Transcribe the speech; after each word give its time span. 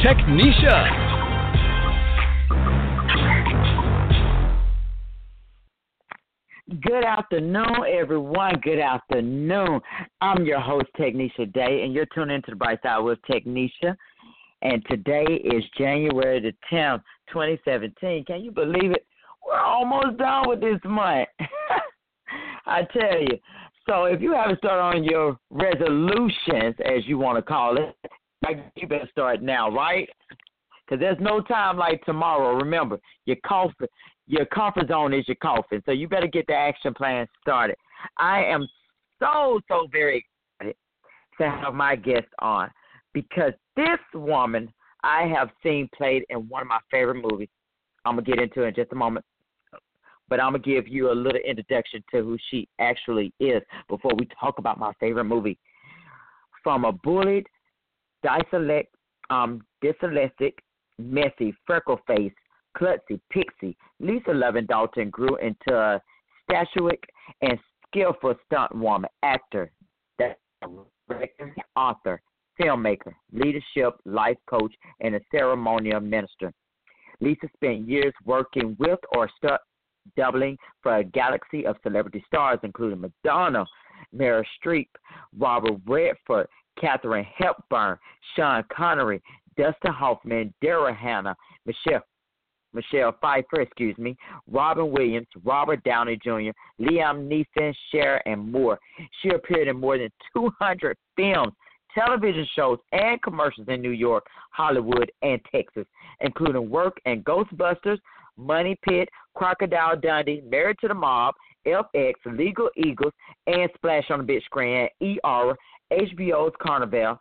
Technisha. 0.00 1.08
Good 6.80 7.04
afternoon, 7.04 7.64
everyone. 7.88 8.60
Good 8.62 8.78
afternoon. 8.78 9.80
I'm 10.20 10.44
your 10.44 10.60
host, 10.60 10.86
Technisha 10.96 11.52
Day, 11.52 11.82
and 11.82 11.92
you're 11.92 12.06
tuning 12.14 12.36
into 12.36 12.52
the 12.52 12.56
Bright 12.56 12.78
Side 12.84 13.00
with 13.00 13.18
Technisha. 13.28 13.96
And 14.62 14.84
today 14.88 15.24
is 15.24 15.64
January 15.76 16.38
the 16.40 16.54
10th, 16.72 17.02
2017. 17.32 18.24
Can 18.24 18.44
you 18.44 18.52
believe 18.52 18.92
it? 18.92 19.04
We're 19.44 19.58
almost 19.58 20.16
done 20.18 20.48
with 20.48 20.60
this 20.60 20.78
month. 20.84 21.28
I 22.66 22.82
tell 22.92 23.20
you. 23.20 23.36
So 23.88 24.04
if 24.04 24.20
you 24.20 24.32
haven't 24.32 24.58
started 24.58 24.98
on 24.98 25.02
your 25.02 25.36
resolutions, 25.50 26.76
as 26.84 27.04
you 27.06 27.18
want 27.18 27.36
to 27.36 27.42
call 27.42 27.78
it, 27.78 27.96
you 28.76 28.86
better 28.86 29.08
start 29.10 29.42
now, 29.42 29.70
right? 29.70 30.08
Because 30.84 31.00
there's 31.00 31.18
no 31.20 31.40
time 31.40 31.76
like 31.76 32.02
tomorrow. 32.04 32.54
Remember, 32.56 32.98
your 33.26 33.36
comfort, 33.46 33.90
your 34.26 34.46
comfort 34.46 34.88
zone 34.88 35.12
is 35.12 35.26
your 35.28 35.36
coffin. 35.36 35.82
So 35.84 35.92
you 35.92 36.08
better 36.08 36.26
get 36.26 36.46
the 36.46 36.54
action 36.54 36.94
plan 36.94 37.26
started. 37.40 37.76
I 38.16 38.44
am 38.44 38.66
so 39.18 39.60
so 39.68 39.88
very 39.90 40.24
excited 40.60 40.76
to 41.40 41.50
have 41.50 41.74
my 41.74 41.96
guest 41.96 42.28
on 42.38 42.70
because 43.12 43.52
this 43.76 43.98
woman 44.14 44.72
I 45.02 45.22
have 45.26 45.50
seen 45.62 45.88
played 45.96 46.24
in 46.30 46.48
one 46.48 46.62
of 46.62 46.68
my 46.68 46.78
favorite 46.90 47.22
movies. 47.22 47.48
I'm 48.04 48.16
gonna 48.16 48.22
get 48.22 48.38
into 48.38 48.62
it 48.62 48.68
in 48.68 48.74
just 48.74 48.92
a 48.92 48.96
moment, 48.96 49.24
but 50.28 50.40
I'm 50.40 50.52
gonna 50.52 50.62
give 50.62 50.88
you 50.88 51.10
a 51.10 51.12
little 51.12 51.40
introduction 51.40 52.02
to 52.12 52.22
who 52.22 52.36
she 52.50 52.68
actually 52.78 53.32
is 53.38 53.62
before 53.88 54.12
we 54.18 54.28
talk 54.40 54.58
about 54.58 54.78
my 54.78 54.92
favorite 54.98 55.24
movie. 55.24 55.58
From 56.62 56.84
a 56.84 56.92
bullied, 56.92 57.46
dyslexic, 58.24 58.86
um, 59.30 59.62
dyslexic, 59.82 60.54
messy, 60.98 61.54
freckle 61.66 62.00
faced, 62.06 62.34
klutzy, 62.76 63.20
pixie, 63.30 63.76
Lisa 64.00 64.32
Loving 64.32 64.66
Dalton 64.66 65.10
grew 65.10 65.36
into 65.36 65.74
a 65.74 66.00
statuic 66.50 67.02
and 67.42 67.58
skillful 67.86 68.34
stunt 68.46 68.74
woman, 68.74 69.10
actor, 69.22 69.70
director, 70.18 71.54
author, 71.76 72.20
filmmaker, 72.60 73.12
leadership, 73.32 73.94
life 74.04 74.36
coach, 74.48 74.74
and 75.00 75.14
a 75.14 75.20
ceremonial 75.30 76.00
minister. 76.00 76.52
Lisa 77.20 77.48
spent 77.54 77.88
years 77.88 78.12
working 78.24 78.76
with 78.78 78.98
or 79.14 79.28
stunt 79.36 79.60
doubling 80.16 80.56
for 80.82 80.96
a 80.96 81.04
galaxy 81.04 81.66
of 81.66 81.76
celebrity 81.82 82.22
stars, 82.26 82.58
including 82.62 83.00
Madonna, 83.00 83.64
Meryl 84.14 84.44
Streep, 84.62 84.88
Robert 85.36 85.78
Redford, 85.86 86.46
Katharine 86.80 87.26
Hepburn, 87.36 87.98
Sean 88.34 88.64
Connery, 88.72 89.20
Dustin 89.56 89.92
Hoffman, 89.92 90.52
Daryl 90.62 90.96
Hannah, 90.96 91.36
Michelle 91.66 92.02
Michelle 92.74 93.16
Pfeiffer, 93.20 93.62
excuse 93.62 93.96
me, 93.98 94.16
Robin 94.50 94.90
Williams, 94.90 95.26
Robert 95.44 95.82
Downey 95.84 96.18
Jr., 96.22 96.50
Liam 96.80 97.26
Neeson, 97.28 97.74
Cher, 97.90 98.22
and 98.28 98.52
more. 98.52 98.78
She 99.22 99.30
appeared 99.30 99.68
in 99.68 99.80
more 99.80 99.98
than 99.98 100.10
200 100.34 100.96
films, 101.16 101.54
television 101.94 102.46
shows, 102.54 102.78
and 102.92 103.20
commercials 103.22 103.68
in 103.68 103.80
New 103.80 103.90
York, 103.90 104.26
Hollywood, 104.50 105.10
and 105.22 105.40
Texas, 105.50 105.86
including 106.20 106.68
work 106.68 106.98
in 107.06 107.22
Ghostbusters, 107.22 107.98
Money 108.36 108.78
Pit, 108.82 109.08
Crocodile 109.34 109.96
Dundee, 109.96 110.42
Married 110.48 110.76
to 110.80 110.88
the 110.88 110.94
Mob, 110.94 111.34
FX, 111.66 112.12
Legal 112.26 112.70
Eagles, 112.76 113.12
and 113.46 113.68
Splash 113.74 114.10
on 114.10 114.18
the 114.18 114.24
Big 114.24 114.42
Screen, 114.44 114.88
ER, 115.02 115.56
HBO's 115.92 116.52
Carnivale, 116.60 117.18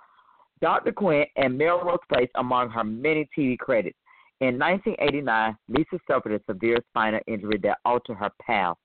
Dr. 0.61 0.91
Quinn, 0.91 1.25
and 1.35 1.57
Melrose 1.57 1.99
Place 2.11 2.29
among 2.35 2.69
her 2.69 2.83
many 2.83 3.29
TV 3.37 3.57
credits. 3.57 3.97
In 4.39 4.59
1989, 4.59 5.57
Lisa 5.69 5.99
suffered 6.07 6.33
a 6.33 6.51
severe 6.51 6.77
spinal 6.89 7.19
injury 7.27 7.59
that 7.63 7.79
altered 7.85 8.17
her 8.17 8.31
path. 8.41 8.75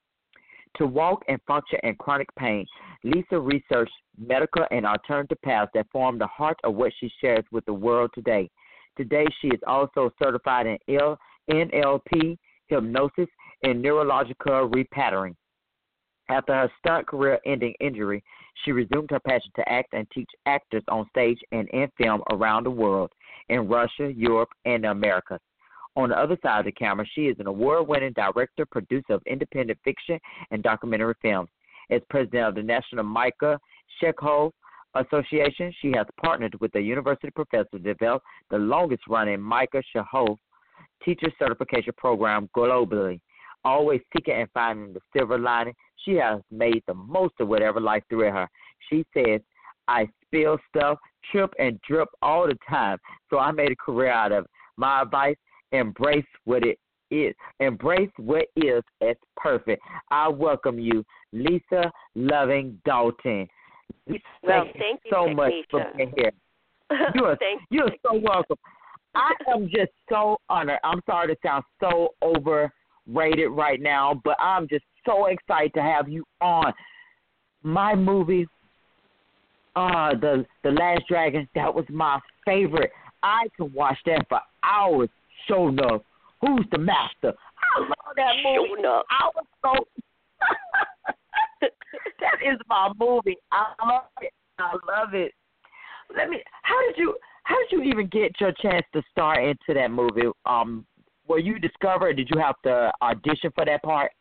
To 0.78 0.86
walk 0.86 1.22
and 1.28 1.38
function 1.46 1.78
in 1.82 1.94
chronic 1.96 2.28
pain, 2.38 2.66
Lisa 3.04 3.38
researched 3.38 3.92
medical 4.18 4.64
and 4.70 4.86
alternative 4.86 5.38
paths 5.44 5.70
that 5.74 5.90
form 5.92 6.18
the 6.18 6.26
heart 6.26 6.56
of 6.64 6.74
what 6.74 6.92
she 6.98 7.10
shares 7.20 7.44
with 7.52 7.64
the 7.66 7.74
world 7.74 8.10
today. 8.14 8.48
Today, 8.96 9.26
she 9.40 9.48
is 9.48 9.60
also 9.66 10.10
certified 10.22 10.66
in 10.66 10.78
NLP, 11.50 12.38
hypnosis, 12.68 13.28
and 13.62 13.82
neurological 13.82 14.70
repatterning. 14.70 15.34
After 16.32 16.54
her 16.54 16.72
stunt 16.78 17.06
career 17.06 17.38
ending 17.44 17.74
injury, 17.78 18.24
she 18.64 18.72
resumed 18.72 19.10
her 19.10 19.20
passion 19.20 19.50
to 19.56 19.68
act 19.68 19.92
and 19.92 20.10
teach 20.10 20.30
actors 20.46 20.82
on 20.88 21.06
stage 21.10 21.38
and 21.52 21.68
in 21.68 21.88
film 21.98 22.22
around 22.30 22.64
the 22.64 22.70
world, 22.70 23.12
in 23.50 23.68
Russia, 23.68 24.10
Europe, 24.10 24.48
and 24.64 24.84
the 24.84 24.90
Americas. 24.90 25.40
On 25.94 26.08
the 26.08 26.18
other 26.18 26.38
side 26.42 26.60
of 26.60 26.64
the 26.64 26.72
camera, 26.72 27.04
she 27.14 27.26
is 27.26 27.36
an 27.38 27.48
award 27.48 27.86
winning 27.86 28.14
director, 28.14 28.64
producer 28.64 29.12
of 29.12 29.22
independent 29.26 29.78
fiction 29.84 30.18
and 30.50 30.62
documentary 30.62 31.12
films. 31.20 31.50
As 31.90 32.00
president 32.08 32.48
of 32.48 32.54
the 32.54 32.62
National 32.62 33.04
Michael 33.04 33.58
Chekhov 34.00 34.52
Association, 34.94 35.70
she 35.82 35.92
has 35.94 36.06
partnered 36.18 36.58
with 36.62 36.74
a 36.76 36.80
university 36.80 37.30
professor 37.30 37.68
to 37.72 37.78
develop 37.78 38.22
the 38.50 38.56
longest 38.56 39.02
running 39.06 39.38
Michael 39.38 39.82
Chekhov 39.92 40.38
teacher 41.04 41.30
certification 41.38 41.92
program 41.98 42.48
globally. 42.56 43.20
Always 43.64 44.00
seeking 44.16 44.34
and 44.34 44.48
finding 44.54 44.94
the 44.94 45.00
silver 45.14 45.38
lining, 45.38 45.74
she 46.04 46.12
has 46.14 46.40
made 46.50 46.82
the 46.86 46.94
most 46.94 47.34
of 47.40 47.48
whatever 47.48 47.80
life 47.80 48.02
threw 48.08 48.26
at 48.26 48.34
her. 48.34 48.48
She 48.90 49.04
says, 49.14 49.40
I 49.88 50.08
spill 50.24 50.58
stuff, 50.68 50.98
trip, 51.30 51.52
and 51.58 51.80
drip 51.88 52.08
all 52.20 52.46
the 52.46 52.58
time, 52.68 52.98
so 53.30 53.38
I 53.38 53.52
made 53.52 53.72
a 53.72 53.76
career 53.76 54.10
out 54.10 54.32
of 54.32 54.44
it. 54.44 54.50
My 54.76 55.02
advice 55.02 55.36
embrace 55.72 56.24
what 56.44 56.64
it 56.64 56.78
is. 57.10 57.34
Embrace 57.60 58.10
what 58.16 58.46
is 58.56 58.82
as 59.06 59.16
perfect. 59.36 59.82
I 60.10 60.28
welcome 60.28 60.78
you, 60.78 61.04
Lisa 61.32 61.90
Loving 62.14 62.80
Dalton. 62.84 63.48
Lisa, 64.06 64.22
well, 64.42 64.64
thank, 64.64 64.76
thank 64.76 65.00
you 65.04 65.10
so 65.12 65.26
you, 65.28 65.36
much 65.36 65.52
for 65.70 65.84
being 65.96 66.12
here. 66.16 66.32
You 67.14 67.24
are, 67.24 67.38
you 67.70 67.82
are 67.84 67.92
so 68.04 68.20
welcome. 68.22 68.58
I 69.14 69.32
am 69.50 69.64
just 69.64 69.92
so 70.10 70.36
honored. 70.50 70.78
I'm 70.84 71.00
sorry 71.06 71.34
to 71.34 71.40
sound 71.42 71.64
so 71.80 72.08
overrated 73.08 73.50
right 73.50 73.80
now, 73.80 74.20
but 74.24 74.36
I'm 74.40 74.68
just 74.68 74.84
so 75.06 75.26
excited 75.26 75.74
to 75.74 75.82
have 75.82 76.08
you 76.08 76.24
on. 76.40 76.72
My 77.62 77.94
movie, 77.94 78.46
uh, 79.76 80.14
the 80.20 80.44
the 80.64 80.70
Last 80.70 81.02
Dragon, 81.08 81.48
that 81.54 81.72
was 81.72 81.84
my 81.88 82.18
favorite. 82.44 82.90
I 83.22 83.46
could 83.56 83.72
watch 83.72 83.98
that 84.06 84.26
for 84.28 84.40
hours. 84.64 85.08
Sho'nuff. 85.48 86.02
Who's 86.40 86.66
the 86.72 86.78
master? 86.78 87.32
I 87.76 87.80
love 87.80 88.16
that 88.16 88.34
movie. 88.44 88.80
Enough. 88.80 89.04
I 89.10 89.30
was 89.34 89.44
so. 89.62 89.86
that 92.20 92.36
is 92.44 92.58
my 92.68 92.92
movie. 92.98 93.36
I 93.52 93.72
love 93.86 94.02
it. 94.20 94.32
I 94.58 94.72
love 94.72 95.14
it. 95.14 95.32
Let 96.16 96.28
me. 96.28 96.42
How 96.62 96.80
did 96.88 96.98
you? 96.98 97.16
How 97.44 97.56
did 97.58 97.72
you 97.72 97.82
even 97.82 98.08
get 98.08 98.40
your 98.40 98.52
chance 98.60 98.84
to 98.92 99.02
star 99.10 99.40
into 99.40 99.74
that 99.74 99.90
movie? 99.90 100.28
Um, 100.46 100.84
were 101.28 101.38
you 101.38 101.58
discovered? 101.58 102.16
Did 102.16 102.28
you 102.30 102.40
have 102.40 102.60
to 102.62 102.92
audition 103.02 103.50
for 103.54 103.64
that 103.64 103.82
part? 103.82 104.12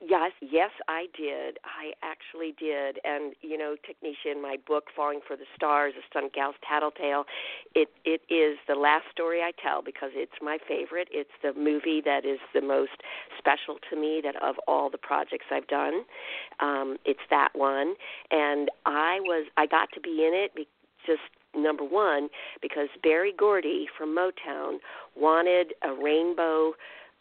Yes, 0.00 0.32
yes, 0.42 0.70
I 0.88 1.06
did. 1.16 1.56
I 1.64 1.92
actually 2.02 2.54
did. 2.58 2.98
And 3.02 3.32
you 3.40 3.56
know, 3.56 3.76
Technisha, 3.80 4.30
in 4.30 4.42
my 4.42 4.56
book, 4.66 4.84
Falling 4.94 5.20
for 5.26 5.36
the 5.36 5.46
Stars: 5.54 5.94
A 5.96 6.02
Stunt 6.10 6.34
Gal's 6.34 6.54
Tattletale, 6.68 7.24
it 7.74 7.88
it 8.04 8.20
is 8.32 8.58
the 8.68 8.74
last 8.74 9.04
story 9.10 9.40
I 9.40 9.52
tell 9.62 9.80
because 9.80 10.10
it's 10.12 10.36
my 10.42 10.58
favorite. 10.68 11.08
It's 11.10 11.30
the 11.42 11.54
movie 11.54 12.02
that 12.04 12.26
is 12.26 12.38
the 12.52 12.60
most 12.60 13.02
special 13.38 13.78
to 13.88 13.96
me 13.98 14.20
that 14.22 14.36
of 14.42 14.56
all 14.68 14.90
the 14.90 14.98
projects 14.98 15.46
I've 15.50 15.66
done. 15.66 16.04
Um, 16.60 16.98
it's 17.06 17.24
that 17.30 17.50
one, 17.54 17.94
and 18.30 18.68
I 18.84 19.20
was 19.20 19.46
I 19.56 19.64
got 19.64 19.88
to 19.94 20.00
be 20.00 20.26
in 20.26 20.32
it. 20.34 20.54
Be, 20.54 20.68
just 21.06 21.22
number 21.56 21.84
one 21.84 22.28
because 22.60 22.88
Berry 23.02 23.32
Gordy 23.36 23.86
from 23.96 24.16
Motown 24.16 24.78
wanted 25.16 25.74
a 25.82 25.92
rainbow 25.92 26.72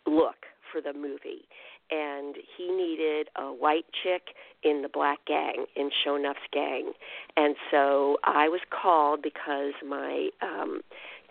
look 0.06 0.46
for 0.72 0.82
the 0.82 0.94
movie 0.94 1.48
and 1.92 2.36
he 2.58 2.72
needed 2.72 3.28
a 3.36 3.46
white 3.46 3.86
chick 4.04 4.30
in 4.64 4.82
the 4.82 4.90
black 4.90 5.20
gang 5.28 5.66
in 5.76 5.90
Sho'nuff's 6.04 6.40
gang 6.52 6.92
and 7.38 7.56
so 7.72 8.18
I 8.24 8.50
was 8.50 8.62
called 8.72 9.22
because 9.22 9.74
my 9.88 10.30
um 10.42 10.82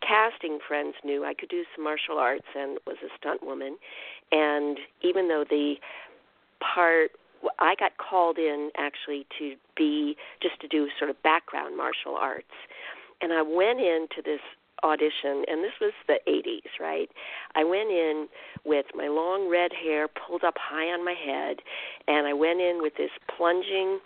casting 0.07 0.59
friends 0.67 0.95
knew 1.05 1.25
I 1.25 1.35
could 1.35 1.49
do 1.49 1.65
some 1.75 1.85
martial 1.85 2.19
arts 2.19 2.47
and 2.55 2.79
was 2.87 2.97
a 3.03 3.09
stunt 3.19 3.43
woman. 3.43 3.77
And 4.33 4.79
even 5.03 5.29
though 5.29 5.45
the 5.49 5.75
part 6.61 7.13
I 7.59 7.75
got 7.79 7.93
called 7.99 8.39
in 8.39 8.71
actually 8.77 9.27
to 9.39 9.55
be 9.77 10.17
just 10.43 10.61
to 10.61 10.69
do 10.69 10.89
sort 10.99 11.11
of 11.11 11.23
background 11.23 11.77
martial 11.77 12.17
arts. 12.17 12.55
And 13.21 13.33
I 13.33 13.43
went 13.43 13.81
into 13.81 14.23
this 14.25 14.41
audition 14.83 15.45
and 15.49 15.65
this 15.65 15.73
was 15.81 15.93
the 16.07 16.19
80s, 16.29 16.81
right? 16.81 17.09
I 17.55 17.65
went 17.65 17.91
in 17.91 18.29
with 18.65 18.87
my 18.95 19.09
long 19.09 19.49
red 19.51 19.73
hair 19.73 20.09
pulled 20.09 20.45
up 20.45 20.55
high 20.59 20.93
on 20.93 21.05
my 21.05 21.15
head 21.15 21.59
and 22.07 22.27
I 22.27 22.33
went 22.33 22.61
in 22.61 22.81
with 22.83 22.95
this 22.97 23.11
plunging 23.37 24.01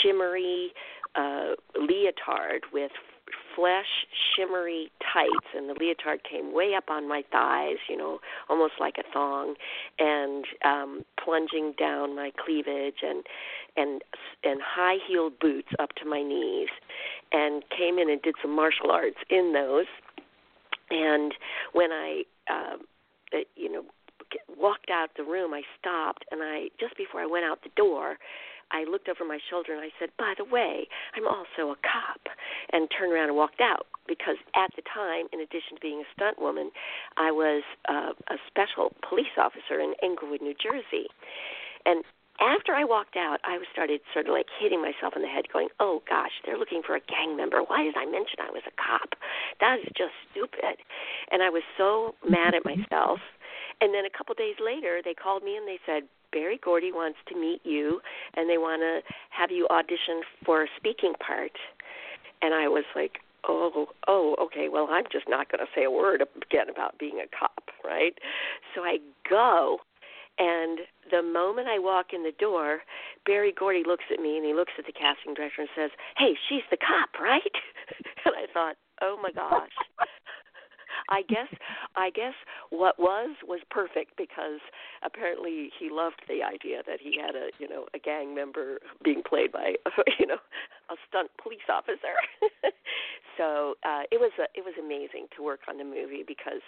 shimmery 0.00 0.72
uh 1.16 1.54
leotard 1.76 2.64
with 2.72 2.90
flesh 3.54 4.06
shimmery 4.34 4.90
tights 5.12 5.46
and 5.54 5.68
the 5.68 5.74
leotard 5.74 6.20
came 6.28 6.52
way 6.52 6.74
up 6.76 6.84
on 6.88 7.08
my 7.08 7.22
thighs 7.30 7.78
you 7.88 7.96
know 7.96 8.18
almost 8.48 8.74
like 8.80 8.96
a 8.98 9.12
thong 9.12 9.54
and 9.98 10.44
um 10.64 11.04
plunging 11.22 11.72
down 11.78 12.16
my 12.16 12.30
cleavage 12.44 13.02
and 13.02 13.24
and 13.76 14.02
and 14.42 14.60
high 14.62 14.96
heeled 15.06 15.38
boots 15.38 15.68
up 15.78 15.90
to 15.94 16.04
my 16.04 16.22
knees 16.22 16.68
and 17.32 17.62
came 17.76 17.98
in 17.98 18.10
and 18.10 18.22
did 18.22 18.34
some 18.40 18.54
martial 18.54 18.90
arts 18.90 19.18
in 19.30 19.52
those. 19.52 19.86
And 20.90 21.32
when 21.72 21.90
i 21.92 22.22
um 22.50 22.80
uh, 23.32 23.38
you 23.56 23.70
know 23.70 23.84
walked 24.58 24.90
out 24.90 25.10
the 25.16 25.22
room 25.22 25.54
i 25.54 25.62
stopped 25.78 26.24
and 26.30 26.42
i 26.42 26.68
just 26.80 26.96
before 26.96 27.20
i 27.20 27.26
went 27.26 27.44
out 27.44 27.62
the 27.62 27.70
door 27.76 28.16
I 28.70 28.84
looked 28.84 29.08
over 29.08 29.24
my 29.24 29.38
shoulder 29.50 29.72
and 29.72 29.82
I 29.82 29.90
said, 29.98 30.10
"By 30.16 30.34
the 30.36 30.44
way, 30.44 30.88
I'm 31.14 31.26
also 31.26 31.70
a 31.70 31.76
cop," 31.76 32.28
and 32.72 32.90
turned 32.90 33.12
around 33.12 33.28
and 33.28 33.36
walked 33.36 33.60
out 33.60 33.86
because 34.06 34.36
at 34.54 34.74
the 34.76 34.82
time, 34.82 35.26
in 35.32 35.40
addition 35.40 35.76
to 35.76 35.80
being 35.80 36.00
a 36.00 36.08
stunt 36.12 36.38
woman, 36.38 36.70
I 37.16 37.30
was 37.30 37.62
uh, 37.88 38.12
a 38.28 38.38
special 38.46 38.92
police 39.08 39.36
officer 39.38 39.80
in 39.80 39.94
Englewood, 40.02 40.42
New 40.42 40.54
Jersey, 40.54 41.08
and 41.86 42.04
after 42.40 42.74
I 42.74 42.82
walked 42.82 43.16
out, 43.16 43.38
I 43.44 43.58
started 43.72 44.00
sort 44.12 44.26
of 44.26 44.32
like 44.32 44.46
hitting 44.58 44.82
myself 44.82 45.14
in 45.14 45.22
the 45.22 45.28
head, 45.28 45.48
going, 45.52 45.68
"Oh 45.78 46.02
gosh, 46.08 46.32
they're 46.44 46.58
looking 46.58 46.82
for 46.82 46.96
a 46.96 47.00
gang 47.00 47.36
member. 47.36 47.62
Why 47.62 47.84
did 47.84 47.96
I 47.96 48.06
mention 48.06 48.40
I 48.40 48.50
was 48.50 48.62
a 48.66 48.74
cop? 48.74 49.14
That 49.60 49.78
is 49.78 49.90
just 49.96 50.14
stupid." 50.30 50.82
And 51.30 51.42
I 51.42 51.50
was 51.50 51.62
so 51.78 52.14
mad 52.28 52.54
at 52.54 52.64
myself. 52.72 53.20
And 53.80 53.92
then 53.92 54.04
a 54.04 54.10
couple 54.10 54.34
days 54.34 54.56
later, 54.62 55.00
they 55.04 55.14
called 55.14 55.42
me 55.42 55.56
and 55.56 55.66
they 55.66 55.78
said, 55.84 56.04
Berry 56.34 56.58
Gordy 56.62 56.90
wants 56.90 57.18
to 57.28 57.40
meet 57.40 57.60
you 57.64 58.00
and 58.34 58.50
they 58.50 58.58
want 58.58 58.82
to 58.82 59.00
have 59.30 59.52
you 59.52 59.68
audition 59.70 60.22
for 60.44 60.64
a 60.64 60.66
speaking 60.76 61.14
part. 61.24 61.52
And 62.42 62.52
I 62.52 62.66
was 62.66 62.84
like, 62.96 63.20
oh, 63.48 63.86
oh, 64.08 64.34
okay, 64.40 64.68
well, 64.68 64.88
I'm 64.90 65.04
just 65.12 65.28
not 65.28 65.50
going 65.50 65.60
to 65.60 65.70
say 65.74 65.84
a 65.84 65.90
word 65.90 66.22
again 66.42 66.68
about 66.68 66.98
being 66.98 67.20
a 67.20 67.28
cop, 67.38 67.70
right? 67.84 68.18
So 68.74 68.82
I 68.82 68.98
go, 69.30 69.78
and 70.38 70.80
the 71.10 71.22
moment 71.22 71.68
I 71.68 71.78
walk 71.78 72.06
in 72.12 72.24
the 72.24 72.34
door, 72.38 72.80
Berry 73.24 73.54
Gordy 73.56 73.84
looks 73.86 74.04
at 74.12 74.20
me 74.20 74.36
and 74.36 74.44
he 74.44 74.54
looks 74.54 74.72
at 74.76 74.86
the 74.86 74.92
casting 74.92 75.34
director 75.34 75.62
and 75.62 75.70
says, 75.76 75.90
hey, 76.16 76.34
she's 76.48 76.66
the 76.70 76.76
cop, 76.76 77.20
right? 77.22 77.54
and 78.26 78.34
I 78.34 78.52
thought, 78.52 78.74
oh 79.00 79.18
my 79.22 79.30
gosh. 79.30 79.70
I 81.08 81.22
guess 81.22 81.48
I 81.96 82.10
guess 82.10 82.34
what 82.70 82.98
was 82.98 83.36
was 83.46 83.60
perfect 83.70 84.16
because 84.16 84.60
apparently 85.04 85.70
he 85.78 85.90
loved 85.90 86.22
the 86.28 86.42
idea 86.42 86.82
that 86.86 87.00
he 87.00 87.18
had 87.20 87.34
a 87.34 87.48
you 87.58 87.68
know 87.68 87.86
a 87.94 87.98
gang 87.98 88.34
member 88.34 88.78
being 89.02 89.22
played 89.22 89.52
by 89.52 89.74
you 90.18 90.26
know 90.26 90.38
a 90.90 90.94
stunt 91.08 91.30
police 91.42 91.66
officer. 91.68 92.16
so 93.38 93.74
uh, 93.84 94.02
it 94.10 94.20
was 94.20 94.32
a, 94.38 94.44
it 94.54 94.64
was 94.64 94.74
amazing 94.78 95.26
to 95.36 95.42
work 95.42 95.60
on 95.68 95.78
the 95.78 95.84
movie 95.84 96.24
because 96.26 96.62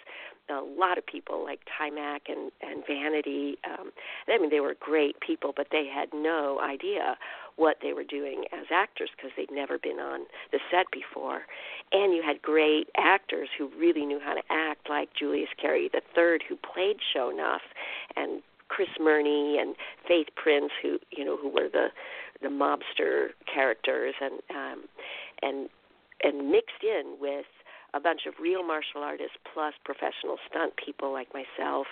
a 0.49 0.61
lot 0.61 0.97
of 0.97 1.05
people 1.05 1.43
like 1.43 1.59
Taimak 1.65 2.29
and 2.29 2.51
and 2.61 2.83
Vanity. 2.87 3.57
Um, 3.65 3.91
I 4.27 4.37
mean, 4.37 4.49
they 4.49 4.59
were 4.59 4.75
great 4.79 5.19
people, 5.19 5.53
but 5.55 5.67
they 5.71 5.87
had 5.87 6.09
no 6.13 6.59
idea 6.61 7.17
what 7.57 7.77
they 7.81 7.91
were 7.91 8.03
doing 8.03 8.45
as 8.53 8.65
actors 8.71 9.09
because 9.15 9.31
they'd 9.35 9.51
never 9.51 9.77
been 9.77 9.99
on 9.99 10.21
the 10.51 10.59
set 10.71 10.85
before. 10.91 11.41
And 11.91 12.13
you 12.13 12.23
had 12.25 12.41
great 12.41 12.87
actors 12.95 13.49
who 13.57 13.69
really 13.77 14.05
knew 14.05 14.19
how 14.23 14.33
to 14.33 14.41
act, 14.49 14.89
like 14.89 15.09
Julius 15.17 15.49
Carry 15.59 15.89
III, 15.93 16.39
who 16.47 16.55
played 16.55 16.97
Sho'nuff, 17.13 17.65
and 18.15 18.41
Chris 18.69 18.89
Murney 18.99 19.57
and 19.59 19.75
Faith 20.07 20.27
Prince, 20.35 20.71
who 20.81 20.99
you 21.11 21.25
know 21.25 21.37
who 21.37 21.49
were 21.49 21.69
the 21.71 21.87
the 22.41 22.49
mobster 22.49 23.29
characters, 23.51 24.13
and 24.21 24.41
um, 24.49 24.83
and 25.41 25.69
and 26.23 26.51
mixed 26.51 26.83
in 26.83 27.15
with 27.19 27.45
a 27.93 27.99
bunch 27.99 28.21
of 28.27 28.33
real 28.41 28.63
martial 28.63 29.03
artists 29.03 29.37
plus 29.53 29.73
professional 29.83 30.37
stunt 30.49 30.73
people 30.77 31.11
like 31.11 31.29
myself. 31.33 31.87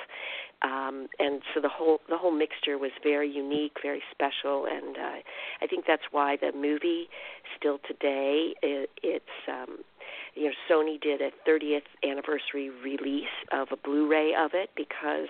Um 0.61 1.07
and 1.19 1.41
so 1.53 1.61
the 1.61 1.69
whole 1.69 1.99
the 2.09 2.17
whole 2.17 2.31
mixture 2.31 2.77
was 2.77 2.91
very 3.03 3.29
unique 3.29 3.77
very 3.81 4.03
special. 4.11 4.65
And 4.65 4.97
uh 4.97 5.19
i 5.61 5.67
think 5.67 5.85
that's 5.87 6.07
why 6.11 6.37
the 6.37 6.51
movie 6.55 7.07
still 7.57 7.79
today 7.87 8.53
it, 8.61 8.89
it's 9.03 9.37
um 9.47 9.79
you 10.35 10.45
know 10.45 10.51
sony 10.69 10.99
did 11.01 11.21
a 11.21 11.31
30th 11.47 11.87
anniversary 12.03 12.69
release 12.69 13.35
of 13.51 13.69
a 13.71 13.77
blu-ray 13.77 14.33
of 14.33 14.51
it 14.53 14.69
because 14.75 15.29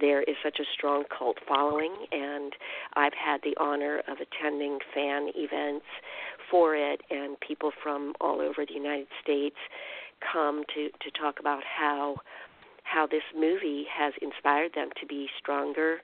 there 0.00 0.22
is 0.22 0.36
such 0.42 0.58
a 0.60 0.64
strong 0.74 1.04
cult 1.16 1.38
following, 1.46 1.94
and 2.12 2.52
I've 2.94 3.12
had 3.12 3.40
the 3.42 3.56
honor 3.60 4.00
of 4.08 4.18
attending 4.20 4.78
fan 4.94 5.28
events 5.34 5.86
for 6.50 6.74
it, 6.74 7.00
and 7.10 7.38
people 7.40 7.70
from 7.82 8.14
all 8.20 8.40
over 8.40 8.64
the 8.66 8.74
United 8.74 9.08
States 9.22 9.56
come 10.32 10.64
to 10.74 10.88
to 10.88 11.10
talk 11.20 11.40
about 11.40 11.62
how 11.64 12.16
how 12.84 13.06
this 13.06 13.22
movie 13.36 13.84
has 13.94 14.14
inspired 14.22 14.72
them 14.74 14.88
to 15.00 15.06
be 15.06 15.28
stronger, 15.38 15.98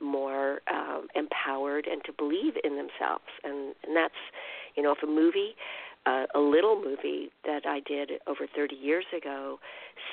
more 0.00 0.60
um, 0.72 1.06
empowered, 1.14 1.86
and 1.86 2.02
to 2.04 2.12
believe 2.12 2.54
in 2.64 2.76
themselves. 2.76 3.30
And 3.44 3.74
and 3.84 3.96
that's 3.96 4.14
you 4.74 4.82
know 4.82 4.92
if 4.92 5.02
a 5.02 5.06
movie 5.06 5.54
uh, 6.06 6.26
a 6.34 6.38
little 6.38 6.76
movie 6.76 7.30
that 7.44 7.62
I 7.66 7.80
did 7.80 8.12
over 8.26 8.46
30 8.54 8.74
years 8.74 9.04
ago 9.16 9.58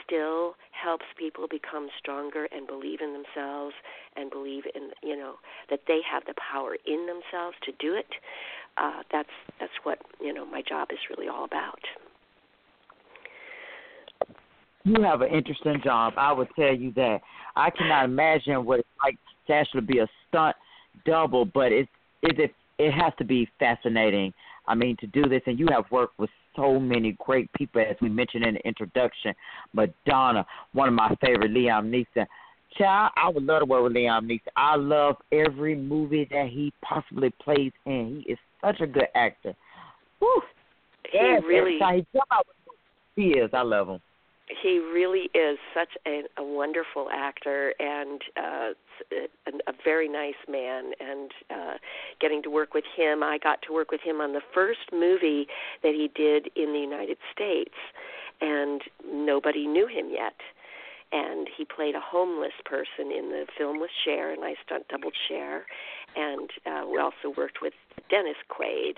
still 0.06 0.56
helps 0.72 1.06
people 1.18 1.48
become 1.50 1.90
stronger 2.00 2.48
and 2.52 2.66
believe 2.66 3.00
in 3.02 3.14
themselves 3.14 3.76
and 4.16 4.32
believe 4.32 4.64
in 4.74 4.90
you 5.08 5.18
know 5.18 5.36
that 5.70 5.82
they 5.88 6.00
have 6.10 6.24
the 6.26 6.34
power 6.52 6.76
in 6.86 7.08
themselves 7.08 7.58
to 7.66 7.72
do 7.80 7.96
it. 7.96 8.08
Uh, 8.78 9.02
that's 9.12 9.30
that's 9.60 9.74
what 9.84 10.00
you 10.22 10.34
know 10.34 10.46
my 10.46 10.62
job 10.62 10.90
is 10.92 11.00
really 11.10 11.28
all 11.28 11.44
about. 11.44 11.80
You 14.84 15.04
have 15.04 15.22
an 15.22 15.30
interesting 15.30 15.80
job. 15.84 16.14
I 16.18 16.32
would 16.32 16.48
tell 16.56 16.74
you 16.74 16.92
that. 16.94 17.22
I 17.56 17.70
cannot 17.70 18.06
imagine 18.06 18.66
what 18.66 18.80
it's 18.80 18.88
like 19.04 19.18
to 19.48 19.54
actually 19.54 19.82
be 19.82 20.00
a 20.00 20.08
stunt 20.30 20.56
double, 21.06 21.44
but 21.46 21.72
it's 21.74 21.90
it 22.24 22.52
it 22.80 22.92
has 22.92 23.14
to 23.18 23.26
be 23.26 23.50
fascinating 23.60 24.34
I 24.68 24.76
mean, 24.76 24.96
to 24.98 25.08
do 25.08 25.24
this, 25.24 25.42
and 25.46 25.60
you 25.60 25.68
have 25.72 25.86
worked 25.92 26.20
with 26.20 26.30
so 26.56 26.80
many 26.80 27.18
great 27.26 27.52
people, 27.54 27.82
as 27.82 27.96
we 28.02 28.10
mentioned 28.10 28.46
in 28.46 28.56
the 28.56 28.68
introduction. 28.68 29.34
Madonna, 29.74 30.46
one 30.74 30.88
of 30.88 30.94
my 30.94 31.16
favorite, 31.22 31.52
Liam 31.52 31.90
Neeson. 31.90 32.26
Child, 32.78 33.12
I 33.18 33.30
would 33.30 33.44
love 33.44 33.62
to 33.62 33.66
work 33.66 33.84
with 33.84 33.94
Liam 33.94 34.28
Neeson. 34.28 34.52
I 34.56 34.76
love 34.76 35.16
every 35.32 35.76
movie 35.76 36.28
that 36.32 36.48
he 36.48 36.72
possibly 36.82 37.32
plays 37.44 37.72
in. 37.86 38.24
He 38.26 38.34
is 38.34 38.40
such 38.64 38.80
a 38.82 38.88
good 38.88 39.08
actor. 39.16 39.56
Whew. 40.20 40.42
He 41.12 41.18
yes, 41.18 41.42
really. 41.46 41.80
He 43.16 43.32
is. 43.32 43.50
I 43.54 43.62
love 43.62 43.90
him 43.90 44.00
he 44.62 44.80
really 44.80 45.30
is 45.34 45.58
such 45.74 45.90
a, 46.06 46.24
a 46.38 46.44
wonderful 46.44 47.10
actor 47.12 47.74
and 47.80 48.22
uh, 48.38 48.70
a, 49.12 49.52
a 49.70 49.74
very 49.84 50.10
nice 50.10 50.34
man. 50.50 50.92
And 51.00 51.32
uh, 51.50 51.74
getting 52.20 52.44
to 52.44 52.50
work 52.50 52.74
with 52.74 52.86
him, 52.96 53.24
I 53.24 53.38
got 53.38 53.62
to 53.68 53.74
work 53.74 53.92
with 53.92 54.02
him 54.02 54.22
on 54.22 54.34
the 54.34 54.42
first 54.54 54.92
movie 54.92 55.48
that 55.84 55.94
he 55.94 56.10
did 56.16 56.50
in 56.56 56.74
the 56.74 56.80
United 56.80 57.18
States, 57.34 57.76
and 58.42 58.82
nobody 59.06 59.68
knew 59.68 59.88
him 59.88 60.10
yet. 60.12 60.36
And 61.12 61.48
he 61.58 61.66
played 61.66 61.96
a 61.96 62.00
homeless 62.00 62.54
person 62.66 63.12
in 63.12 63.30
the 63.30 63.46
film 63.58 63.80
with 63.80 63.92
Cher, 64.06 64.32
and 64.32 64.44
I 64.44 64.56
stunt 64.66 64.88
doubled 64.88 65.16
Cher. 65.28 65.66
And 66.16 66.50
uh, 66.66 66.88
we 66.90 67.00
also 67.00 67.34
worked 67.36 67.62
with 67.62 67.74
Dennis 68.10 68.38
Quaid 68.50 68.96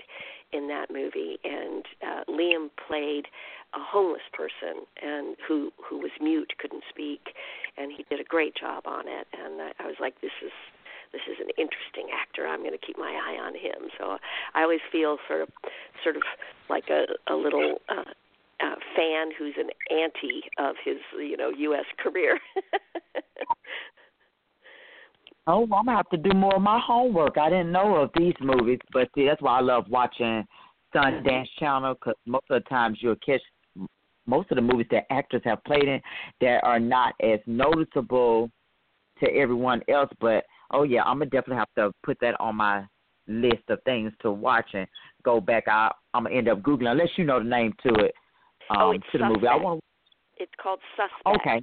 in 0.52 0.68
that 0.68 0.86
movie, 0.90 1.38
and 1.42 1.84
uh, 2.00 2.22
Liam 2.30 2.70
played 2.86 3.26
a 3.74 3.80
homeless 3.80 4.22
person 4.32 4.86
and 5.02 5.36
who 5.46 5.72
who 5.82 5.98
was 5.98 6.12
mute, 6.20 6.52
couldn't 6.58 6.84
speak, 6.88 7.34
and 7.76 7.90
he 7.90 8.04
did 8.08 8.20
a 8.20 8.24
great 8.24 8.54
job 8.54 8.84
on 8.86 9.08
it. 9.08 9.26
And 9.32 9.60
I, 9.60 9.72
I 9.80 9.86
was 9.86 9.96
like, 10.00 10.20
this 10.20 10.30
is 10.44 10.52
this 11.12 11.22
is 11.30 11.38
an 11.40 11.50
interesting 11.58 12.10
actor. 12.14 12.46
I'm 12.46 12.60
going 12.60 12.78
to 12.78 12.86
keep 12.86 12.98
my 12.98 13.10
eye 13.10 13.38
on 13.40 13.54
him. 13.54 13.90
So 13.98 14.18
I 14.54 14.62
always 14.62 14.80
feel 14.90 15.18
sort 15.26 15.42
of 15.42 15.48
sort 16.02 16.16
of 16.16 16.22
like 16.70 16.88
a 16.88 17.06
a 17.32 17.34
little 17.34 17.80
uh, 17.88 18.14
fan 18.96 19.30
who's 19.38 19.54
an 19.58 19.68
anti 19.90 20.42
of 20.58 20.76
his 20.84 20.96
you 21.18 21.36
know 21.36 21.50
U.S. 21.50 21.84
career. 22.02 22.38
oh, 25.46 25.62
I'm 25.62 25.68
gonna 25.68 25.96
have 25.96 26.08
to 26.10 26.16
do 26.16 26.36
more 26.36 26.56
of 26.56 26.62
my 26.62 26.80
homework. 26.84 27.38
I 27.38 27.50
didn't 27.50 27.72
know 27.72 27.96
of 27.96 28.10
these 28.16 28.34
movies, 28.40 28.80
but 28.92 29.08
see, 29.14 29.26
that's 29.26 29.42
why 29.42 29.58
I 29.58 29.60
love 29.60 29.84
watching 29.88 30.44
Sundance 30.94 31.48
Channel 31.58 31.94
because 31.94 32.14
most 32.26 32.44
of 32.50 32.62
the 32.62 32.68
times 32.68 32.98
you'll 33.00 33.16
catch 33.16 33.40
most 34.26 34.50
of 34.50 34.56
the 34.56 34.62
movies 34.62 34.86
that 34.90 35.04
actors 35.10 35.42
have 35.44 35.62
played 35.64 35.84
in 35.84 36.00
that 36.40 36.64
are 36.64 36.80
not 36.80 37.14
as 37.22 37.40
noticeable 37.46 38.50
to 39.22 39.30
everyone 39.34 39.82
else. 39.88 40.10
But 40.20 40.44
oh 40.72 40.82
yeah, 40.82 41.02
I'm 41.02 41.18
gonna 41.18 41.26
definitely 41.26 41.56
have 41.56 41.74
to 41.76 41.92
put 42.02 42.18
that 42.20 42.40
on 42.40 42.56
my 42.56 42.84
list 43.26 43.62
of 43.68 43.78
things 43.84 44.12
to 44.20 44.30
watch 44.30 44.68
and 44.74 44.86
go 45.24 45.40
back. 45.40 45.64
I, 45.68 45.90
I'm 46.12 46.24
gonna 46.24 46.36
end 46.36 46.48
up 46.48 46.62
googling 46.62 46.90
unless 46.90 47.10
you 47.16 47.24
know 47.24 47.38
the 47.38 47.48
name 47.48 47.74
to 47.86 47.94
it. 48.04 48.14
Um, 48.70 48.76
oh, 48.80 48.90
it's 48.92 49.04
to 49.12 49.18
the 49.18 49.26
movie. 49.26 49.46
I 49.46 49.56
want. 49.56 49.80
It's 50.38 50.52
called 50.60 50.80
Suspect. 50.96 51.40
Okay. 51.40 51.62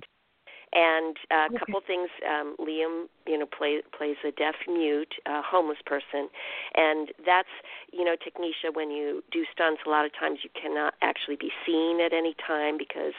And 0.73 1.17
uh, 1.29 1.55
a 1.55 1.59
couple 1.59 1.81
things. 1.85 2.09
Um, 2.27 2.55
Liam, 2.59 3.05
you 3.27 3.37
know, 3.37 3.45
play, 3.45 3.81
plays 3.97 4.17
a 4.27 4.31
deaf 4.31 4.55
mute, 4.67 5.13
uh, 5.25 5.41
homeless 5.45 5.79
person, 5.85 6.29
and 6.75 7.09
that's 7.25 7.49
you 7.91 8.05
know, 8.05 8.15
Technisha. 8.15 8.73
When 8.73 8.89
you 8.89 9.23
do 9.31 9.43
stunts, 9.51 9.81
a 9.85 9.89
lot 9.89 10.05
of 10.05 10.11
times 10.17 10.39
you 10.43 10.49
cannot 10.59 10.93
actually 11.01 11.35
be 11.35 11.51
seen 11.65 11.99
at 12.01 12.13
any 12.13 12.35
time 12.45 12.77
because, 12.77 13.13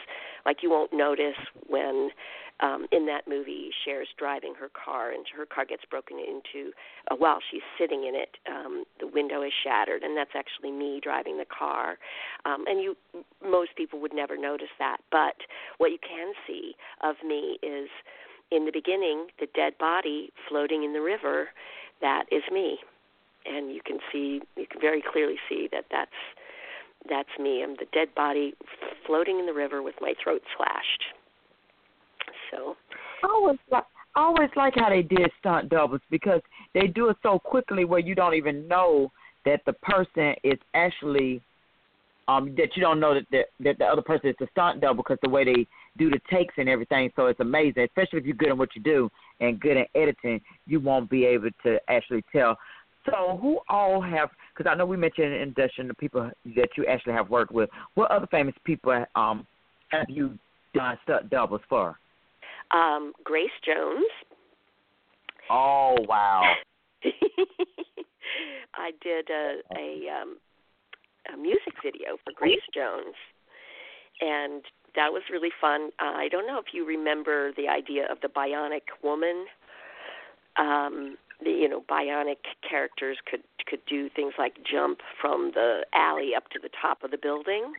like, 0.46 0.62
you 0.62 0.70
won't 0.70 0.92
notice 0.92 1.36
when 1.66 2.10
um, 2.60 2.86
in 2.92 3.06
that 3.06 3.26
movie, 3.28 3.70
Cher's 3.84 4.08
driving 4.18 4.54
her 4.58 4.70
car, 4.72 5.10
and 5.10 5.26
her 5.36 5.46
car 5.46 5.64
gets 5.64 5.82
broken 5.90 6.18
into 6.18 6.72
uh, 7.10 7.16
while 7.16 7.38
she's 7.50 7.62
sitting 7.78 8.04
in 8.06 8.14
it. 8.14 8.36
Um, 8.48 8.84
the 9.00 9.06
window 9.06 9.42
is 9.42 9.52
shattered, 9.64 10.02
and 10.02 10.16
that's 10.16 10.30
actually 10.36 10.70
me 10.70 11.00
driving 11.02 11.38
the 11.38 11.46
car. 11.46 11.98
Um, 12.44 12.64
and 12.66 12.80
you, 12.80 12.96
most 13.44 13.70
people 13.76 14.00
would 14.00 14.14
never 14.14 14.36
notice 14.36 14.72
that. 14.78 14.98
But 15.10 15.36
what 15.78 15.90
you 15.90 15.98
can 15.98 16.32
see 16.46 16.74
of 17.02 17.16
me 17.26 17.58
is, 17.62 17.88
in 18.54 18.66
the 18.66 18.72
beginning, 18.72 19.26
the 19.40 19.46
dead 19.54 19.72
body 19.78 20.30
floating 20.48 20.84
in 20.84 20.92
the 20.92 21.00
river. 21.00 21.48
That 22.00 22.24
is 22.30 22.42
me, 22.52 22.78
and 23.46 23.72
you 23.72 23.80
can 23.84 23.98
see, 24.10 24.40
you 24.56 24.66
can 24.70 24.80
very 24.80 25.02
clearly 25.12 25.36
see 25.48 25.68
that 25.72 25.84
that's 25.90 26.10
that's 27.08 27.28
me. 27.38 27.62
I'm 27.62 27.74
the 27.74 27.86
dead 27.92 28.08
body 28.14 28.54
floating 29.06 29.38
in 29.38 29.46
the 29.46 29.52
river 29.52 29.82
with 29.82 29.94
my 30.00 30.14
throat 30.22 30.42
slashed. 30.56 31.04
So 32.50 32.76
I 33.24 33.28
always 33.28 33.58
like 33.70 33.84
I 34.14 34.20
always 34.20 34.50
like 34.56 34.74
how 34.76 34.90
they 34.90 35.02
did 35.02 35.30
stunt 35.40 35.70
doubles 35.70 36.00
because 36.10 36.40
they 36.74 36.86
do 36.86 37.08
it 37.08 37.16
so 37.22 37.38
quickly 37.38 37.84
where 37.84 38.00
you 38.00 38.14
don't 38.14 38.34
even 38.34 38.68
know 38.68 39.10
that 39.44 39.60
the 39.64 39.72
person 39.74 40.34
is 40.44 40.58
actually 40.74 41.40
um 42.28 42.54
that 42.56 42.76
you 42.76 42.82
don't 42.82 43.00
know 43.00 43.14
that 43.14 43.26
the, 43.30 43.42
that 43.60 43.78
the 43.78 43.84
other 43.84 44.02
person 44.02 44.30
is 44.30 44.36
a 44.40 44.46
stunt 44.50 44.80
double 44.80 45.02
because 45.02 45.18
the 45.22 45.30
way 45.30 45.44
they 45.44 45.66
do 45.98 46.10
the 46.10 46.20
takes 46.30 46.54
and 46.56 46.68
everything. 46.68 47.10
So 47.16 47.26
it's 47.26 47.40
amazing 47.40 47.84
especially 47.84 48.20
if 48.20 48.26
you're 48.26 48.36
good 48.36 48.50
at 48.50 48.58
what 48.58 48.74
you 48.74 48.82
do 48.82 49.10
and 49.40 49.60
good 49.60 49.76
at 49.76 49.88
editing 49.94 50.40
you 50.66 50.80
won't 50.80 51.10
be 51.10 51.24
able 51.24 51.50
to 51.64 51.78
actually 51.88 52.24
tell. 52.32 52.56
So 53.04 53.38
who 53.40 53.58
all 53.68 54.00
have 54.00 54.30
because 54.56 54.70
I 54.70 54.76
know 54.76 54.86
we 54.86 54.96
mentioned 54.96 55.32
in 55.32 55.52
Dustin 55.54 55.88
the 55.88 55.94
people 55.94 56.30
that 56.56 56.68
you 56.76 56.86
actually 56.86 57.14
have 57.14 57.30
worked 57.30 57.52
with 57.52 57.68
what 57.94 58.10
other 58.10 58.26
famous 58.28 58.54
people 58.64 59.04
um 59.14 59.46
have 59.90 60.08
you 60.08 60.38
done 60.74 60.98
stunt 61.04 61.30
doubles 61.30 61.60
for? 61.68 61.98
Um, 62.70 63.12
Grace 63.24 63.50
Jones. 63.64 64.06
Oh 65.50 65.96
wow! 66.08 66.54
I 68.74 68.92
did 69.02 69.28
a 69.28 69.60
a, 69.76 70.22
um, 70.22 70.36
a 71.32 71.36
music 71.36 71.74
video 71.84 72.16
for 72.24 72.32
Grace 72.34 72.62
Jones, 72.74 73.14
and 74.20 74.62
that 74.94 75.12
was 75.12 75.22
really 75.30 75.50
fun. 75.60 75.90
Uh, 76.00 76.12
I 76.16 76.28
don't 76.28 76.46
know 76.46 76.58
if 76.58 76.72
you 76.72 76.86
remember 76.86 77.52
the 77.56 77.68
idea 77.68 78.06
of 78.10 78.20
the 78.20 78.28
bionic 78.28 78.82
woman. 79.02 79.46
Um, 80.56 81.16
the, 81.42 81.50
you 81.50 81.68
know, 81.68 81.82
bionic 81.90 82.44
characters 82.68 83.18
could 83.28 83.42
could 83.66 83.80
do 83.86 84.08
things 84.14 84.34
like 84.38 84.56
jump 84.70 84.98
from 85.20 85.52
the 85.54 85.86
alley 85.94 86.32
up 86.36 86.50
to 86.50 86.58
the 86.58 86.68
top 86.80 87.02
of 87.02 87.10
the 87.10 87.18
building. 87.18 87.72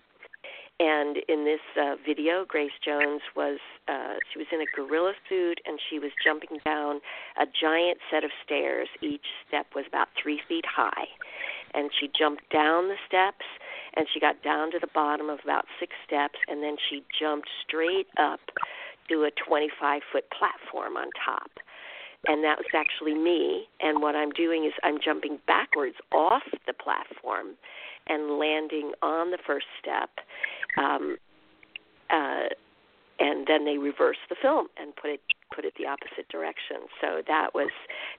And 0.79 1.17
in 1.29 1.45
this 1.45 1.61
uh, 1.79 1.95
video, 2.05 2.45
Grace 2.47 2.73
Jones 2.83 3.21
was 3.35 3.59
uh, 3.87 4.15
she 4.31 4.39
was 4.39 4.47
in 4.51 4.59
a 4.59 4.65
gorilla 4.75 5.13
suit 5.29 5.59
and 5.65 5.79
she 5.89 5.99
was 5.99 6.11
jumping 6.23 6.57
down 6.65 6.99
a 7.39 7.45
giant 7.45 7.99
set 8.09 8.23
of 8.23 8.31
stairs. 8.43 8.87
Each 9.01 9.25
step 9.47 9.67
was 9.75 9.85
about 9.87 10.07
three 10.21 10.41
feet 10.47 10.65
high, 10.65 11.07
and 11.73 11.91
she 11.99 12.09
jumped 12.17 12.49
down 12.49 12.87
the 12.87 12.97
steps 13.07 13.45
and 13.95 14.07
she 14.11 14.19
got 14.19 14.41
down 14.41 14.71
to 14.71 14.79
the 14.79 14.89
bottom 14.95 15.29
of 15.29 15.39
about 15.43 15.65
six 15.79 15.93
steps, 16.07 16.39
and 16.47 16.63
then 16.63 16.77
she 16.89 17.03
jumped 17.19 17.47
straight 17.65 18.07
up 18.17 18.39
to 19.09 19.23
a 19.23 19.31
25 19.47 20.01
foot 20.11 20.25
platform 20.31 20.97
on 20.97 21.07
top 21.23 21.51
and 22.25 22.43
that 22.43 22.57
was 22.57 22.67
actually 22.73 23.15
me. 23.15 23.67
And 23.81 24.01
what 24.01 24.15
I'm 24.15 24.31
doing 24.31 24.65
is 24.65 24.71
I'm 24.83 24.97
jumping 25.03 25.39
backwards 25.45 25.95
off 26.11 26.43
the 26.65 26.73
platform 26.73 27.55
and 28.07 28.37
landing 28.37 28.91
on 29.01 29.31
the 29.31 29.39
first 29.45 29.67
step 29.79 30.09
um, 30.77 31.17
uh, 32.09 32.49
and 33.19 33.47
then 33.47 33.65
they 33.65 33.77
reversed 33.77 34.25
the 34.29 34.35
film 34.41 34.67
and 34.77 34.95
put 34.95 35.11
it 35.11 35.21
put 35.53 35.65
it 35.65 35.73
the 35.77 35.85
opposite 35.85 36.27
direction. 36.29 36.77
So 36.99 37.21
that 37.27 37.53
was 37.53 37.69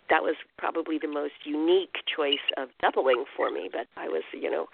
that 0.08 0.22
was 0.22 0.36
probably 0.56 0.98
the 0.98 1.08
most 1.08 1.34
unique 1.44 1.96
choice 2.14 2.44
of 2.56 2.68
doubling 2.80 3.24
for 3.36 3.50
me. 3.50 3.68
But 3.70 3.86
I 3.96 4.08
was, 4.08 4.22
you 4.32 4.50
know, 4.50 4.66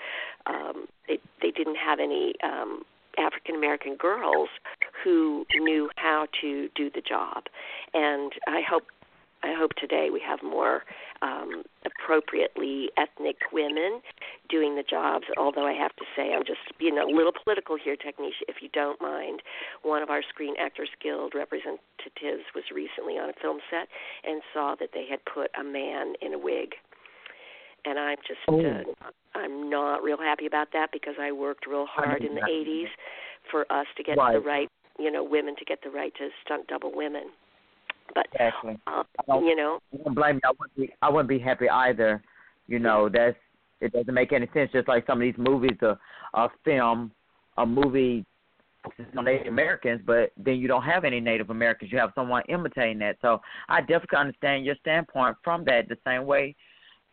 um, 0.46 0.86
they 1.08 1.18
they 1.40 1.50
didn't 1.50 1.76
have 1.76 1.98
any 2.00 2.34
um, 2.42 2.82
African 3.18 3.54
American 3.54 3.96
girls 3.96 4.48
who 5.02 5.46
knew 5.54 5.90
how 5.96 6.26
to 6.42 6.68
do 6.74 6.90
the 6.94 7.00
job, 7.00 7.44
and 7.94 8.32
I 8.46 8.60
hope 8.68 8.84
I 9.42 9.54
hope 9.56 9.72
today 9.74 10.08
we 10.12 10.20
have 10.26 10.40
more 10.42 10.82
um, 11.22 11.62
appropriately 11.84 12.90
ethnic 12.96 13.36
women 13.52 14.00
doing 14.48 14.76
the 14.76 14.82
jobs. 14.82 15.24
Although 15.36 15.66
I 15.66 15.72
have 15.72 15.94
to 15.96 16.04
say, 16.14 16.34
I'm 16.34 16.44
just 16.44 16.60
being 16.78 16.98
a 16.98 17.06
little 17.06 17.32
political 17.32 17.76
here, 17.82 17.96
Technisha, 17.96 18.44
if 18.48 18.56
you 18.60 18.68
don't 18.72 19.00
mind. 19.00 19.40
One 19.82 20.02
of 20.02 20.10
our 20.10 20.22
Screen 20.28 20.54
Actors 20.60 20.90
Guild 21.02 21.32
representatives 21.34 22.44
was 22.54 22.64
recently 22.74 23.14
on 23.14 23.30
a 23.30 23.34
film 23.40 23.58
set 23.70 23.88
and 24.24 24.42
saw 24.52 24.74
that 24.78 24.90
they 24.92 25.06
had 25.08 25.20
put 25.24 25.50
a 25.58 25.64
man 25.64 26.14
in 26.20 26.34
a 26.34 26.38
wig. 26.38 26.74
And 27.86 27.98
I'm 27.98 28.18
just, 28.26 28.40
oh. 28.48 28.60
uh, 28.60 29.10
I'm 29.34 29.70
not 29.70 30.02
real 30.02 30.18
happy 30.18 30.44
about 30.44 30.68
that 30.74 30.88
because 30.92 31.14
I 31.18 31.32
worked 31.32 31.66
real 31.66 31.86
hard 31.88 32.22
in 32.22 32.34
the 32.34 32.42
80s 32.42 32.92
for 33.50 33.60
us 33.72 33.86
to 33.96 34.02
get 34.02 34.18
right. 34.18 34.34
the 34.34 34.40
right, 34.40 34.68
you 34.98 35.10
know, 35.10 35.24
women 35.24 35.56
to 35.56 35.64
get 35.64 35.78
the 35.82 35.90
right 35.90 36.12
to 36.16 36.28
stunt 36.44 36.66
double 36.68 36.92
women. 36.94 37.30
But 38.14 38.26
exactly. 38.32 38.78
Uh, 38.86 39.02
you 39.40 39.56
know, 39.56 39.78
I 39.92 39.96
don't 40.04 40.14
blame 40.14 40.36
me. 40.36 40.40
I 40.44 40.50
wouldn't 40.50 40.76
be. 40.76 40.94
I 41.02 41.10
wouldn't 41.10 41.28
be 41.28 41.38
happy 41.38 41.68
either. 41.68 42.22
You 42.66 42.78
know, 42.78 43.08
that's 43.08 43.36
it 43.80 43.92
doesn't 43.92 44.12
make 44.12 44.32
any 44.32 44.48
sense. 44.52 44.70
Just 44.72 44.88
like 44.88 45.06
some 45.06 45.18
of 45.18 45.22
these 45.22 45.38
movies, 45.38 45.78
a 45.82 45.98
a 46.34 46.48
film, 46.64 47.10
a 47.56 47.66
movie 47.66 48.24
on 49.16 49.24
Native 49.24 49.48
Americans, 49.48 50.00
but 50.06 50.32
then 50.36 50.56
you 50.56 50.66
don't 50.66 50.82
have 50.82 51.04
any 51.04 51.20
Native 51.20 51.50
Americans. 51.50 51.92
You 51.92 51.98
have 51.98 52.12
someone 52.14 52.42
imitating 52.48 52.98
that. 53.00 53.16
So 53.20 53.40
I 53.68 53.80
definitely 53.80 54.18
understand 54.18 54.64
your 54.64 54.76
standpoint 54.80 55.36
from 55.44 55.64
that. 55.66 55.88
The 55.88 55.98
same 56.06 56.24
way, 56.26 56.54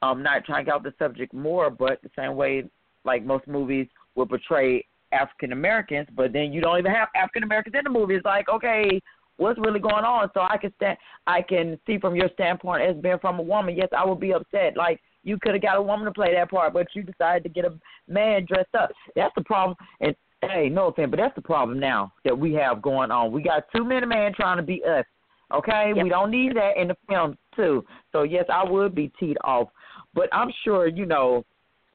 I'm 0.01 0.17
um, 0.17 0.23
not 0.23 0.45
trying 0.45 0.63
to 0.63 0.69
get 0.69 0.75
off 0.75 0.83
the 0.83 0.93
subject 0.97 1.33
more, 1.33 1.69
but 1.69 2.01
the 2.03 2.09
same 2.15 2.35
way, 2.35 2.63
like 3.03 3.25
most 3.25 3.47
movies 3.47 3.87
will 4.15 4.27
portray 4.27 4.85
African 5.11 5.51
Americans, 5.51 6.07
but 6.15 6.33
then 6.33 6.51
you 6.51 6.61
don't 6.61 6.79
even 6.79 6.91
have 6.91 7.09
African 7.15 7.43
Americans 7.43 7.75
in 7.77 7.83
the 7.83 7.89
movie. 7.89 8.15
It's 8.15 8.25
like, 8.25 8.49
okay, 8.49 9.01
what's 9.37 9.59
really 9.59 9.79
going 9.79 10.03
on. 10.03 10.29
So 10.33 10.41
I 10.41 10.57
can 10.57 10.73
stand, 10.75 10.97
I 11.25 11.41
can 11.41 11.79
see 11.87 11.99
from 11.99 12.15
your 12.15 12.29
standpoint 12.33 12.83
as 12.83 13.01
being 13.01 13.19
from 13.19 13.39
a 13.39 13.43
woman. 13.43 13.75
Yes, 13.75 13.89
I 13.97 14.05
would 14.05 14.19
be 14.19 14.33
upset. 14.33 14.75
Like 14.75 15.01
you 15.23 15.37
could 15.41 15.53
have 15.53 15.61
got 15.61 15.77
a 15.77 15.81
woman 15.81 16.05
to 16.05 16.11
play 16.11 16.33
that 16.33 16.49
part, 16.49 16.73
but 16.73 16.87
you 16.93 17.03
decided 17.03 17.43
to 17.43 17.49
get 17.49 17.65
a 17.65 17.73
man 18.07 18.45
dressed 18.45 18.75
up. 18.77 18.91
That's 19.15 19.33
the 19.35 19.43
problem. 19.43 19.77
And 20.01 20.15
hey, 20.41 20.69
no 20.69 20.87
offense, 20.87 21.09
but 21.09 21.17
that's 21.17 21.35
the 21.35 21.41
problem 21.41 21.79
now 21.79 22.13
that 22.25 22.37
we 22.37 22.53
have 22.53 22.81
going 22.81 23.11
on. 23.11 23.31
We 23.31 23.41
got 23.41 23.63
too 23.75 23.83
many 23.83 24.05
men 24.05 24.33
trying 24.35 24.57
to 24.57 24.63
be 24.63 24.81
us. 24.83 25.05
Okay, 25.53 25.93
yep. 25.95 26.03
we 26.03 26.09
don't 26.09 26.29
need 26.29 26.55
that 26.57 26.77
in 26.77 26.89
the 26.89 26.97
film 27.07 27.37
too. 27.55 27.85
So 28.11 28.23
yes, 28.23 28.45
I 28.51 28.69
would 28.69 28.93
be 28.93 29.11
teed 29.19 29.37
off, 29.43 29.69
but 30.13 30.27
I'm 30.33 30.51
sure 30.63 30.87
you 30.87 31.05
know 31.05 31.45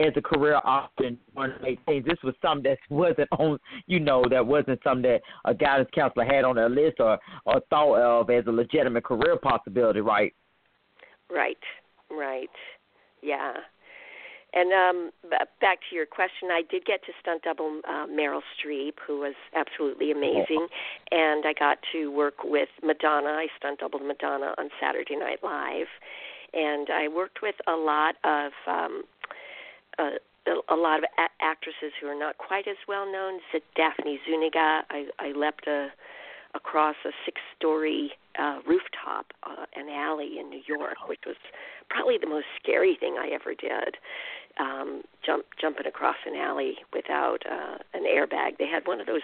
as 0.02 0.12
a 0.16 0.22
career 0.22 0.60
option 0.64 1.18
one 1.34 1.52
of 1.52 1.60
things. 1.60 2.04
This 2.04 2.18
was 2.22 2.34
something 2.42 2.70
that 2.70 2.78
wasn't 2.90 3.28
on, 3.38 3.58
you 3.86 4.00
know, 4.00 4.24
that 4.30 4.44
wasn't 4.44 4.80
something 4.82 5.02
that 5.02 5.22
a 5.44 5.54
guidance 5.54 5.90
counselor 5.94 6.24
had 6.24 6.44
on 6.44 6.56
their 6.56 6.68
list 6.68 7.00
or 7.00 7.18
or 7.46 7.60
thought 7.70 7.98
of 7.98 8.30
as 8.30 8.44
a 8.46 8.52
legitimate 8.52 9.04
career 9.04 9.36
possibility, 9.36 10.00
right? 10.00 10.34
Right, 11.30 11.58
right, 12.10 12.50
yeah. 13.22 13.54
And 14.54 14.70
um, 14.72 15.10
back 15.62 15.78
to 15.88 15.96
your 15.96 16.04
question, 16.04 16.50
I 16.52 16.60
did 16.70 16.84
get 16.84 17.02
to 17.06 17.12
stunt 17.20 17.42
double 17.42 17.80
uh, 17.88 18.06
Meryl 18.06 18.42
Streep, 18.52 18.92
who 19.06 19.20
was 19.20 19.34
absolutely 19.56 20.10
amazing, 20.10 20.66
and 21.10 21.46
I 21.46 21.54
got 21.58 21.78
to 21.92 22.12
work 22.12 22.44
with 22.44 22.68
Madonna. 22.82 23.30
I 23.30 23.46
stunt 23.56 23.80
doubled 23.80 24.02
Madonna 24.02 24.54
on 24.58 24.68
Saturday 24.78 25.16
Night 25.16 25.38
Live, 25.42 25.86
and 26.52 26.88
I 26.90 27.08
worked 27.08 27.38
with 27.42 27.54
a 27.66 27.72
lot 27.72 28.16
of 28.24 28.52
um, 28.66 29.04
uh, 30.02 30.52
a 30.68 30.76
lot 30.76 30.98
of 30.98 31.04
a- 31.18 31.44
actresses 31.44 31.92
who 32.00 32.08
are 32.08 32.18
not 32.18 32.38
quite 32.38 32.66
as 32.66 32.76
well 32.88 33.10
known. 33.10 33.40
Daphne 33.76 34.18
Zuniga, 34.28 34.82
I, 34.90 35.06
I 35.18 35.32
leapt 35.32 35.66
a, 35.66 35.88
across 36.54 36.96
a 37.04 37.10
six-story 37.24 38.12
uh, 38.38 38.58
rooftop, 38.66 39.26
uh, 39.44 39.66
an 39.76 39.88
alley 39.88 40.38
in 40.40 40.50
New 40.50 40.62
York, 40.66 40.96
which 41.08 41.20
was 41.26 41.36
probably 41.90 42.18
the 42.20 42.26
most 42.26 42.46
scary 42.60 42.96
thing 42.98 43.16
I 43.18 43.28
ever 43.28 43.54
did. 43.54 43.96
Um, 44.60 45.02
jump 45.24 45.46
jumping 45.58 45.86
across 45.86 46.16
an 46.26 46.36
alley 46.36 46.76
without 46.92 47.38
uh, 47.50 47.78
an 47.94 48.04
airbag. 48.04 48.58
They 48.58 48.66
had 48.66 48.86
one 48.86 49.00
of 49.00 49.06
those. 49.06 49.22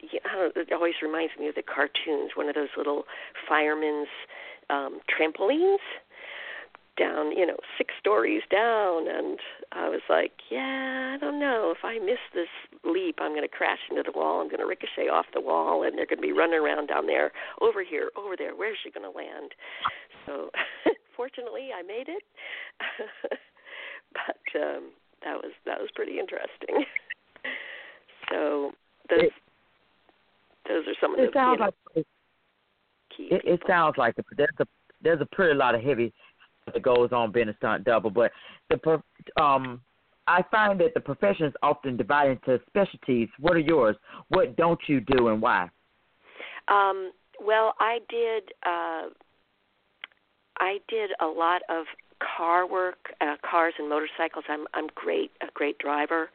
You 0.00 0.20
know, 0.24 0.50
it 0.54 0.72
always 0.72 0.94
reminds 1.02 1.32
me 1.38 1.48
of 1.48 1.56
the 1.56 1.62
cartoons. 1.62 2.32
One 2.36 2.48
of 2.48 2.54
those 2.54 2.68
little 2.76 3.02
firemen's 3.48 4.06
um, 4.70 5.00
trampolines 5.10 5.82
down, 7.00 7.32
you 7.32 7.46
know, 7.46 7.56
six 7.78 7.94
stories 7.98 8.42
down, 8.50 9.08
and 9.08 9.40
I 9.72 9.88
was 9.88 10.02
like, 10.10 10.32
yeah, 10.50 11.16
I 11.16 11.18
don't 11.18 11.40
know. 11.40 11.72
If 11.74 11.82
I 11.82 11.98
miss 11.98 12.20
this 12.34 12.52
leap, 12.84 13.16
I'm 13.18 13.32
going 13.32 13.48
to 13.48 13.48
crash 13.48 13.80
into 13.88 14.02
the 14.04 14.12
wall. 14.12 14.40
I'm 14.40 14.48
going 14.48 14.60
to 14.60 14.66
ricochet 14.66 15.08
off 15.08 15.24
the 15.32 15.40
wall, 15.40 15.82
and 15.82 15.96
they're 15.96 16.06
going 16.06 16.20
to 16.20 16.28
be 16.28 16.36
running 16.36 16.60
around 16.60 16.88
down 16.88 17.06
there, 17.06 17.32
over 17.62 17.82
here, 17.82 18.10
over 18.16 18.36
there. 18.36 18.54
Where's 18.54 18.76
she 18.84 18.90
going 18.90 19.10
to 19.10 19.16
land? 19.16 19.52
So, 20.26 20.50
fortunately, 21.16 21.70
I 21.72 21.80
made 21.80 22.08
it, 22.12 22.22
but 24.12 24.60
um, 24.60 24.92
that 25.24 25.36
was 25.40 25.52
that 25.64 25.80
was 25.80 25.88
pretty 25.94 26.20
interesting. 26.20 26.84
so 28.30 28.72
those 29.08 29.32
those 30.68 30.84
are 30.86 30.98
some 31.00 31.14
of 31.14 31.20
it 31.20 31.32
the 31.32 31.38
sounds 31.38 31.58
you 31.58 31.64
know, 31.64 31.72
like 31.96 32.06
it, 33.18 33.42
it 33.44 33.60
sounds 33.66 33.96
like 33.96 34.14
it. 34.18 34.26
There's 34.36 34.48
a 34.58 34.66
there's 35.02 35.20
a 35.20 35.26
pretty 35.34 35.54
lot 35.54 35.74
of 35.74 35.82
heavy 35.82 36.12
that 36.74 36.82
goes 36.82 37.10
on 37.12 37.32
being 37.32 37.48
a 37.48 37.56
stunt 37.56 37.84
double, 37.84 38.10
but 38.10 38.32
the 38.68 39.02
um 39.40 39.80
I 40.26 40.44
find 40.50 40.78
that 40.80 40.94
the 40.94 41.00
profession 41.00 41.46
is 41.46 41.54
often 41.62 41.96
divided 41.96 42.38
into 42.46 42.60
specialties. 42.68 43.28
What 43.40 43.54
are 43.54 43.60
yours? 43.60 43.96
What 44.28 44.56
don't 44.56 44.78
you 44.86 45.00
do, 45.00 45.28
and 45.28 45.42
why? 45.42 45.68
Um, 46.68 47.10
well, 47.44 47.74
I 47.80 47.98
did. 48.08 48.44
Uh, 48.64 49.08
I 50.58 50.78
did 50.88 51.10
a 51.20 51.26
lot 51.26 51.62
of 51.68 51.86
car 52.36 52.68
work, 52.68 52.98
uh, 53.20 53.36
cars 53.48 53.74
and 53.78 53.88
motorcycles. 53.88 54.44
I'm 54.48 54.66
I'm 54.74 54.86
great, 54.94 55.32
a 55.40 55.46
great 55.54 55.78
driver, 55.78 56.30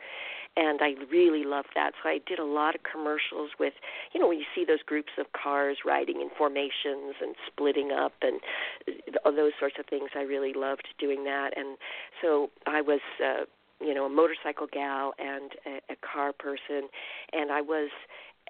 and 0.58 0.80
I 0.82 0.94
really 1.12 1.44
love 1.44 1.66
that. 1.76 1.92
So 2.02 2.10
I 2.10 2.20
did 2.26 2.40
a 2.40 2.46
lot 2.46 2.76
of 2.76 2.82
commercials 2.84 3.52
with, 3.60 3.74
you 4.14 4.20
know, 4.20 4.28
when 4.28 4.38
you 4.38 4.46
see 4.56 4.66
those 4.66 4.84
groups 4.86 5.12
of 5.20 5.26
cars 5.34 5.80
riding 5.86 6.22
in 6.22 6.30
formations 6.38 7.16
and 7.22 7.36
splitting 7.48 7.92
up 7.92 8.14
and 8.22 8.40
uh, 9.26 9.32
those 9.32 9.52
sorts 9.60 9.76
of 9.80 9.86
things. 9.88 10.10
I 10.16 10.22
really 10.22 10.54
loved 10.54 10.88
doing 11.00 11.24
that, 11.26 11.52
and 11.56 11.78
so 12.22 12.50
I 12.66 12.82
was. 12.82 13.02
Uh, 13.24 13.46
you 13.82 13.94
know, 13.94 14.06
a 14.06 14.10
motorcycle 14.10 14.68
gal 14.72 15.14
and 15.20 15.52
a, 15.66 15.92
a 15.92 15.96
car 15.98 16.32
person, 16.32 16.88
and 17.34 17.52
I 17.52 17.60
was 17.60 17.90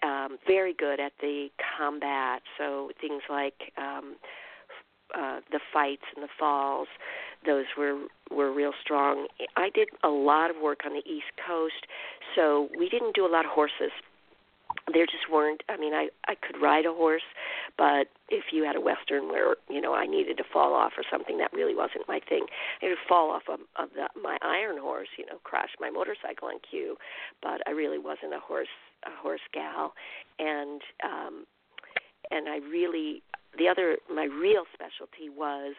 um, 0.03 0.38
very 0.45 0.71
good 0.71 1.00
at 1.00 1.13
the 1.19 1.47
combat. 1.77 2.43
So 2.59 2.91
things 3.01 3.24
like 3.27 3.74
um, 3.75 4.17
uh, 5.13 5.39
the 5.51 5.59
fights 5.74 6.03
and 6.15 6.24
the 6.24 6.29
falls, 6.39 6.88
those 7.45 7.65
were 7.77 8.07
were 8.31 8.51
real 8.51 8.71
strong. 8.81 9.27
I 9.55 9.69
did 9.69 9.89
a 10.03 10.09
lot 10.09 10.50
of 10.50 10.57
work 10.62 10.79
on 10.85 10.93
the 10.93 11.03
East 11.09 11.31
Coast, 11.45 11.85
so 12.35 12.69
we 12.77 12.89
didn't 12.89 13.15
do 13.15 13.25
a 13.25 13.29
lot 13.29 13.45
of 13.45 13.51
horses. 13.51 13.91
There 14.91 15.05
just 15.05 15.31
weren't. 15.31 15.63
I 15.69 15.77
mean, 15.77 15.93
I 15.93 16.09
I 16.27 16.35
could 16.35 16.62
ride 16.62 16.85
a 16.85 16.93
horse, 16.93 17.24
but 17.77 18.07
if 18.29 18.45
you 18.51 18.63
had 18.63 18.75
a 18.75 18.81
western 18.81 19.29
where 19.29 19.55
you 19.69 19.79
know 19.79 19.93
I 19.93 20.05
needed 20.05 20.38
to 20.38 20.43
fall 20.51 20.74
off 20.74 20.93
or 20.97 21.03
something, 21.09 21.38
that 21.38 21.53
really 21.53 21.75
wasn't 21.75 22.07
my 22.07 22.19
thing. 22.27 22.45
I 22.81 22.88
would 22.88 22.97
fall 23.07 23.31
off 23.31 23.43
of, 23.47 23.59
of 23.77 23.89
the, 23.95 24.09
my 24.19 24.38
iron 24.41 24.77
horse, 24.79 25.09
you 25.17 25.25
know, 25.25 25.38
crash 25.43 25.69
my 25.79 25.89
motorcycle 25.89 26.50
on 26.50 26.59
cue, 26.69 26.97
but 27.41 27.62
I 27.67 27.71
really 27.71 28.00
wasn't 28.00 28.33
a 28.33 28.39
horse 28.39 28.74
a 29.05 29.21
horse 29.21 29.45
gal, 29.53 29.93
and 30.39 30.81
um, 31.03 31.45
and 32.32 32.48
I 32.50 32.58
really 32.58 33.22
the 33.58 33.67
other 33.67 33.98
my 34.13 34.25
real 34.25 34.63
specialty 34.74 35.29
was 35.29 35.75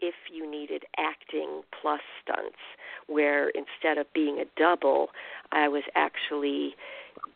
if 0.00 0.14
you 0.32 0.50
needed 0.50 0.84
acting 0.98 1.62
plus 1.80 2.00
stunts 2.22 2.58
where 3.06 3.50
instead 3.50 3.98
of 3.98 4.12
being 4.12 4.38
a 4.38 4.44
double 4.58 5.08
I 5.52 5.68
was 5.68 5.84
actually 5.94 6.74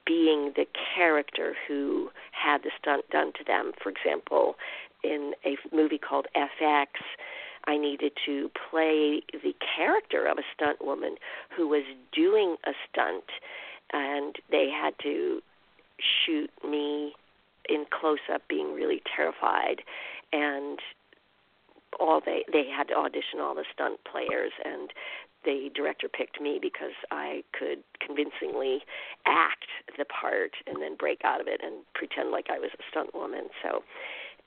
being 0.04 0.52
the 0.56 0.66
character 0.94 1.54
who 1.66 2.10
had 2.32 2.62
the 2.62 2.70
stunt 2.80 3.08
done 3.10 3.32
to 3.38 3.44
them. 3.44 3.72
For 3.82 3.90
example 3.90 4.56
in 5.04 5.32
a 5.44 5.56
movie 5.74 5.98
called 5.98 6.26
FX 6.34 6.86
I 7.68 7.76
needed 7.76 8.12
to 8.26 8.50
play 8.70 9.22
the 9.32 9.54
character 9.76 10.26
of 10.26 10.38
a 10.38 10.42
stunt 10.54 10.84
woman 10.84 11.16
who 11.56 11.68
was 11.68 11.82
doing 12.12 12.56
a 12.64 12.72
stunt 12.88 13.24
and 13.92 14.36
they 14.50 14.68
had 14.70 14.94
to 15.02 15.40
shoot 15.98 16.50
me 16.68 17.14
in 17.68 17.86
close 17.90 18.24
up 18.32 18.42
being 18.48 18.74
really 18.74 19.02
terrified 19.14 19.82
and 20.32 20.78
all 21.98 22.20
they 22.24 22.44
they 22.52 22.64
had 22.68 22.88
to 22.88 22.94
audition 22.94 23.40
all 23.40 23.54
the 23.54 23.64
stunt 23.72 23.98
players 24.04 24.52
and 24.64 24.90
the 25.44 25.70
director 25.74 26.08
picked 26.08 26.40
me 26.40 26.58
because 26.60 26.92
I 27.10 27.42
could 27.56 27.78
convincingly 28.04 28.80
act 29.26 29.66
the 29.96 30.04
part 30.04 30.50
and 30.66 30.82
then 30.82 30.96
break 30.96 31.20
out 31.24 31.40
of 31.40 31.46
it 31.46 31.60
and 31.62 31.84
pretend 31.94 32.32
like 32.32 32.46
I 32.50 32.58
was 32.58 32.70
a 32.74 32.82
stunt 32.90 33.14
woman. 33.14 33.48
So 33.62 33.82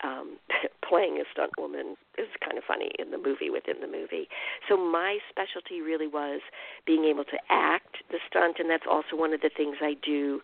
um 0.04 0.38
playing 0.88 1.18
a 1.18 1.26
stunt 1.32 1.52
woman 1.58 1.96
is 2.18 2.28
kind 2.44 2.58
of 2.58 2.64
funny 2.68 2.92
in 3.00 3.12
the 3.12 3.18
movie 3.18 3.50
within 3.50 3.80
the 3.82 3.88
movie. 3.88 4.28
So 4.68 4.78
my 4.78 5.18
specialty 5.30 5.82
really 5.82 6.08
was 6.08 6.42
being 6.86 7.06
able 7.06 7.24
to 7.24 7.38
act 7.50 8.04
the 8.12 8.20
stunt 8.30 8.58
and 8.60 8.70
that's 8.70 8.88
also 8.90 9.16
one 9.16 9.34
of 9.34 9.42
the 9.42 9.52
things 9.56 9.78
I 9.82 9.96
do. 10.04 10.42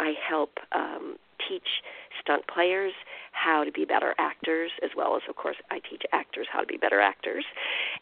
I 0.00 0.14
help 0.26 0.58
um 0.72 1.16
teach 1.48 1.82
stunt 2.20 2.42
players 2.52 2.92
how 3.32 3.64
to 3.64 3.72
be 3.72 3.84
better 3.84 4.14
actors 4.18 4.70
as 4.82 4.90
well 4.96 5.16
as 5.16 5.22
of 5.28 5.36
course 5.36 5.56
I 5.70 5.80
teach 5.80 6.02
actors 6.12 6.46
how 6.52 6.60
to 6.60 6.66
be 6.66 6.76
better 6.76 7.00
actors. 7.00 7.44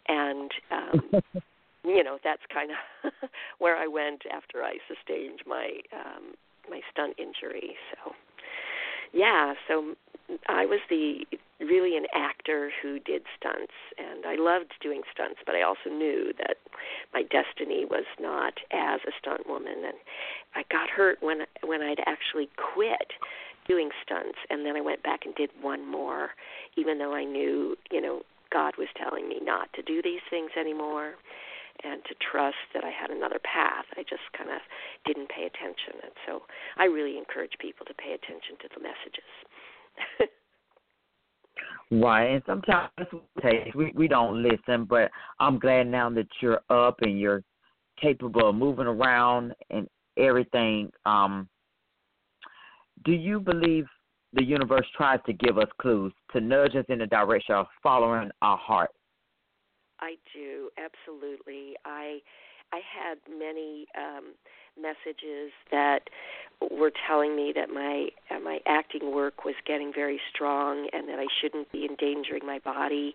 And 0.09 0.51
um 0.71 1.11
you 1.85 2.03
know 2.03 2.19
that's 2.25 2.43
kind 2.53 2.71
of 2.71 3.13
where 3.59 3.77
I 3.77 3.87
went 3.87 4.23
after 4.33 4.63
I 4.63 4.79
sustained 4.89 5.41
my 5.47 5.81
um 5.93 6.35
my 6.71 6.81
stunt 6.93 7.15
injury. 7.19 7.77
So 7.93 8.13
yeah 9.13 9.55
so 9.69 9.95
I 10.49 10.67
was 10.67 10.81
the 10.91 11.25
really 11.61 11.97
an 11.97 12.07
actor 12.15 12.71
who 12.83 12.99
did 12.99 13.23
stunts 13.39 13.73
and 13.97 14.27
I 14.27 14.37
loved 14.37 14.75
doing 14.83 15.03
stunts 15.13 15.41
but 15.47 15.55
I 15.55 15.63
also 15.63 15.89
knew 15.89 16.33
that 16.39 16.59
my 17.15 17.23
destiny 17.23 17.85
was 17.85 18.05
not 18.21 18.59
as 18.73 19.01
a 19.07 19.13
stunt 19.19 19.49
woman 19.49 19.85
and 19.85 19.97
I 20.55 20.65
got 20.71 20.91
hurt 20.91 21.19
when 21.23 21.47
when 21.65 21.81
I'd 21.83 22.03
actually 22.07 22.51
quit 22.57 23.13
doing 23.67 23.91
stunts 24.03 24.39
and 24.51 24.67
then 24.67 24.77
I 24.77 24.81
went 24.81 25.03
back 25.03 25.25
and 25.25 25.35
did 25.35 25.51
one 25.61 25.89
more 25.89 26.31
even 26.77 26.99
though 26.99 27.15
I 27.15 27.25
knew, 27.25 27.77
you 27.91 28.01
know, 28.01 28.23
God 28.53 28.75
was 28.79 28.89
telling 28.97 29.29
me 29.29 29.41
not 29.43 29.73
to 29.75 29.83
do 29.83 30.03
these 30.03 30.23
things 30.29 30.51
anymore 30.59 31.15
and 31.85 32.05
to 32.05 32.15
trust 32.21 32.63
that 32.75 32.85
I 32.85 32.91
had 32.91 33.11
another 33.11 33.41
path. 33.43 33.85
I 33.97 34.03
just 34.03 34.25
kind 34.37 34.51
of 34.51 34.61
didn't 35.05 35.29
pay 35.29 35.47
attention 35.47 36.03
and 36.03 36.13
so 36.27 36.43
I 36.77 36.85
really 36.85 37.17
encourage 37.17 37.59
people 37.59 37.87
to 37.87 37.95
pay 37.95 38.13
attention 38.13 38.61
to 38.61 38.69
the 38.75 38.83
messages. 38.83 39.31
Right, 41.91 42.25
and 42.25 42.43
sometimes 42.47 42.91
we 43.77 43.93
we 43.95 44.09
don't 44.09 44.43
listen, 44.43 44.85
but 44.85 45.11
I'm 45.39 45.59
glad 45.59 45.87
now 45.87 46.11
that 46.11 46.27
you're 46.41 46.61
up 46.69 46.97
and 47.03 47.19
you're 47.19 47.45
capable 48.01 48.49
of 48.49 48.57
moving 48.57 48.87
around 48.87 49.55
and 49.71 49.89
everything. 50.19 50.91
Um, 51.05 51.49
do 53.05 53.13
you 53.13 53.39
believe 53.39 53.87
the 54.33 54.43
universe 54.43 54.87
tries 54.97 55.21
to 55.27 55.33
give 55.33 55.59
us 55.59 55.69
clues 55.81 56.13
to 56.33 56.41
nudge 56.41 56.75
us 56.75 56.85
in 56.89 56.99
the 56.99 57.07
direction 57.07 57.55
of 57.55 57.67
following 57.83 58.31
our 58.43 58.59
heart? 58.59 58.91
I 60.01 60.17
do 60.35 60.71
absolutely. 60.77 61.75
I 61.85 62.19
I 62.73 62.81
had 62.81 63.19
many 63.29 63.87
um, 63.97 64.35
messages 64.81 65.53
that 65.71 66.09
were 66.71 66.93
telling 67.07 67.37
me 67.37 67.53
that 67.55 67.71
my 67.71 68.09
uh, 68.31 68.41
my 68.41 68.61
acting 68.67 69.13
work 69.13 69.45
was 69.45 69.55
getting 69.67 69.93
very 69.93 70.21
strong 70.33 70.89
and 70.93 71.09
that 71.09 71.19
I 71.19 71.27
shouldn't 71.41 71.71
be 71.73 71.87
endangering 71.89 72.45
my 72.45 72.59
body, 72.59 73.15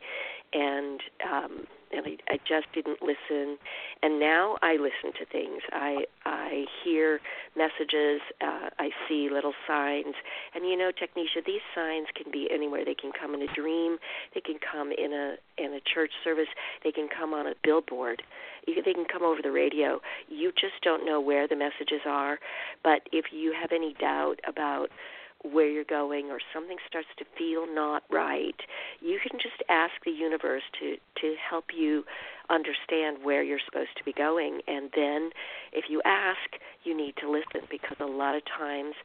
and 0.54 1.02
um, 1.32 1.68
and 1.93 2.06
I, 2.06 2.34
I 2.34 2.38
just 2.47 2.67
didn't 2.73 3.01
listen. 3.01 3.58
And 4.04 4.19
now 4.19 4.58
I 4.62 4.73
listen 4.73 5.13
to 5.19 5.25
things. 5.32 5.62
I 5.71 6.06
I 6.25 6.65
hear 6.84 7.19
messages. 7.56 8.21
Uh, 8.41 8.69
I 8.80 8.89
see 9.08 9.30
little 9.32 9.54
signs. 9.67 10.15
And 10.56 10.65
you 10.65 10.77
know, 10.77 10.91
Technisha, 10.91 11.45
these 11.45 11.62
signs 11.75 12.08
can 12.15 12.32
be 12.32 12.47
anywhere. 12.51 12.86
They 12.86 12.95
can 12.95 13.12
come 13.19 13.34
in 13.34 13.41
a 13.41 13.54
dream. 13.54 13.97
They 14.34 14.41
can 14.41 14.58
come 14.60 14.91
in 14.91 15.13
a 15.13 15.36
in 15.58 15.73
a 15.73 15.80
church 15.93 16.12
service. 16.23 16.49
They 16.84 16.91
can 16.91 17.08
come 17.08 17.34
on 17.34 17.47
a 17.47 17.54
billboard. 17.63 18.21
You, 18.67 18.82
they 18.84 18.93
can 18.93 19.06
come 19.12 19.23
over 19.23 19.41
the 19.41 19.51
radio. 19.51 19.99
You 20.27 20.51
just 20.51 20.82
don't 20.84 21.06
know 21.06 21.19
where 21.19 21.47
the 21.47 21.56
messages 21.56 22.01
are. 22.06 22.39
But 22.84 23.01
if 23.12 23.25
you 23.32 23.54
have 23.60 23.71
any 23.71 23.95
doubt 23.99 24.39
about 24.47 24.89
where 25.43 25.67
you're 25.67 25.84
going 25.84 26.30
or 26.30 26.39
something 26.54 26.77
starts 26.88 27.08
to 27.17 27.25
feel 27.38 27.65
not 27.73 28.04
right, 28.10 28.60
you 29.01 29.19
can 29.21 29.39
just 29.39 29.62
ask 29.69 29.93
the 30.06 30.12
universe 30.12 30.63
to 30.80 30.95
to 31.21 31.36
help 31.49 31.65
you 31.75 32.04
understand 32.49 33.23
where 33.23 33.43
you're 33.43 33.63
supposed 33.65 33.95
to 33.97 34.04
be 34.04 34.13
going 34.13 34.62
and 34.67 34.91
then 34.95 35.32
if 35.71 35.86
you 35.89 36.01
ask, 36.06 36.60
you 36.84 36.95
need 36.95 37.15
to 37.21 37.30
listen 37.30 37.67
because 37.69 37.97
a 37.99 38.06
lot 38.06 38.36
of 38.36 38.41
times 38.45 38.95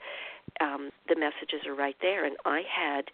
um, 0.61 0.90
the 1.09 1.16
messages 1.16 1.66
are 1.66 1.75
right 1.75 1.96
there. 2.01 2.25
And 2.25 2.37
I 2.44 2.62
had 2.68 3.05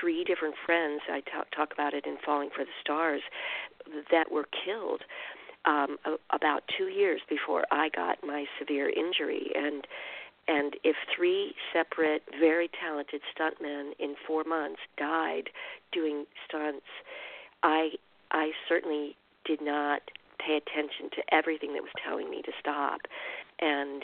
three 0.00 0.24
different 0.24 0.54
friends. 0.64 1.02
I 1.08 1.20
talk, 1.20 1.50
talk 1.54 1.72
about 1.72 1.94
it 1.94 2.06
in 2.06 2.16
Falling 2.24 2.50
for 2.54 2.64
the 2.64 2.76
Stars 2.80 3.22
that 4.10 4.30
were 4.30 4.46
killed 4.64 5.02
um, 5.64 5.98
a, 6.04 6.14
about 6.34 6.62
two 6.78 6.86
years 6.88 7.20
before 7.28 7.64
I 7.70 7.88
got 7.94 8.18
my 8.24 8.44
severe 8.58 8.88
injury, 8.88 9.50
and 9.54 9.86
and 10.48 10.76
if 10.84 10.96
three 11.14 11.54
separate, 11.72 12.22
very 12.38 12.70
talented 12.80 13.20
stuntmen 13.34 13.92
in 13.98 14.14
four 14.26 14.44
months 14.44 14.80
died 14.96 15.50
doing 15.92 16.24
stunts, 16.48 16.86
I 17.62 17.92
I 18.30 18.52
certainly 18.68 19.16
did 19.44 19.60
not 19.60 20.02
pay 20.38 20.56
attention 20.56 21.10
to 21.16 21.34
everything 21.34 21.72
that 21.74 21.82
was 21.82 21.92
telling 22.04 22.30
me 22.30 22.42
to 22.42 22.52
stop, 22.60 23.00
and 23.60 24.02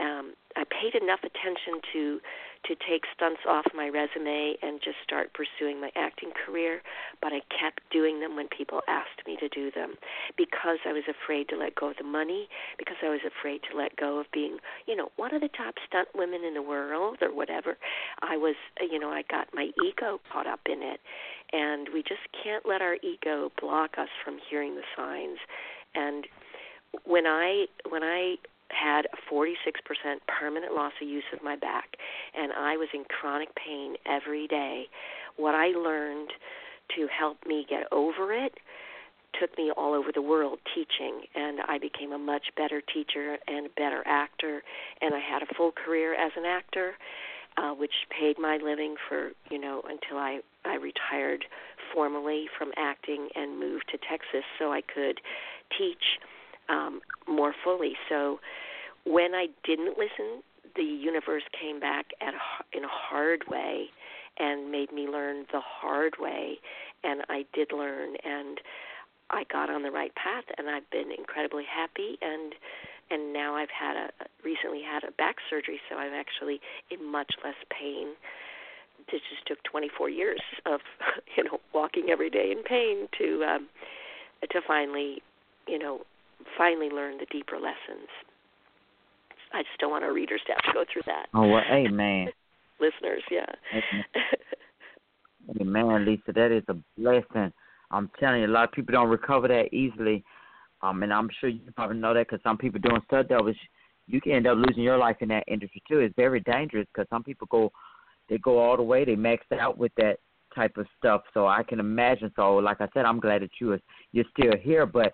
um, 0.00 0.34
I 0.56 0.64
paid 0.64 1.00
enough 1.00 1.20
attention 1.20 1.80
to 1.92 2.20
to 2.64 2.74
take 2.88 3.02
stunts 3.14 3.40
off 3.48 3.64
my 3.74 3.88
resume 3.88 4.54
and 4.62 4.80
just 4.82 4.96
start 5.02 5.34
pursuing 5.34 5.80
my 5.80 5.90
acting 5.96 6.30
career, 6.46 6.82
but 7.20 7.32
I 7.32 7.40
kept 7.50 7.80
doing 7.90 8.20
them 8.20 8.36
when 8.36 8.48
people 8.48 8.82
asked 8.88 9.26
me 9.26 9.36
to 9.40 9.48
do 9.48 9.70
them 9.70 9.94
because 10.36 10.78
I 10.86 10.92
was 10.92 11.04
afraid 11.08 11.48
to 11.48 11.56
let 11.56 11.74
go 11.74 11.90
of 11.90 11.96
the 11.96 12.04
money, 12.04 12.48
because 12.78 12.96
I 13.02 13.08
was 13.08 13.20
afraid 13.26 13.60
to 13.70 13.76
let 13.76 13.96
go 13.96 14.20
of 14.20 14.26
being, 14.32 14.58
you 14.86 14.96
know, 14.96 15.10
one 15.16 15.34
of 15.34 15.40
the 15.40 15.48
top 15.48 15.74
stunt 15.86 16.08
women 16.14 16.44
in 16.44 16.54
the 16.54 16.62
world 16.62 17.18
or 17.20 17.34
whatever. 17.34 17.76
I 18.20 18.36
was, 18.36 18.56
you 18.80 18.98
know, 18.98 19.10
I 19.10 19.22
got 19.30 19.48
my 19.52 19.70
ego 19.84 20.20
caught 20.32 20.46
up 20.46 20.60
in 20.66 20.82
it, 20.82 21.00
and 21.52 21.88
we 21.92 22.02
just 22.02 22.22
can't 22.42 22.64
let 22.66 22.80
our 22.80 22.96
ego 23.02 23.50
block 23.60 23.98
us 23.98 24.08
from 24.24 24.38
hearing 24.48 24.76
the 24.76 24.82
signs. 24.96 25.38
And 25.94 26.26
when 27.04 27.26
I 27.26 27.66
when 27.88 28.02
I 28.02 28.36
had 28.72 29.06
a 29.06 29.32
46% 29.32 29.54
permanent 30.26 30.74
loss 30.74 30.92
of 31.00 31.08
use 31.08 31.24
of 31.32 31.42
my 31.42 31.56
back, 31.56 31.96
and 32.34 32.52
I 32.52 32.76
was 32.76 32.88
in 32.94 33.04
chronic 33.04 33.48
pain 33.54 33.94
every 34.06 34.46
day. 34.48 34.86
What 35.36 35.54
I 35.54 35.68
learned 35.68 36.30
to 36.96 37.06
help 37.08 37.38
me 37.46 37.66
get 37.68 37.86
over 37.92 38.32
it 38.32 38.52
took 39.40 39.56
me 39.56 39.70
all 39.76 39.94
over 39.94 40.10
the 40.12 40.22
world 40.22 40.58
teaching 40.74 41.22
and 41.34 41.60
I 41.66 41.78
became 41.78 42.12
a 42.12 42.18
much 42.18 42.48
better 42.56 42.82
teacher 42.82 43.38
and 43.46 43.66
a 43.66 43.70
better 43.70 44.02
actor 44.06 44.62
and 45.00 45.14
I 45.14 45.20
had 45.20 45.42
a 45.42 45.54
full 45.56 45.72
career 45.72 46.14
as 46.14 46.32
an 46.36 46.44
actor 46.44 46.92
uh 47.56 47.72
which 47.72 47.92
paid 48.10 48.38
my 48.38 48.58
living 48.62 48.96
for 49.08 49.30
you 49.50 49.58
know 49.58 49.82
until 49.88 50.18
I 50.18 50.40
I 50.64 50.74
retired 50.74 51.44
formally 51.94 52.46
from 52.58 52.72
acting 52.76 53.28
and 53.34 53.58
moved 53.58 53.84
to 53.92 53.98
Texas 53.98 54.44
so 54.58 54.72
I 54.72 54.82
could 54.82 55.20
teach 55.78 56.18
um, 56.68 57.00
more 57.28 57.54
fully. 57.64 57.94
So 58.08 58.40
when 59.04 59.34
I 59.34 59.46
didn't 59.64 59.98
listen, 59.98 60.42
the 60.76 60.82
universe 60.82 61.42
came 61.58 61.80
back 61.80 62.06
at 62.20 62.34
a, 62.34 62.76
in 62.76 62.84
a 62.84 62.90
hard 62.90 63.44
way 63.48 63.86
and 64.38 64.70
made 64.70 64.92
me 64.92 65.06
learn 65.08 65.44
the 65.52 65.60
hard 65.60 66.14
way, 66.18 66.58
and 67.04 67.22
I 67.28 67.44
did 67.52 67.72
learn, 67.72 68.16
and 68.24 68.58
I 69.30 69.44
got 69.52 69.68
on 69.68 69.82
the 69.82 69.90
right 69.90 70.14
path, 70.14 70.44
and 70.56 70.70
I've 70.70 70.88
been 70.90 71.12
incredibly 71.12 71.64
happy 71.64 72.18
and 72.22 72.54
and 73.12 73.32
now 73.32 73.54
I've 73.54 73.70
had 73.70 73.96
a 73.96 74.10
recently 74.42 74.80
had 74.82 75.04
a 75.04 75.12
back 75.12 75.36
surgery, 75.50 75.80
so 75.88 75.96
I'm 75.96 76.14
actually 76.14 76.60
in 76.90 77.04
much 77.04 77.34
less 77.44 77.54
pain. 77.68 78.14
This 79.10 79.20
just 79.28 79.46
took 79.46 79.62
24 79.64 80.08
years 80.08 80.40
of 80.64 80.80
you 81.36 81.44
know 81.44 81.60
walking 81.74 82.08
every 82.10 82.30
day 82.30 82.50
in 82.50 82.62
pain 82.62 83.08
to 83.18 83.44
um, 83.44 83.68
to 84.50 84.60
finally 84.66 85.22
you 85.66 85.78
know 85.78 86.02
finally 86.56 86.90
learn 86.90 87.18
the 87.18 87.26
deeper 87.30 87.56
lessons. 87.56 88.08
I 89.52 89.62
just 89.62 89.78
don't 89.78 89.90
want 89.90 90.04
our 90.04 90.12
readers 90.12 90.40
to 90.46 90.52
have 90.52 90.62
to 90.64 90.72
go 90.72 90.84
through 90.90 91.02
that. 91.06 91.26
Oh 91.34 91.46
well, 91.46 91.62
amen. 91.70 92.28
Listeners, 92.80 93.22
yeah. 93.30 93.46
Amen, 95.60 96.04
Lisa. 96.04 96.32
That 96.34 96.52
is 96.52 96.64
a 96.68 96.76
blessing. 96.98 97.52
I'm 97.90 98.10
telling 98.18 98.40
you, 98.40 98.46
a 98.46 98.48
lot 98.48 98.64
of 98.64 98.72
people 98.72 98.92
don't 98.92 99.08
recover 99.08 99.48
that 99.48 99.72
easily. 99.72 100.24
Um, 100.82 101.02
and 101.02 101.12
I'm 101.12 101.28
sure 101.40 101.48
you 101.48 101.60
probably 101.76 101.98
know 101.98 102.14
that 102.14 102.26
because 102.28 102.42
some 102.42 102.58
people 102.58 102.80
doing 102.80 103.00
stuff 103.06 103.26
that 103.28 103.44
was, 103.44 103.54
you 104.08 104.20
can 104.20 104.32
end 104.32 104.46
up 104.46 104.56
losing 104.56 104.82
your 104.82 104.98
life 104.98 105.16
in 105.20 105.28
that 105.28 105.44
industry 105.46 105.82
too. 105.88 106.00
It's 106.00 106.14
very 106.16 106.40
dangerous 106.40 106.86
because 106.92 107.08
some 107.08 107.22
people 107.22 107.46
go, 107.50 107.70
they 108.28 108.38
go 108.38 108.58
all 108.58 108.76
the 108.76 108.82
way, 108.82 109.04
they 109.04 109.14
max 109.14 109.44
out 109.52 109.78
with 109.78 109.92
that 109.96 110.16
type 110.54 110.76
of 110.76 110.86
stuff. 110.98 111.22
So 111.34 111.46
I 111.46 111.62
can 111.62 111.78
imagine. 111.78 112.32
So, 112.34 112.56
like 112.56 112.80
I 112.80 112.88
said, 112.94 113.04
I'm 113.04 113.20
glad 113.20 113.42
that 113.42 113.50
you 113.60 113.72
are 113.72 113.80
you're 114.12 114.24
still 114.36 114.54
here. 114.60 114.86
But 114.86 115.12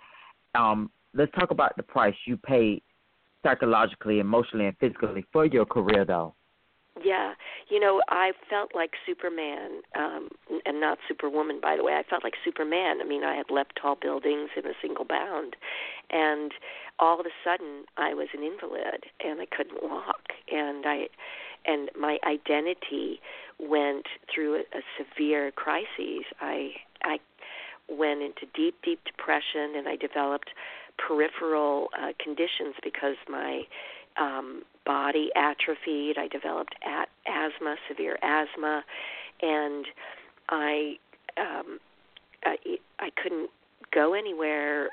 um, 0.55 0.91
let's 1.19 1.33
talk 1.33 1.51
about 1.51 1.77
the 1.77 1.83
price 1.83 2.15
you 2.27 2.37
paid 2.37 2.83
psychologically, 3.43 4.21
emotionally, 4.21 4.67
and 4.67 4.77
physically 4.79 5.25
for 5.33 5.45
your 5.45 5.67
career, 5.67 6.05
though. 6.05 6.35
Yeah, 7.05 7.35
you 7.69 7.79
know, 7.79 8.03
I 8.09 8.33
felt 8.51 8.71
like 8.75 8.93
Superman, 9.07 9.83
um, 9.97 10.31
and 10.67 10.81
not 10.81 10.99
Superwoman, 11.07 11.61
by 11.63 11.77
the 11.77 11.85
way. 11.85 11.93
I 11.93 12.03
felt 12.09 12.25
like 12.25 12.35
Superman. 12.45 12.99
I 13.01 13.05
mean, 13.05 13.23
I 13.23 13.37
had 13.37 13.47
leapt 13.51 13.79
tall 13.81 13.97
buildings 14.01 14.51
in 14.57 14.67
a 14.67 14.73
single 14.83 15.05
bound, 15.05 15.55
and 16.11 16.53
all 16.99 17.21
of 17.21 17.27
a 17.27 17.31
sudden, 17.45 17.85
I 17.97 18.15
was 18.15 18.29
an 18.35 18.43
invalid, 18.43 19.05
and 19.25 19.41
I 19.41 19.47
couldn't 19.47 19.83
walk, 19.83 20.33
and 20.51 20.85
I, 20.87 21.09
and 21.67 21.89
my 21.99 22.19
identity 22.27 23.21
went 23.61 24.07
through 24.33 24.57
a, 24.57 24.79
a 24.79 24.83
severe 24.99 25.53
crisis. 25.53 26.25
I, 26.41 26.73
I 27.03 27.19
went 27.89 28.23
into 28.23 28.47
deep, 28.55 28.77
deep 28.83 29.01
depression, 29.05 29.75
and 29.77 29.89
I 29.89 29.95
developed 29.97 30.51
peripheral 31.07 31.89
uh, 31.99 32.13
conditions 32.23 32.75
because 32.83 33.17
my 33.29 33.63
um, 34.19 34.63
body 34.85 35.31
atrophied. 35.37 36.17
I 36.19 36.29
developed 36.29 36.75
at- 36.85 37.09
asthma, 37.27 37.77
severe 37.89 38.19
asthma, 38.23 38.83
and 39.43 39.87
I 40.49 40.97
um, 41.37 41.79
I, 42.45 42.57
I 42.99 43.11
couldn't 43.23 43.51
go 43.95 44.15
anywhere 44.15 44.89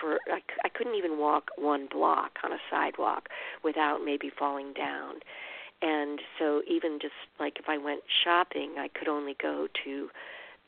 for 0.00 0.18
I, 0.28 0.40
I 0.64 0.68
couldn't 0.68 0.94
even 0.94 1.18
walk 1.18 1.50
one 1.56 1.88
block 1.90 2.32
on 2.44 2.52
a 2.52 2.58
sidewalk 2.70 3.28
without 3.64 4.04
maybe 4.04 4.30
falling 4.38 4.72
down. 4.74 5.14
And 5.80 6.20
so 6.38 6.62
even 6.68 6.98
just 7.00 7.14
like 7.38 7.54
if 7.58 7.68
I 7.68 7.78
went 7.78 8.00
shopping, 8.24 8.74
I 8.78 8.88
could 8.88 9.08
only 9.08 9.36
go 9.40 9.68
to 9.84 10.08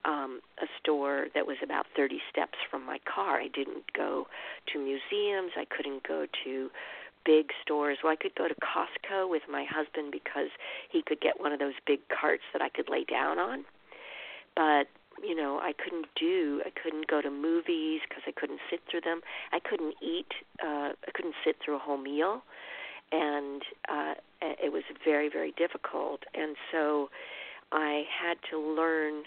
um, 0.05 0.41
a 0.63 0.67
store 0.81 1.27
that 1.35 1.47
was 1.47 1.57
about 1.63 1.87
30 1.97 2.21
steps 2.31 2.59
from 2.71 2.85
my 2.85 2.99
car. 3.13 3.41
I 3.41 3.49
didn't 3.49 3.93
go 3.97 4.27
to 4.73 4.79
museums. 4.79 5.53
I 5.57 5.65
couldn't 5.69 6.07
go 6.07 6.27
to 6.45 6.71
big 7.25 7.51
stores. 7.63 7.99
Well, 8.03 8.13
I 8.13 8.17
could 8.17 8.35
go 8.35 8.49
to 8.49 8.55
Costco 8.55 9.29
with 9.29 9.43
my 9.51 9.65
husband 9.69 10.13
because 10.13 10.49
he 10.91 11.03
could 11.03 11.21
get 11.21 11.41
one 11.41 11.53
of 11.53 11.59
those 11.59 11.75
big 11.87 12.01
carts 12.09 12.45
that 12.53 12.63
I 12.63 12.69
could 12.69 12.89
lay 12.89 13.05
down 13.05 13.39
on. 13.39 13.65
But 14.57 14.89
you 15.23 15.35
know, 15.35 15.59
I 15.59 15.73
couldn't 15.73 16.07
do. 16.19 16.63
I 16.65 16.71
couldn't 16.71 17.07
go 17.09 17.21
to 17.21 17.31
movies 17.31 18.01
because 18.09 18.23
I 18.27 18.33
couldn't 18.33 18.61
sit 18.71 18.81
through 18.91 19.03
them. 19.03 19.21
I 19.53 19.59
couldn't 19.61 19.95
eat. 20.03 20.33
Uh, 20.63 20.93
I 20.97 21.11
couldn't 21.15 21.35
sit 21.45 21.57
through 21.63 21.77
a 21.77 21.79
whole 21.79 21.99
meal, 21.99 22.43
and 23.13 23.63
uh, 23.89 24.15
it 24.41 24.73
was 24.73 24.83
very, 25.05 25.29
very 25.29 25.53
difficult. 25.53 26.23
And 26.35 26.57
so, 26.73 27.11
I 27.73 28.05
had 28.09 28.39
to 28.51 28.59
learn 28.59 29.25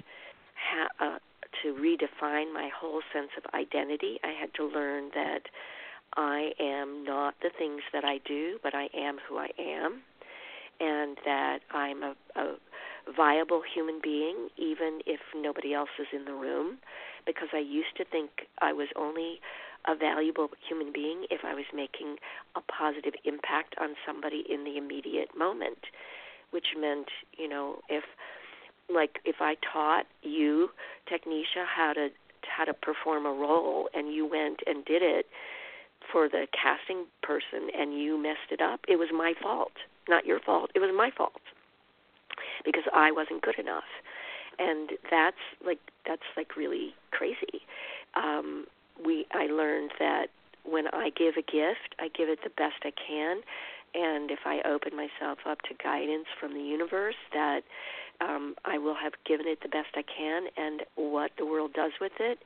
ha- 0.64 0.90
uh, 1.00 1.20
to 1.62 1.74
redefine 1.74 2.54
my 2.54 2.70
whole 2.76 3.02
sense 3.14 3.30
of 3.38 3.44
identity. 3.54 4.20
I 4.24 4.32
had 4.40 4.54
to 4.56 4.66
learn 4.66 5.12
that 5.14 5.44
I 6.16 6.52
am 6.60 7.04
not 7.04 7.36
the 7.42 7.50
things 7.58 7.82
that 7.92 8.04
I 8.04 8.20
do, 8.26 8.60
but 8.64 8.74
I 8.76 8.90
am 8.96 9.18
who 9.28 9.38
I 9.38 9.50
am, 9.60 10.02
and 10.80 11.18
that 11.26 11.60
I'm 11.72 12.04
a, 12.04 12.16
a 12.36 12.56
viable 13.16 13.62
human 13.74 14.00
being, 14.02 14.50
even 14.58 15.02
if 15.06 15.20
nobody 15.36 15.74
else 15.74 15.90
is 16.00 16.08
in 16.14 16.26
the 16.26 16.34
room, 16.34 16.78
because 17.26 17.50
I 17.54 17.60
used 17.60 17.98
to 17.98 18.06
think 18.06 18.30
I 18.62 18.74
was 18.74 18.88
only 18.96 19.40
a 19.86 19.96
valuable 19.96 20.50
human 20.68 20.94
being 20.94 21.26
if 21.30 21.42
I 21.44 21.54
was 21.54 21.66
making 21.74 22.18
a 22.56 22.62
positive 22.62 23.14
impact 23.26 23.76
on 23.82 23.96
somebody 24.06 24.44
in 24.50 24.64
the 24.64 24.78
immediate 24.78 25.38
moment, 25.38 25.80
which 26.52 26.68
meant, 26.80 27.08
you 27.38 27.50
know, 27.50 27.82
if 27.90 28.04
like 28.94 29.20
if 29.26 29.38
I 29.40 29.56
taught 29.72 30.06
you, 30.22 30.70
Technisha, 31.12 31.66
how 31.66 31.94
to 31.94 32.10
how 32.46 32.66
to 32.66 32.74
perform 32.74 33.26
a 33.26 33.32
role, 33.32 33.90
and 33.94 34.14
you 34.14 34.26
went 34.26 34.60
and 34.66 34.84
did 34.86 35.02
it 35.02 35.26
for 36.12 36.28
the 36.28 36.48
casting 36.52 37.06
person, 37.22 37.70
and 37.78 38.00
you 38.00 38.22
messed 38.22 38.52
it 38.52 38.62
up, 38.62 38.82
it 38.88 38.98
was 38.98 39.08
my 39.14 39.34
fault, 39.42 39.72
not 40.10 40.26
your 40.26 40.40
fault. 40.40 40.70
It 40.76 40.80
was 40.80 40.92
my 40.96 41.10
fault 41.16 41.42
because 42.66 42.84
I 42.94 43.12
wasn't 43.12 43.42
good 43.42 43.58
enough, 43.58 43.88
and 44.60 44.92
that's 45.10 45.38
like 45.66 45.80
that's 46.06 46.28
like 46.36 46.56
really 46.58 46.94
crazy. 47.12 47.62
Um, 48.16 48.66
we 49.04 49.26
I 49.32 49.46
learned 49.48 49.92
that 50.00 50.28
when 50.66 50.88
I 50.88 51.10
give 51.18 51.36
a 51.38 51.42
gift, 51.42 51.96
I 52.00 52.10
give 52.16 52.30
it 52.30 52.40
the 52.44 52.50
best 52.50 52.84
I 52.84 52.92
can, 52.92 53.42
and 53.94 54.32
if 54.32 54.40
I 54.46 54.62
open 54.66 54.96
myself 54.96 55.40
up 55.48 55.62
to 55.64 55.74
guidance 55.84 56.26
from 56.40 56.54
the 56.54 56.62
universe, 56.62 57.16
that 57.34 57.62
um, 58.22 58.56
I 58.66 58.78
will 58.78 58.96
have 58.96 59.14
given 59.26 59.48
it 59.48 59.60
the 59.62 59.70
best 59.70 59.90
I 59.96 60.04
can, 60.04 60.48
and 60.58 60.82
what 60.96 61.32
the 61.38 61.46
world 61.46 61.74
does 61.74 61.92
with 62.00 62.14
it 62.20 62.40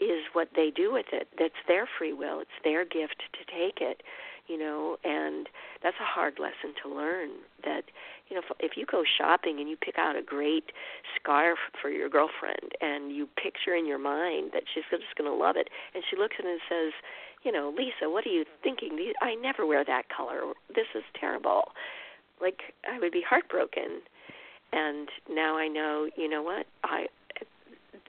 is 0.00 0.24
what 0.32 0.48
they 0.56 0.70
do 0.74 0.92
with 0.92 1.06
it. 1.12 1.28
That's 1.38 1.54
their 1.68 1.88
free 1.98 2.12
will. 2.12 2.40
It's 2.40 2.50
their 2.64 2.84
gift 2.84 3.22
to 3.32 3.44
take 3.44 3.80
it. 3.80 4.02
you 4.48 4.58
know, 4.58 4.96
and 5.04 5.48
that's 5.82 5.96
a 6.00 6.04
hard 6.04 6.38
lesson 6.38 6.74
to 6.82 6.94
learn. 6.94 7.30
That 7.64 7.82
you 8.28 8.36
know, 8.36 8.42
if, 8.42 8.72
if 8.72 8.76
you 8.76 8.86
go 8.86 9.02
shopping 9.04 9.60
and 9.60 9.68
you 9.68 9.76
pick 9.76 9.98
out 9.98 10.16
a 10.16 10.22
great 10.22 10.72
scarf 11.16 11.58
for 11.80 11.90
your 11.90 12.08
girlfriend, 12.08 12.72
and 12.80 13.14
you 13.14 13.28
picture 13.40 13.74
in 13.74 13.86
your 13.86 13.98
mind 13.98 14.50
that 14.54 14.64
she's 14.72 14.84
just 14.90 15.14
going 15.16 15.30
to 15.30 15.36
love 15.36 15.56
it, 15.56 15.68
and 15.94 16.02
she 16.08 16.16
looks 16.16 16.36
at 16.38 16.44
it 16.44 16.50
and 16.50 16.60
says, 16.68 16.92
you 17.44 17.52
know, 17.52 17.72
Lisa, 17.76 18.10
what 18.10 18.26
are 18.26 18.30
you 18.30 18.44
thinking? 18.62 19.12
I 19.20 19.34
never 19.34 19.66
wear 19.66 19.84
that 19.84 20.04
color. 20.14 20.52
This 20.68 20.86
is 20.94 21.04
terrible. 21.18 21.72
Like 22.40 22.74
I 22.90 22.98
would 22.98 23.12
be 23.12 23.22
heartbroken. 23.28 24.02
And 24.72 25.08
now 25.30 25.56
I 25.56 25.68
know, 25.68 26.08
you 26.16 26.28
know 26.28 26.42
what? 26.42 26.66
I 26.82 27.06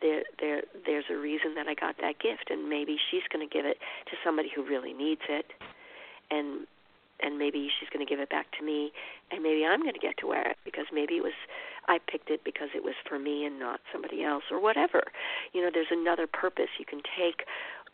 there 0.02 0.24
there 0.40 0.62
there's 0.86 1.06
a 1.10 1.16
reason 1.16 1.56
that 1.56 1.68
I 1.68 1.74
got 1.74 1.96
that 2.02 2.20
gift 2.20 2.50
and 2.50 2.70
maybe 2.70 2.98
she's 3.10 3.24
going 3.32 3.48
to 3.48 3.52
give 3.52 3.66
it 3.66 3.78
to 4.12 4.18
somebody 4.24 4.50
who 4.54 4.64
really 4.64 4.94
needs 4.94 5.22
it 5.30 5.46
and 6.30 6.68
and 7.22 7.38
maybe 7.38 7.70
she's 7.80 7.88
going 7.90 8.06
to 8.06 8.10
give 8.10 8.20
it 8.20 8.30
back 8.30 8.48
to 8.60 8.66
me 8.66 8.92
and 9.32 9.42
maybe 9.42 9.66
I'm 9.66 9.82
going 9.82 9.94
to 9.94 10.00
get 10.00 10.18
to 10.20 10.28
wear 10.28 10.52
it 10.52 10.58
because 10.66 10.86
maybe 10.94 11.16
it 11.16 11.24
was 11.24 11.38
I 11.88 12.00
picked 12.00 12.30
it 12.30 12.44
because 12.44 12.70
it 12.76 12.84
was 12.84 12.96
for 13.08 13.18
me 13.18 13.46
and 13.46 13.60
not 13.60 13.80
somebody 13.92 14.24
else 14.24 14.44
or 14.52 14.62
whatever. 14.62 15.04
You 15.54 15.62
know, 15.62 15.70
there's 15.74 15.92
another 15.92 16.28
purpose 16.28 16.70
you 16.80 16.86
can 16.86 17.02
take 17.18 17.44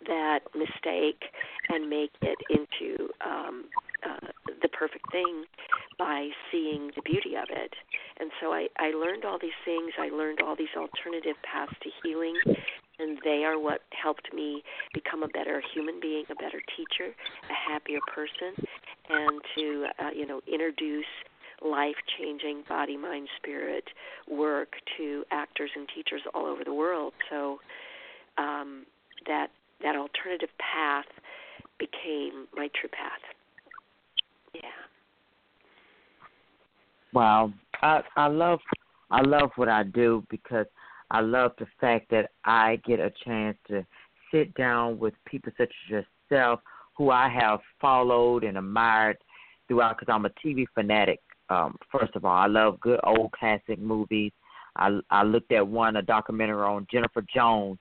that 0.07 0.39
mistake 0.55 1.25
and 1.69 1.89
make 1.89 2.11
it 2.21 2.39
into 2.49 3.09
um 3.25 3.65
uh, 4.03 4.27
the 4.61 4.69
perfect 4.69 5.11
thing 5.11 5.43
by 5.97 6.29
seeing 6.51 6.91
the 6.95 7.01
beauty 7.01 7.35
of 7.35 7.49
it. 7.49 7.73
And 8.19 8.31
so 8.41 8.51
I, 8.51 8.67
I 8.77 8.91
learned 8.91 9.23
all 9.23 9.39
these 9.41 9.51
things. 9.63 9.93
I 9.97 10.09
learned 10.09 10.39
all 10.41 10.55
these 10.55 10.75
alternative 10.75 11.35
paths 11.43 11.71
to 11.83 11.89
healing, 12.03 12.35
and 12.99 13.17
they 13.23 13.45
are 13.45 13.57
what 13.57 13.81
helped 13.91 14.33
me 14.33 14.61
become 14.93 15.23
a 15.23 15.27
better 15.29 15.63
human 15.73 15.99
being, 16.01 16.25
a 16.29 16.35
better 16.35 16.61
teacher, 16.75 17.13
a 17.49 17.71
happier 17.71 17.99
person, 18.13 18.67
and 19.09 19.41
to 19.55 19.85
uh, 19.99 20.09
you 20.13 20.25
know 20.25 20.41
introduce 20.51 21.05
life-changing 21.61 22.63
body, 22.69 22.97
mind, 22.97 23.27
spirit 23.37 23.83
work 24.29 24.73
to 24.97 25.23
actors 25.31 25.71
and 25.75 25.87
teachers 25.93 26.21
all 26.33 26.45
over 26.45 26.63
the 26.63 26.73
world. 26.73 27.13
So 27.29 27.59
um, 28.37 28.85
that 29.27 29.47
that 29.81 29.95
alternative 29.95 30.49
path 30.59 31.05
became 31.77 32.47
my 32.53 32.69
true 32.79 32.89
path. 32.89 33.21
Yeah. 34.53 34.61
Wow. 37.13 37.53
I 37.81 38.01
I 38.15 38.27
love 38.27 38.59
I 39.11 39.21
love 39.21 39.51
what 39.55 39.69
I 39.69 39.83
do 39.83 40.23
because 40.29 40.65
I 41.11 41.21
love 41.21 41.51
the 41.57 41.65
fact 41.79 42.09
that 42.11 42.31
I 42.45 42.79
get 42.85 42.99
a 42.99 43.11
chance 43.25 43.57
to 43.67 43.85
sit 44.31 44.53
down 44.55 44.99
with 44.99 45.13
people 45.25 45.51
such 45.57 45.71
as 45.85 46.05
yourself 46.29 46.59
who 46.95 47.09
I 47.09 47.29
have 47.29 47.59
followed 47.81 48.43
and 48.43 48.57
admired 48.57 49.17
throughout 49.67 49.97
because 49.97 50.13
I'm 50.13 50.25
a 50.25 50.29
TV 50.45 50.65
fanatic. 50.75 51.19
Um, 51.49 51.77
first 51.91 52.15
of 52.15 52.25
all, 52.25 52.35
I 52.35 52.45
love 52.45 52.79
good 52.81 52.99
old 53.03 53.31
classic 53.31 53.79
movies. 53.79 54.31
I 54.75 54.99
I 55.09 55.23
looked 55.23 55.51
at 55.51 55.67
one 55.67 55.95
a 55.95 56.01
documentary 56.01 56.61
on 56.61 56.87
Jennifer 56.91 57.23
Jones 57.33 57.79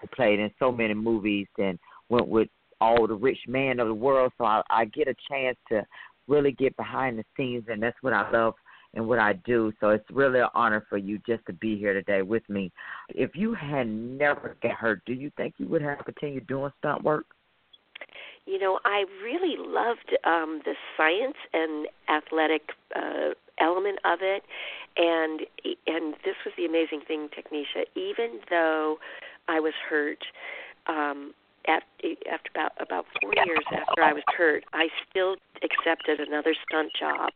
who 0.00 0.06
played 0.08 0.38
in 0.38 0.50
so 0.58 0.72
many 0.72 0.94
movies 0.94 1.46
and 1.58 1.78
went 2.08 2.28
with 2.28 2.48
all 2.80 3.06
the 3.06 3.14
rich 3.14 3.38
men 3.46 3.78
of 3.78 3.88
the 3.88 3.94
world. 3.94 4.32
So 4.38 4.44
I, 4.44 4.62
I 4.70 4.84
get 4.86 5.08
a 5.08 5.14
chance 5.28 5.56
to 5.68 5.84
really 6.26 6.52
get 6.52 6.76
behind 6.76 7.18
the 7.18 7.24
scenes, 7.36 7.64
and 7.68 7.82
that's 7.82 7.96
what 8.00 8.12
I 8.12 8.30
love 8.30 8.54
and 8.94 9.06
what 9.06 9.18
I 9.18 9.34
do. 9.34 9.72
So 9.80 9.90
it's 9.90 10.04
really 10.10 10.40
an 10.40 10.48
honor 10.54 10.84
for 10.88 10.98
you 10.98 11.18
just 11.26 11.44
to 11.46 11.52
be 11.52 11.78
here 11.78 11.92
today 11.92 12.22
with 12.22 12.48
me. 12.48 12.70
If 13.08 13.30
you 13.34 13.54
had 13.54 13.88
never 13.88 14.56
got 14.62 14.72
hurt, 14.72 15.02
do 15.06 15.12
you 15.12 15.30
think 15.36 15.54
you 15.58 15.66
would 15.68 15.82
have 15.82 16.04
continued 16.04 16.46
doing 16.46 16.70
stunt 16.78 17.02
work? 17.02 17.26
You 18.44 18.58
know, 18.58 18.80
I 18.84 19.04
really 19.22 19.56
loved 19.58 20.16
um 20.24 20.62
the 20.64 20.74
science 20.96 21.36
and 21.52 21.86
athletic 22.08 22.70
uh 22.94 23.34
element 23.60 23.98
of 24.04 24.18
it 24.22 24.42
and 24.96 25.40
and 25.86 26.14
this 26.24 26.34
was 26.44 26.52
the 26.56 26.64
amazing 26.64 27.02
thing 27.06 27.28
Technisha 27.28 27.84
even 27.94 28.40
though 28.50 28.98
I 29.46 29.60
was 29.60 29.74
hurt 29.88 30.24
um 30.86 31.34
after 31.68 32.50
about 32.54 32.72
about 32.80 33.06
four 33.20 33.32
years 33.44 33.64
after 33.70 34.02
I 34.02 34.12
was 34.12 34.22
hurt, 34.36 34.64
I 34.72 34.88
still 35.08 35.36
accepted 35.62 36.20
another 36.20 36.54
stunt 36.68 36.90
job, 36.98 37.30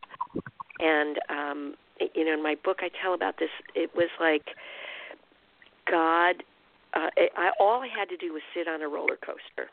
and 0.79 1.17
um, 1.29 1.75
you 2.15 2.25
know, 2.25 2.33
in 2.33 2.43
my 2.43 2.55
book, 2.63 2.77
I 2.81 2.89
tell 3.01 3.13
about 3.13 3.39
this. 3.39 3.49
It 3.75 3.91
was 3.95 4.09
like 4.19 4.55
God. 5.89 6.43
Uh, 6.93 7.09
it, 7.17 7.31
I, 7.35 7.51
all 7.59 7.81
I 7.81 7.87
had 7.87 8.09
to 8.09 8.17
do 8.17 8.33
was 8.33 8.41
sit 8.55 8.67
on 8.67 8.81
a 8.81 8.87
roller 8.87 9.17
coaster, 9.17 9.69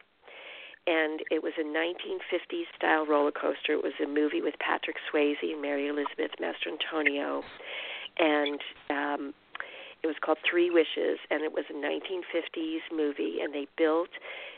and 0.87 1.21
it 1.31 1.43
was 1.43 1.53
a 1.59 1.65
1950s 1.65 2.65
style 2.77 3.07
roller 3.07 3.33
coaster. 3.33 3.73
It 3.73 3.83
was 3.83 3.95
a 4.03 4.09
movie 4.09 4.43
with 4.43 4.55
Patrick 4.59 4.97
Swayze 5.11 5.43
and 5.43 5.63
Mary 5.63 5.89
Elizabeth 5.89 6.33
Mastrantonio, 6.41 7.43
and 8.19 8.61
um, 8.91 9.35
it 10.03 10.07
was 10.07 10.17
called 10.23 10.39
Three 10.49 10.71
Wishes, 10.71 11.19
and 11.31 11.43
it 11.43 11.53
was 11.53 11.65
a 11.71 11.75
1950s 11.75 12.85
movie. 12.93 13.39
And 13.43 13.55
they 13.55 13.67
built 13.79 14.11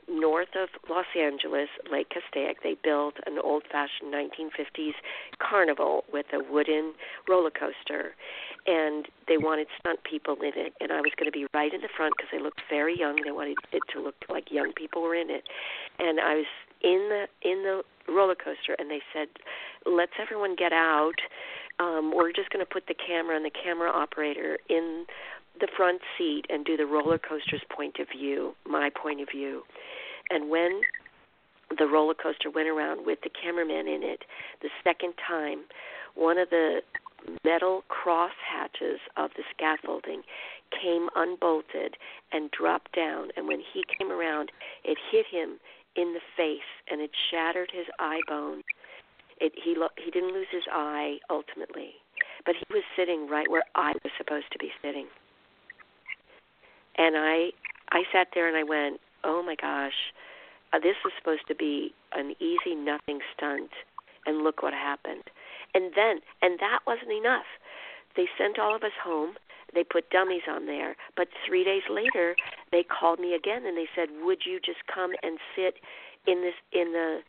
north 0.09 0.55
of 0.55 0.69
Los 0.89 1.07
Angeles, 1.19 1.69
Lake 1.91 2.11
Castaic. 2.11 2.63
They 2.63 2.77
built 2.83 3.15
an 3.27 3.39
old-fashioned 3.43 4.13
1950s 4.13 4.95
carnival 5.39 6.05
with 6.13 6.27
a 6.33 6.41
wooden 6.53 6.95
roller 7.29 7.51
coaster, 7.51 8.15
and 8.67 9.07
they 9.29 9.37
wanted 9.39 9.67
stunt 9.81 10.01
people 10.05 10.37
in 10.41 10.53
it. 10.55 10.75
And 10.81 10.93
I 10.93 11.01
was 11.01 11.13
going 11.17 11.31
to 11.31 11.37
be 11.37 11.47
right 11.55 11.73
in 11.73 11.81
the 11.81 11.89
front 11.97 12.15
because 12.17 12.31
they 12.33 12.43
looked 12.43 12.63
very 12.71 12.99
young. 12.99 13.19
They 13.25 13.33
wanted 13.33 13.59
it 13.73 13.83
to 13.95 14.01
look 14.01 14.17
like 14.29 14.51
young 14.51 14.73
people 14.73 15.03
were 15.03 15.15
in 15.15 15.31
it, 15.31 15.45
and 15.99 16.21
I 16.21 16.37
was 16.37 16.47
in 16.83 17.09
the 17.09 17.27
in 17.43 17.63
the 17.63 17.83
roller 18.13 18.37
coaster, 18.37 18.77
and 18.79 18.91
they 18.91 19.03
said, 19.13 19.29
"Let's 19.85 20.13
everyone 20.21 20.55
get 20.57 20.73
out." 20.73 21.17
Um, 21.79 22.13
we're 22.15 22.33
just 22.33 22.49
going 22.51 22.65
to 22.65 22.71
put 22.71 22.87
the 22.87 22.95
camera 22.95 23.37
and 23.37 23.45
the 23.45 23.51
camera 23.51 23.91
operator 23.91 24.59
in 24.69 25.05
the 25.61 25.69
front 25.77 26.01
seat 26.17 26.43
and 26.49 26.65
do 26.65 26.77
the 26.77 26.87
roller 26.87 27.19
coaster's 27.19 27.63
point 27.75 27.97
of 28.01 28.09
view, 28.09 28.55
my 28.67 28.91
point 28.91 29.21
of 29.21 29.29
view. 29.31 29.63
And 30.31 30.51
when 30.51 30.81
the 31.79 31.87
roller 31.87 32.15
coaster 32.15 32.51
went 32.51 32.69
around 32.69 33.07
with 33.07 33.19
the 33.23 33.31
cameraman 33.31 33.87
in 33.89 34.03
it, 34.03 34.25
the 34.63 34.71
second 34.85 35.15
time, 35.27 35.65
one 36.15 36.39
of 36.39 36.51
the 36.51 36.81
metal 37.45 37.83
cross 37.89 38.33
hatches 38.39 39.01
of 39.17 39.31
the 39.37 39.43
scaffolding 39.55 40.23
came 40.71 41.09
unbolted 41.17 41.97
and 42.33 42.51
dropped 42.51 42.95
down. 42.95 43.29
And 43.37 43.49
when 43.49 43.61
he 43.61 43.85
came 43.99 44.11
around, 44.11 44.51
it 44.85 44.99
hit 45.11 45.27
him 45.31 45.59
in 45.97 46.13
the 46.13 46.21
face 46.37 46.71
and 46.91 47.01
it 47.01 47.11
shattered 47.31 47.71
his 47.73 47.87
eye 47.99 48.21
bone. 48.29 48.63
It, 49.41 49.53
he 49.63 49.75
lo- 49.77 49.95
he 50.03 50.11
didn't 50.11 50.33
lose 50.33 50.47
his 50.51 50.65
eye 50.71 51.19
ultimately, 51.29 51.91
but 52.45 52.55
he 52.57 52.65
was 52.73 52.85
sitting 52.97 53.29
right 53.29 53.51
where 53.51 53.65
I 53.75 53.93
was 54.03 54.13
supposed 54.17 54.47
to 54.53 54.59
be 54.59 54.71
sitting. 54.83 55.07
And 56.99 57.17
I 57.17 57.53
I 57.91 58.03
sat 58.13 58.29
there 58.35 58.49
and 58.49 58.57
I 58.57 58.63
went, 58.65 59.01
"Oh 59.25 59.43
my 59.43 59.55
gosh, 59.55 60.13
uh, 60.73 60.79
this 60.79 60.97
was 61.05 61.13
supposed 61.19 61.47
to 61.49 61.55
be 61.55 61.95
an 62.13 62.35
easy 62.41 62.75
nothing 62.75 63.21
stunt 63.35 63.71
and 64.27 64.43
look 64.43 64.63
what 64.63 64.73
happened." 64.73 65.25
And 65.75 65.93
then 65.95 66.21
and 66.43 66.59
that 66.59 66.81
wasn't 66.87 67.13
enough. 67.13 67.47
They 68.17 68.29
sent 68.39 68.59
all 68.59 68.75
of 68.75 68.83
us 68.83 68.97
home. 69.03 69.37
They 69.75 69.85
put 69.85 70.09
dummies 70.11 70.49
on 70.49 70.67
there, 70.67 70.97
but 71.17 71.29
3 71.47 71.65
days 71.65 71.83
later 71.91 72.37
they 72.71 72.83
called 72.83 73.19
me 73.19 73.35
again 73.35 73.67
and 73.67 73.77
they 73.77 73.89
said, 73.95 74.09
"Would 74.23 74.47
you 74.47 74.59
just 74.61 74.87
come 74.87 75.13
and 75.23 75.39
sit 75.55 75.77
in 76.27 76.41
this 76.41 76.55
in 76.73 76.93
the 76.93 77.23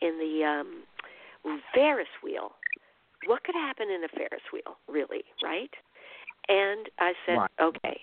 in 0.00 0.18
the 0.18 0.44
um 0.44 1.60
Ferris 1.74 2.08
wheel?" 2.22 2.54
What 3.26 3.44
could 3.44 3.54
happen 3.54 3.90
in 3.90 4.02
a 4.02 4.08
Ferris 4.08 4.42
wheel, 4.50 4.78
really, 4.88 5.24
right? 5.42 5.74
And 6.50 6.90
I 6.98 7.12
said, 7.24 7.36
right. 7.38 7.50
okay. 7.62 8.00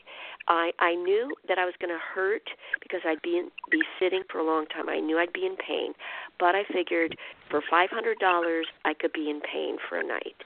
I 0.48 0.72
I 0.80 0.96
knew 0.96 1.36
that 1.50 1.60
I 1.60 1.66
was 1.66 1.74
going 1.80 1.92
to 1.92 2.00
hurt 2.00 2.50
because 2.82 3.02
I'd 3.06 3.22
be 3.22 3.38
in, 3.38 3.52
be 3.70 3.82
sitting 4.00 4.24
for 4.32 4.40
a 4.40 4.46
long 4.46 4.66
time. 4.68 4.88
I 4.88 5.00
knew 5.00 5.20
I'd 5.20 5.34
be 5.34 5.46
in 5.46 5.58
pain, 5.58 5.92
but 6.40 6.56
I 6.56 6.64
figured 6.72 7.18
for 7.50 7.62
five 7.70 7.90
hundred 7.92 8.20
dollars 8.20 8.68
I 8.86 8.94
could 8.94 9.12
be 9.12 9.30
in 9.30 9.42
pain 9.42 9.76
for 9.90 10.00
a 10.00 10.08
night. 10.08 10.40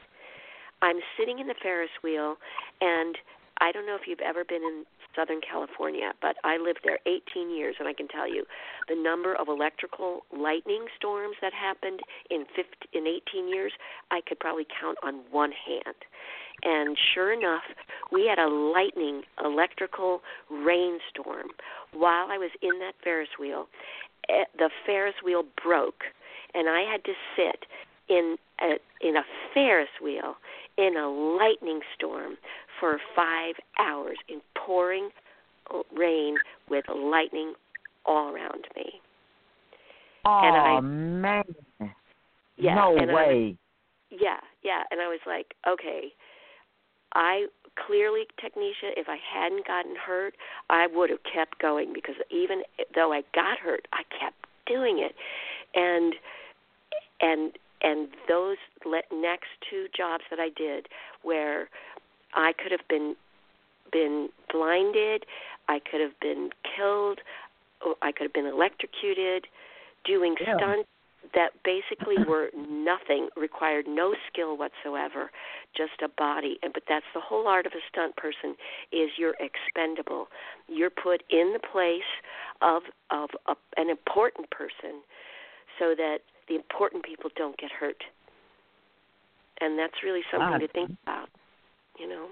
I'm 0.82 0.98
sitting 1.18 1.38
in 1.38 1.46
the 1.46 1.54
Ferris 1.62 1.92
wheel, 2.04 2.38
and 2.82 3.16
I 3.60 3.72
don't 3.72 3.86
know 3.86 3.96
if 3.96 4.08
you've 4.08 4.26
ever 4.26 4.44
been 4.44 4.64
in 4.64 4.86
Southern 5.16 5.42
California, 5.42 6.14
but 6.22 6.36
I 6.44 6.58
lived 6.58 6.82
there 6.84 7.00
18 7.06 7.56
years, 7.56 7.76
and 7.80 7.88
I 7.88 7.94
can 7.94 8.08
tell 8.08 8.28
you 8.28 8.46
the 8.88 8.96
number 8.96 9.36
of 9.36 9.48
electrical 9.48 10.26
lightning 10.36 10.86
storms 10.98 11.36
that 11.42 11.54
happened 11.54 12.02
in 12.30 12.46
15, 12.56 12.66
in 12.94 13.08
18 13.08 13.48
years, 13.48 13.74
I 14.10 14.22
could 14.28 14.40
probably 14.40 14.66
count 14.80 14.98
on 15.04 15.22
one 15.32 15.52
hand. 15.52 15.96
And 16.64 16.98
sure 17.14 17.34
enough, 17.34 17.64
we 18.12 18.28
had 18.28 18.40
a 18.40 18.48
lightning 18.48 19.24
electrical 19.44 20.22
rainstorm 20.50 21.50
while 21.94 22.28
I 22.30 22.38
was 22.38 22.52
in 22.62 22.80
that 22.80 22.94
Ferris 23.04 23.30
wheel. 23.40 23.68
Eh, 24.30 24.44
the 24.58 24.70
Ferris 24.86 25.16
wheel 25.24 25.44
broke, 25.64 26.04
and 26.54 26.70
I 26.70 26.82
had 26.82 27.04
to 27.06 27.14
sit 27.36 27.66
in 28.08 28.38
a, 28.62 28.76
in 29.02 29.16
a 29.16 29.24
Ferris 29.54 29.90
wheel 30.02 30.36
in 30.78 30.98
a 30.98 31.10
lightning 31.10 31.82
storm 31.96 32.38
for 32.82 33.00
five 33.16 33.56
hours 33.80 34.18
in 34.28 34.42
pouring 34.58 35.10
rain 35.98 36.36
with 36.70 36.84
lightning 36.94 37.54
all 38.06 38.34
around 38.34 38.66
me. 38.76 39.00
Oh 40.26 40.42
and 40.44 40.56
I, 40.58 40.80
man! 40.82 41.44
Yeah. 42.58 42.76
No 42.76 42.92
way. 42.92 43.58
I, 44.12 44.16
yeah, 44.16 44.38
yeah, 44.64 44.84
and 44.92 45.00
I 45.00 45.08
was 45.08 45.22
like, 45.26 45.54
okay, 45.66 46.12
I 47.14 47.46
clearly, 47.88 48.24
Technisha, 48.44 48.92
if 48.98 49.08
I 49.08 49.18
hadn't 49.34 49.66
gotten 49.66 49.96
hurt, 49.96 50.36
I 50.70 50.88
would 50.88 51.10
have 51.10 51.24
kept 51.24 51.60
going 51.60 51.94
because 51.94 52.16
even 52.30 52.64
though 52.94 53.14
I 53.14 53.22
got 53.34 53.58
hurt, 53.58 53.88
I 53.94 54.04
kept 54.20 54.46
doing 54.68 55.00
it, 55.00 55.16
and 55.76 56.14
and 57.22 57.54
and 57.82 58.10
those 58.28 58.58
next 59.12 59.48
two 59.70 59.88
jobs 59.96 60.24
that 60.30 60.40
I 60.40 60.50
did, 60.56 60.88
where 61.24 61.70
I 62.34 62.54
could 62.54 62.72
have 62.72 62.88
been 62.90 63.16
been 63.92 64.30
blinded, 64.52 65.26
I 65.68 65.80
could 65.80 66.00
have 66.00 66.18
been 66.22 66.50
killed, 66.78 67.20
I 68.02 68.12
could 68.12 68.24
have 68.24 68.34
been 68.34 68.46
electrocuted, 68.46 69.48
doing 70.06 70.36
yeah. 70.40 70.56
stunts 70.58 70.88
that 71.34 71.52
basically 71.64 72.16
were 72.28 72.50
nothing, 72.56 73.30
required 73.36 73.86
no 73.88 74.16
skill 74.32 74.58
whatsoever, 74.58 75.32
just 75.76 76.02
a 76.04 76.10
body. 76.18 76.58
And 76.64 76.74
but 76.74 76.84
that's 76.88 77.06
the 77.14 77.22
whole 77.22 77.48
art 77.48 77.66
of 77.66 77.74
a 77.74 77.84
stunt 77.90 78.16
person 78.16 78.56
is 78.92 79.10
you're 79.18 79.36
expendable. 79.40 80.28
You're 80.68 80.90
put 80.90 81.24
in 81.30 81.54
the 81.54 81.60
place 81.60 82.10
of 82.62 82.84
of 83.10 83.30
a, 83.48 83.56
an 83.78 83.90
important 83.90 84.50
person, 84.52 85.02
so 85.80 85.96
that 85.96 86.20
the 86.48 86.56
important 86.56 87.04
people 87.04 87.30
don't 87.36 87.58
get 87.58 87.72
hurt. 87.72 88.04
And 89.60 89.78
that's 89.78 90.02
really 90.04 90.22
something 90.32 90.60
to 90.60 90.68
think 90.74 90.90
about, 91.04 91.30
you 92.02 92.10
know. 92.10 92.28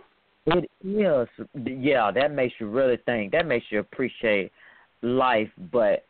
It 0.45 0.69
is, 0.83 1.47
yeah. 1.77 2.11
That 2.11 2.33
makes 2.33 2.55
you 2.59 2.69
really 2.69 2.97
think. 3.05 3.31
That 3.31 3.45
makes 3.45 3.65
you 3.69 3.79
appreciate 3.79 4.51
life. 5.01 5.49
But 5.71 6.05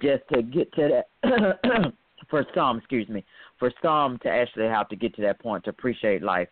just 0.00 0.22
to 0.32 0.42
get 0.42 0.72
to 0.74 1.02
that, 1.22 1.92
for 2.30 2.44
some, 2.54 2.78
excuse 2.78 3.08
me, 3.08 3.24
for 3.58 3.72
some 3.82 4.18
to 4.22 4.28
actually 4.28 4.66
have 4.66 4.88
to 4.90 4.96
get 4.96 5.14
to 5.16 5.22
that 5.22 5.40
point 5.40 5.64
to 5.64 5.70
appreciate 5.70 6.22
life, 6.22 6.48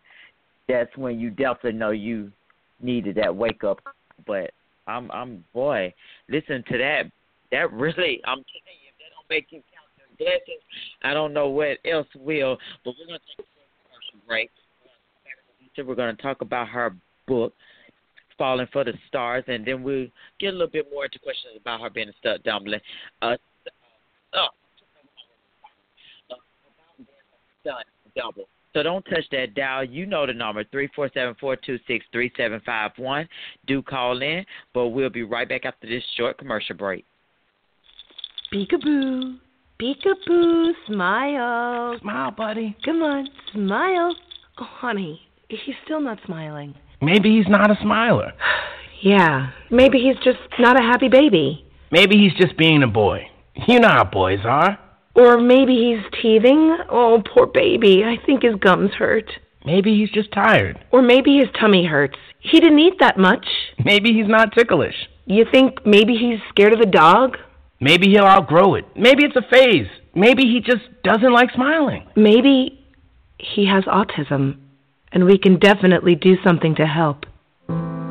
that's 0.67 0.95
when 0.97 1.19
you 1.19 1.29
definitely 1.29 1.73
know 1.73 1.91
you 1.91 2.31
needed 2.81 3.15
that 3.17 3.35
wake 3.35 3.63
up. 3.63 3.79
But 4.25 4.51
I'm, 4.87 5.11
I'm, 5.11 5.43
boy, 5.53 5.93
listen 6.29 6.63
to 6.69 6.77
that. 6.77 7.03
That 7.51 7.71
really, 7.71 8.21
I'm 8.25 8.37
telling 8.37 8.79
you, 8.81 8.89
if 8.89 8.97
that 8.97 9.13
don't 9.13 9.29
make 9.29 9.47
you 9.51 9.61
count 9.71 9.89
your 9.97 10.07
blessings, 10.17 10.63
I 11.03 11.13
don't 11.13 11.33
know 11.33 11.49
what 11.49 11.77
else 11.85 12.07
will. 12.15 12.57
But 12.83 12.95
we're 12.99 13.05
gonna 13.07 13.19
take 13.37 13.45
a 13.45 13.87
commercial 13.87 14.27
break. 14.27 14.49
We're 15.77 15.95
going 15.95 16.15
to 16.15 16.21
talk 16.21 16.41
about 16.41 16.67
her 16.69 16.95
book, 17.27 17.53
Falling 18.37 18.67
for 18.71 18.83
the 18.83 18.93
Stars, 19.07 19.43
and 19.47 19.65
then 19.65 19.83
we'll 19.83 20.07
get 20.39 20.49
a 20.49 20.51
little 20.51 20.67
bit 20.67 20.87
more 20.91 21.05
into 21.05 21.19
questions 21.19 21.53
about 21.59 21.81
her 21.81 21.89
being 21.89 22.09
a 22.09 22.13
stud 22.19 22.43
dumbling. 22.43 22.79
Uh, 23.21 23.35
uh, 24.33 24.47
stunt 27.61 27.85
double. 28.15 28.47
So 28.73 28.81
don't 28.81 29.03
touch 29.03 29.25
that 29.31 29.53
dial. 29.53 29.83
You 29.83 30.05
know 30.07 30.25
the 30.25 30.33
number, 30.33 30.63
three 30.71 30.89
four 30.95 31.09
seven 31.13 31.35
four 31.39 31.55
two 31.55 31.77
six 31.87 32.05
three 32.11 32.31
seven 32.35 32.59
five 32.65 32.91
one. 32.97 33.27
Do 33.67 33.83
call 33.83 34.21
in, 34.21 34.45
but 34.73 34.89
we'll 34.89 35.09
be 35.09 35.23
right 35.23 35.47
back 35.47 35.65
after 35.65 35.87
this 35.87 36.03
short 36.17 36.37
commercial 36.39 36.75
break. 36.75 37.05
Peekaboo. 38.51 39.37
Peekaboo. 39.79 40.71
Smile. 40.87 41.99
Smile, 42.01 42.31
buddy. 42.31 42.75
Come 42.83 43.03
on. 43.03 43.27
Smile. 43.51 44.15
Oh, 44.59 44.63
honey, 44.63 45.21
he's 45.65 45.75
still 45.85 46.01
not 46.01 46.19
smiling. 46.25 46.75
Maybe 47.01 47.37
he's 47.37 47.49
not 47.49 47.71
a 47.71 47.77
smiler. 47.81 48.33
yeah. 49.01 49.51
Maybe 49.69 49.99
he's 49.99 50.17
just 50.23 50.39
not 50.59 50.79
a 50.79 50.83
happy 50.83 51.09
baby. 51.09 51.65
Maybe 51.91 52.17
he's 52.17 52.33
just 52.33 52.57
being 52.57 52.83
a 52.83 52.87
boy. 52.87 53.27
You 53.67 53.79
know 53.79 53.89
how 53.89 54.03
boys 54.03 54.39
are. 54.45 54.79
Or 55.15 55.39
maybe 55.39 55.75
he's 55.75 56.21
teething. 56.21 56.77
Oh, 56.89 57.21
poor 57.33 57.45
baby. 57.45 58.03
I 58.03 58.23
think 58.25 58.43
his 58.43 58.55
gums 58.55 58.91
hurt. 58.91 59.29
Maybe 59.65 59.95
he's 59.97 60.09
just 60.09 60.31
tired. 60.31 60.83
Or 60.91 61.01
maybe 61.01 61.37
his 61.37 61.49
tummy 61.59 61.85
hurts. 61.85 62.17
He 62.39 62.59
didn't 62.59 62.79
eat 62.79 62.99
that 62.99 63.17
much. 63.17 63.45
Maybe 63.83 64.11
he's 64.11 64.27
not 64.27 64.53
ticklish. 64.53 64.95
You 65.25 65.45
think 65.49 65.85
maybe 65.85 66.15
he's 66.15 66.39
scared 66.49 66.73
of 66.73 66.79
the 66.79 66.85
dog? 66.85 67.37
Maybe 67.79 68.09
he'll 68.09 68.25
outgrow 68.25 68.75
it. 68.75 68.85
Maybe 68.95 69.23
it's 69.23 69.35
a 69.35 69.49
phase. 69.49 69.87
Maybe 70.15 70.43
he 70.43 70.59
just 70.59 70.83
doesn't 71.03 71.31
like 71.31 71.51
smiling. 71.53 72.07
Maybe 72.15 72.83
he 73.37 73.65
has 73.65 73.83
autism, 73.85 74.57
and 75.13 75.25
we 75.25 75.37
can 75.37 75.57
definitely 75.59 76.15
do 76.15 76.35
something 76.43 76.75
to 76.75 76.85
help. 76.85 77.25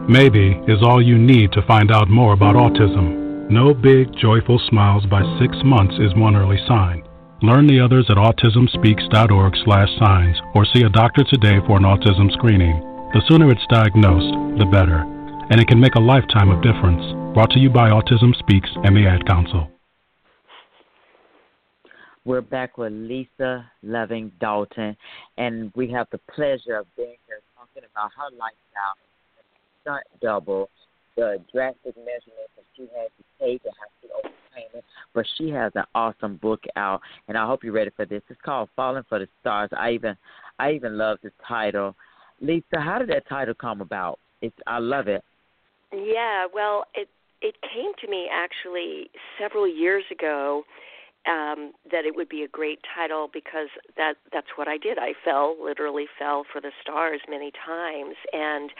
Maybe 0.08 0.58
is 0.66 0.82
all 0.82 1.02
you 1.02 1.18
need 1.18 1.52
to 1.52 1.66
find 1.66 1.92
out 1.92 2.08
more 2.08 2.32
about 2.32 2.56
autism. 2.56 3.50
No 3.50 3.74
big, 3.74 4.08
joyful 4.16 4.60
smiles 4.68 5.04
by 5.06 5.22
six 5.38 5.56
months 5.64 5.94
is 6.00 6.14
one 6.14 6.36
early 6.36 6.58
sign. 6.66 7.02
Learn 7.42 7.66
the 7.66 7.80
others 7.80 8.06
at 8.08 8.16
autismspeaks.org 8.16 9.54
slash 9.64 9.88
signs 9.98 10.36
or 10.54 10.64
see 10.64 10.82
a 10.82 10.88
doctor 10.88 11.24
today 11.24 11.58
for 11.66 11.76
an 11.76 11.82
autism 11.82 12.32
screening. 12.32 12.78
The 13.14 13.22
sooner 13.28 13.50
it's 13.50 13.66
diagnosed, 13.68 14.58
the 14.58 14.66
better. 14.66 15.02
And 15.50 15.60
it 15.60 15.66
can 15.66 15.80
make 15.80 15.96
a 15.96 16.00
lifetime 16.00 16.50
of 16.50 16.62
difference. 16.62 17.02
Brought 17.34 17.50
to 17.50 17.58
you 17.58 17.68
by 17.68 17.90
Autism 17.90 18.34
Speaks 18.38 18.70
and 18.84 18.96
the 18.96 19.06
Ad 19.06 19.26
Council. 19.26 19.71
We're 22.24 22.40
back 22.40 22.78
with 22.78 22.92
Lisa 22.92 23.68
Loving 23.82 24.30
Dalton, 24.40 24.96
and 25.38 25.72
we 25.74 25.90
have 25.90 26.06
the 26.12 26.18
pleasure 26.32 26.76
of 26.76 26.86
being 26.96 27.16
here 27.26 27.40
talking 27.56 27.82
about 27.90 28.10
her 28.16 28.30
lifestyle, 28.30 28.94
stunt 29.82 30.04
double, 30.20 30.70
the 31.16 31.42
drastic 31.52 31.96
measurements 31.96 32.52
that 32.54 32.64
she 32.76 32.82
had 32.82 33.08
to 33.18 33.24
take 33.40 33.62
and 33.64 33.74
how 33.76 33.88
she 34.00 34.08
overcame 34.16 34.70
it. 34.72 34.84
But 35.12 35.26
she 35.36 35.50
has 35.50 35.72
an 35.74 35.82
awesome 35.96 36.36
book 36.36 36.62
out, 36.76 37.00
and 37.26 37.36
I 37.36 37.44
hope 37.44 37.64
you're 37.64 37.72
ready 37.72 37.90
for 37.96 38.06
this. 38.06 38.22
It's 38.30 38.40
called 38.44 38.68
Falling 38.76 39.02
for 39.08 39.18
the 39.18 39.26
Stars. 39.40 39.70
I 39.76 39.90
even, 39.90 40.16
I 40.60 40.74
even 40.74 40.96
love 40.96 41.18
the 41.24 41.32
title. 41.48 41.96
Lisa, 42.40 42.78
how 42.78 43.00
did 43.00 43.08
that 43.08 43.28
title 43.28 43.54
come 43.54 43.80
about? 43.80 44.20
It's, 44.42 44.54
I 44.68 44.78
love 44.78 45.08
it. 45.08 45.24
Yeah, 45.92 46.46
well, 46.54 46.84
it 46.94 47.08
it 47.42 47.56
came 47.74 47.90
to 48.00 48.08
me 48.08 48.28
actually 48.32 49.10
several 49.40 49.66
years 49.66 50.04
ago 50.12 50.62
um, 51.26 51.72
that 51.90 52.04
it 52.04 52.16
would 52.16 52.28
be 52.28 52.42
a 52.42 52.48
great 52.48 52.80
title 52.94 53.28
because 53.32 53.68
that 53.96 54.14
that's 54.32 54.48
what 54.56 54.68
I 54.68 54.76
did. 54.76 54.98
I 54.98 55.12
fell, 55.24 55.56
literally 55.62 56.06
fell 56.18 56.44
for 56.50 56.60
the 56.60 56.72
stars 56.82 57.20
many 57.28 57.52
times, 57.64 58.16
and 58.32 58.70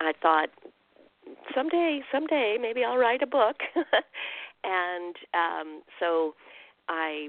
I 0.00 0.12
thought 0.20 0.48
someday, 1.54 2.00
someday, 2.10 2.56
maybe 2.60 2.84
I'll 2.84 2.98
write 2.98 3.22
a 3.22 3.26
book. 3.26 3.56
and 4.64 5.16
um, 5.34 5.82
so 5.98 6.34
I 6.88 7.28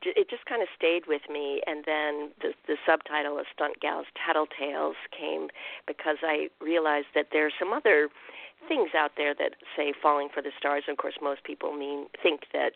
it 0.00 0.30
just 0.30 0.46
kind 0.46 0.62
of 0.62 0.68
stayed 0.74 1.02
with 1.06 1.22
me 1.30 1.60
and 1.66 1.84
then 1.84 2.32
the 2.40 2.54
the 2.66 2.76
subtitle 2.86 3.38
of 3.38 3.46
stunt 3.54 3.78
gals 3.80 4.06
tattletales 4.16 4.96
came 5.16 5.48
because 5.86 6.16
i 6.22 6.48
realized 6.60 7.08
that 7.14 7.26
there 7.30 7.46
are 7.46 7.52
some 7.58 7.72
other 7.72 8.08
things 8.68 8.90
out 8.96 9.12
there 9.16 9.34
that 9.34 9.52
say 9.76 9.92
falling 9.92 10.28
for 10.32 10.42
the 10.42 10.50
stars 10.58 10.84
and 10.86 10.94
of 10.94 10.98
course 10.98 11.14
most 11.20 11.44
people 11.44 11.76
mean 11.76 12.06
think 12.22 12.42
that 12.52 12.72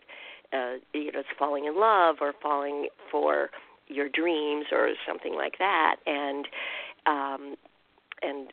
uh, 0.52 0.74
you 0.92 1.12
know, 1.12 1.20
it's 1.20 1.28
falling 1.38 1.64
in 1.66 1.78
love 1.78 2.16
or 2.20 2.32
falling 2.42 2.88
for 3.10 3.50
your 3.88 4.08
dreams 4.08 4.66
or 4.72 4.90
something 5.06 5.34
like 5.34 5.58
that, 5.58 5.96
and 6.06 6.46
um, 7.06 7.56
and 8.22 8.52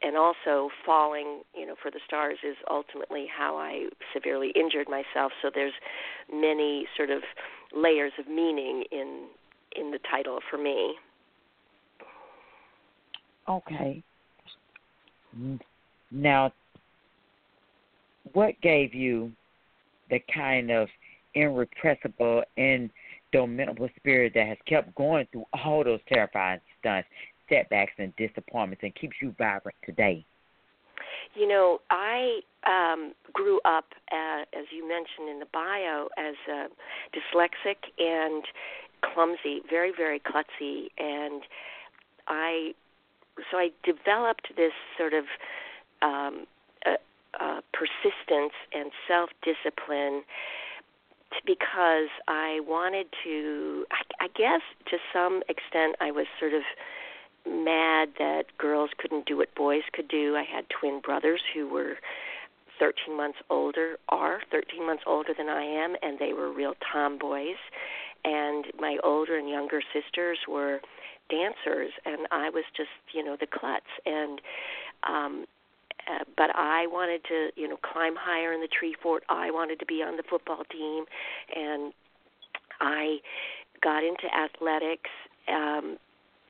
and 0.00 0.16
also 0.16 0.70
falling, 0.86 1.40
you 1.54 1.66
know, 1.66 1.74
for 1.82 1.90
the 1.90 1.98
stars 2.06 2.38
is 2.48 2.56
ultimately 2.70 3.26
how 3.36 3.56
I 3.56 3.88
severely 4.14 4.52
injured 4.54 4.86
myself. 4.88 5.32
So 5.42 5.50
there's 5.52 5.72
many 6.32 6.86
sort 6.96 7.10
of 7.10 7.22
layers 7.74 8.12
of 8.18 8.28
meaning 8.28 8.84
in 8.92 9.26
in 9.76 9.90
the 9.90 9.98
title 10.10 10.38
for 10.50 10.58
me. 10.58 10.94
Okay. 13.48 14.02
Now, 16.10 16.52
what 18.32 18.60
gave 18.62 18.94
you 18.94 19.32
the 20.10 20.20
kind 20.34 20.70
of 20.70 20.88
irrepressible, 21.38 22.42
and 22.56 22.90
indomitable 23.32 23.88
spirit 23.96 24.32
that 24.34 24.46
has 24.46 24.58
kept 24.66 24.94
going 24.94 25.26
through 25.32 25.44
all 25.52 25.84
those 25.84 26.00
terrifying 26.12 26.60
stunts, 26.78 27.08
setbacks, 27.48 27.92
and 27.98 28.14
disappointments 28.16 28.82
and 28.82 28.94
keeps 28.94 29.16
you 29.20 29.34
vibrant 29.38 29.76
today? 29.84 30.24
You 31.34 31.46
know, 31.46 31.80
I 31.90 32.40
um, 32.66 33.12
grew 33.32 33.60
up, 33.64 33.86
uh, 34.10 34.42
as 34.58 34.66
you 34.74 34.88
mentioned 34.88 35.28
in 35.30 35.38
the 35.38 35.46
bio, 35.52 36.08
as 36.16 36.34
a 36.50 36.66
dyslexic 37.14 37.76
and 37.98 38.44
clumsy, 39.02 39.60
very, 39.68 39.92
very 39.96 40.20
klutzy, 40.20 40.88
and 40.98 41.42
I, 42.26 42.72
so 43.50 43.58
I 43.58 43.70
developed 43.84 44.48
this 44.56 44.72
sort 44.96 45.14
of 45.14 45.24
um, 46.02 46.46
uh, 46.84 46.96
uh, 47.40 47.60
persistence 47.72 48.54
and 48.72 48.90
self 49.06 49.30
discipline 49.42 50.22
because 51.46 52.08
I 52.26 52.60
wanted 52.66 53.06
to, 53.24 53.86
I, 53.90 54.24
I 54.24 54.28
guess 54.28 54.60
to 54.90 54.98
some 55.12 55.42
extent, 55.48 55.96
I 56.00 56.10
was 56.10 56.26
sort 56.38 56.54
of 56.54 56.62
mad 57.46 58.10
that 58.18 58.44
girls 58.58 58.90
couldn't 58.98 59.26
do 59.26 59.36
what 59.38 59.54
boys 59.54 59.82
could 59.92 60.08
do. 60.08 60.36
I 60.36 60.42
had 60.44 60.66
twin 60.68 61.00
brothers 61.00 61.40
who 61.54 61.68
were 61.68 61.94
13 62.78 63.16
months 63.16 63.38
older, 63.50 63.98
are 64.08 64.40
13 64.50 64.86
months 64.86 65.02
older 65.06 65.32
than 65.36 65.48
I 65.48 65.62
am, 65.62 65.96
and 66.02 66.18
they 66.18 66.32
were 66.32 66.52
real 66.52 66.74
tomboys. 66.92 67.56
and 68.24 68.66
my 68.78 68.98
older 69.04 69.36
and 69.38 69.48
younger 69.48 69.80
sisters 69.92 70.38
were 70.48 70.80
dancers, 71.30 71.92
and 72.04 72.26
I 72.30 72.50
was 72.50 72.64
just 72.76 72.90
you 73.12 73.22
know 73.24 73.36
the 73.38 73.46
klutz 73.46 73.86
and. 74.06 74.40
um 75.08 75.46
uh, 76.08 76.24
but 76.36 76.50
I 76.54 76.86
wanted 76.86 77.22
to, 77.28 77.50
you 77.60 77.68
know, 77.68 77.76
climb 77.76 78.14
higher 78.18 78.52
in 78.52 78.60
the 78.60 78.68
tree 78.68 78.94
fort. 79.02 79.24
I 79.28 79.50
wanted 79.50 79.78
to 79.80 79.86
be 79.86 80.02
on 80.02 80.16
the 80.16 80.22
football 80.28 80.62
team, 80.70 81.04
and 81.54 81.92
I 82.80 83.18
got 83.82 84.04
into 84.04 84.26
athletics. 84.34 85.10
Um, 85.48 85.98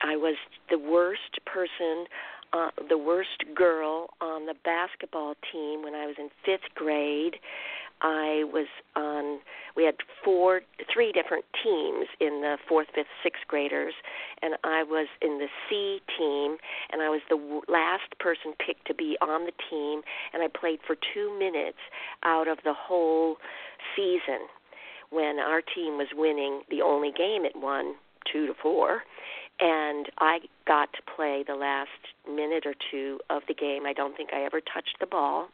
I 0.02 0.16
was 0.16 0.36
the 0.70 0.78
worst 0.78 1.38
person, 1.44 2.06
uh, 2.52 2.70
the 2.88 2.98
worst 2.98 3.44
girl 3.54 4.10
on 4.20 4.46
the 4.46 4.54
basketball 4.64 5.34
team 5.52 5.82
when 5.82 5.94
I 5.94 6.06
was 6.06 6.16
in 6.18 6.28
fifth 6.44 6.74
grade. 6.74 7.36
I 8.00 8.44
was 8.52 8.66
on. 8.96 9.40
We 9.76 9.84
had 9.84 9.96
four, 10.24 10.62
three 10.92 11.12
different 11.12 11.44
teams 11.62 12.06
in 12.20 12.40
the 12.42 12.56
fourth, 12.68 12.88
fifth, 12.94 13.06
sixth 13.22 13.42
graders, 13.48 13.94
and 14.42 14.54
I 14.64 14.82
was 14.82 15.08
in 15.22 15.38
the 15.38 15.48
C 15.68 16.00
team, 16.18 16.56
and 16.92 17.02
I 17.02 17.08
was 17.08 17.20
the 17.28 17.60
last 17.68 18.18
person 18.18 18.54
picked 18.64 18.86
to 18.86 18.94
be 18.94 19.16
on 19.20 19.46
the 19.46 19.52
team, 19.70 20.02
and 20.32 20.42
I 20.42 20.48
played 20.48 20.80
for 20.86 20.96
two 21.14 21.36
minutes 21.38 21.78
out 22.24 22.48
of 22.48 22.58
the 22.64 22.74
whole 22.74 23.36
season 23.96 24.46
when 25.10 25.38
our 25.38 25.62
team 25.62 25.96
was 25.96 26.08
winning 26.14 26.62
the 26.70 26.82
only 26.82 27.10
game 27.10 27.44
it 27.44 27.56
won 27.56 27.94
two 28.30 28.46
to 28.46 28.52
four 28.62 29.02
and 29.60 30.06
I 30.18 30.38
got 30.66 30.92
to 30.92 30.98
play 31.16 31.44
the 31.46 31.54
last 31.54 31.88
minute 32.28 32.64
or 32.64 32.74
two 32.90 33.18
of 33.30 33.42
the 33.48 33.54
game. 33.54 33.86
I 33.86 33.92
don't 33.92 34.16
think 34.16 34.30
I 34.32 34.44
ever 34.44 34.60
touched 34.60 34.96
the 35.00 35.06
ball, 35.06 35.48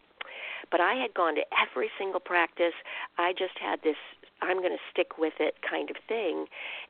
but 0.71 0.81
I 0.81 0.95
had 0.95 1.15
gone 1.15 1.35
to 1.37 1.43
every 1.55 1.91
single 1.99 2.21
practice. 2.21 2.75
I 3.19 3.33
just 3.33 3.59
had 3.61 3.81
this 3.83 3.97
I'm 4.43 4.59
going 4.59 4.73
to 4.73 4.85
stick 4.91 5.19
with 5.19 5.35
it 5.41 5.55
kind 5.69 5.91
of 5.91 5.97
thing. 6.09 6.47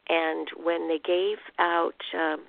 And 0.09 0.49
when 0.63 0.89
they 0.89 0.99
gave 0.99 1.39
out 1.59 2.01
um, 2.15 2.45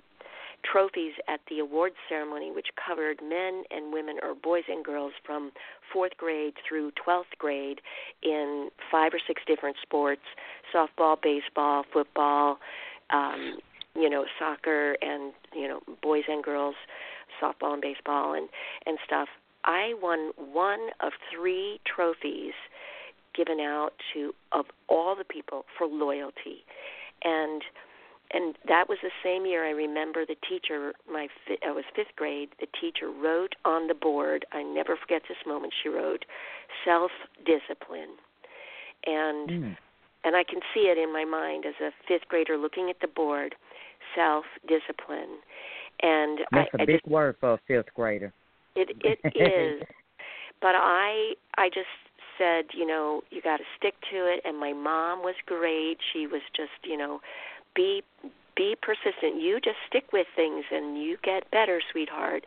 trophies 0.63 1.13
at 1.27 1.39
the 1.49 1.59
awards 1.59 1.95
ceremony, 2.09 2.51
which 2.51 2.67
covered 2.75 3.19
men 3.21 3.63
and 3.71 3.93
women 3.93 4.17
or 4.23 4.33
boys 4.35 4.63
and 4.67 4.83
girls 4.83 5.13
from 5.25 5.51
fourth 5.93 6.17
grade 6.17 6.53
through 6.67 6.91
12th 6.91 7.37
grade 7.37 7.81
in 8.23 8.69
five 8.91 9.13
or 9.13 9.19
six 9.25 9.41
different 9.45 9.75
sports 9.81 10.21
softball, 10.73 11.17
baseball, 11.21 11.83
football, 11.93 12.57
um, 13.11 13.59
you 13.95 14.09
know, 14.09 14.25
soccer, 14.39 14.97
and, 15.01 15.31
you 15.53 15.67
know, 15.67 15.79
boys 16.01 16.23
and 16.27 16.43
girls, 16.43 16.75
softball 17.41 17.73
and 17.73 17.81
baseball, 17.81 18.33
and, 18.33 18.49
and 18.85 18.97
stuff. 19.05 19.29
I 19.65 19.93
won 20.01 20.31
one 20.37 20.89
of 21.01 21.13
three 21.33 21.79
trophies 21.85 22.53
given 23.35 23.59
out 23.59 23.91
to 24.13 24.33
of 24.51 24.65
all 24.87 25.15
the 25.15 25.25
people 25.25 25.65
for 25.77 25.87
loyalty. 25.87 26.63
And 27.23 27.61
and 28.31 28.55
that 28.67 28.89
was 28.89 28.97
the 29.03 29.11
same 29.23 29.45
year 29.45 29.65
I 29.65 29.71
remember 29.71 30.25
the 30.25 30.35
teacher 30.47 30.93
my 31.11 31.27
I 31.65 31.71
was 31.71 31.83
5th 31.97 32.15
grade 32.15 32.49
the 32.59 32.67
teacher 32.79 33.09
wrote 33.09 33.53
on 33.65 33.87
the 33.87 33.93
board 33.93 34.45
I 34.51 34.63
never 34.63 34.95
forget 34.95 35.23
this 35.27 35.37
moment 35.45 35.73
she 35.81 35.89
wrote 35.89 36.25
self 36.83 37.11
discipline 37.45 38.17
and 39.05 39.49
mm. 39.49 39.77
and 40.23 40.35
I 40.35 40.43
can 40.43 40.59
see 40.73 40.81
it 40.81 40.97
in 40.97 41.13
my 41.13 41.23
mind 41.23 41.65
as 41.65 41.75
a 41.79 42.11
5th 42.11 42.27
grader 42.27 42.57
looking 42.57 42.89
at 42.89 42.99
the 42.99 43.07
board 43.07 43.53
self 44.15 44.45
discipline 44.67 45.37
and 46.01 46.39
that's 46.51 46.69
I, 46.79 46.83
a 46.83 46.85
big 46.85 47.01
just, 47.01 47.07
word 47.07 47.35
for 47.39 47.53
a 47.53 47.59
5th 47.71 47.93
grader 47.95 48.33
it 48.75 48.91
it 49.03 49.19
is 49.35 49.87
but 50.61 50.75
I 50.75 51.33
I 51.57 51.69
just 51.69 51.87
said, 52.37 52.65
you 52.73 52.85
know, 52.85 53.21
you 53.29 53.41
got 53.41 53.57
to 53.57 53.63
stick 53.77 53.95
to 54.11 54.17
it. 54.17 54.41
And 54.43 54.59
my 54.59 54.73
mom 54.73 55.19
was 55.19 55.35
great. 55.45 55.97
She 56.11 56.27
was 56.27 56.41
just, 56.55 56.71
you 56.83 56.97
know, 56.97 57.19
be 57.75 58.03
be 58.55 58.75
persistent. 58.81 59.41
You 59.41 59.59
just 59.59 59.77
stick 59.87 60.05
with 60.13 60.27
things, 60.35 60.63
and 60.71 60.97
you 60.97 61.17
get 61.23 61.49
better, 61.51 61.81
sweetheart. 61.91 62.45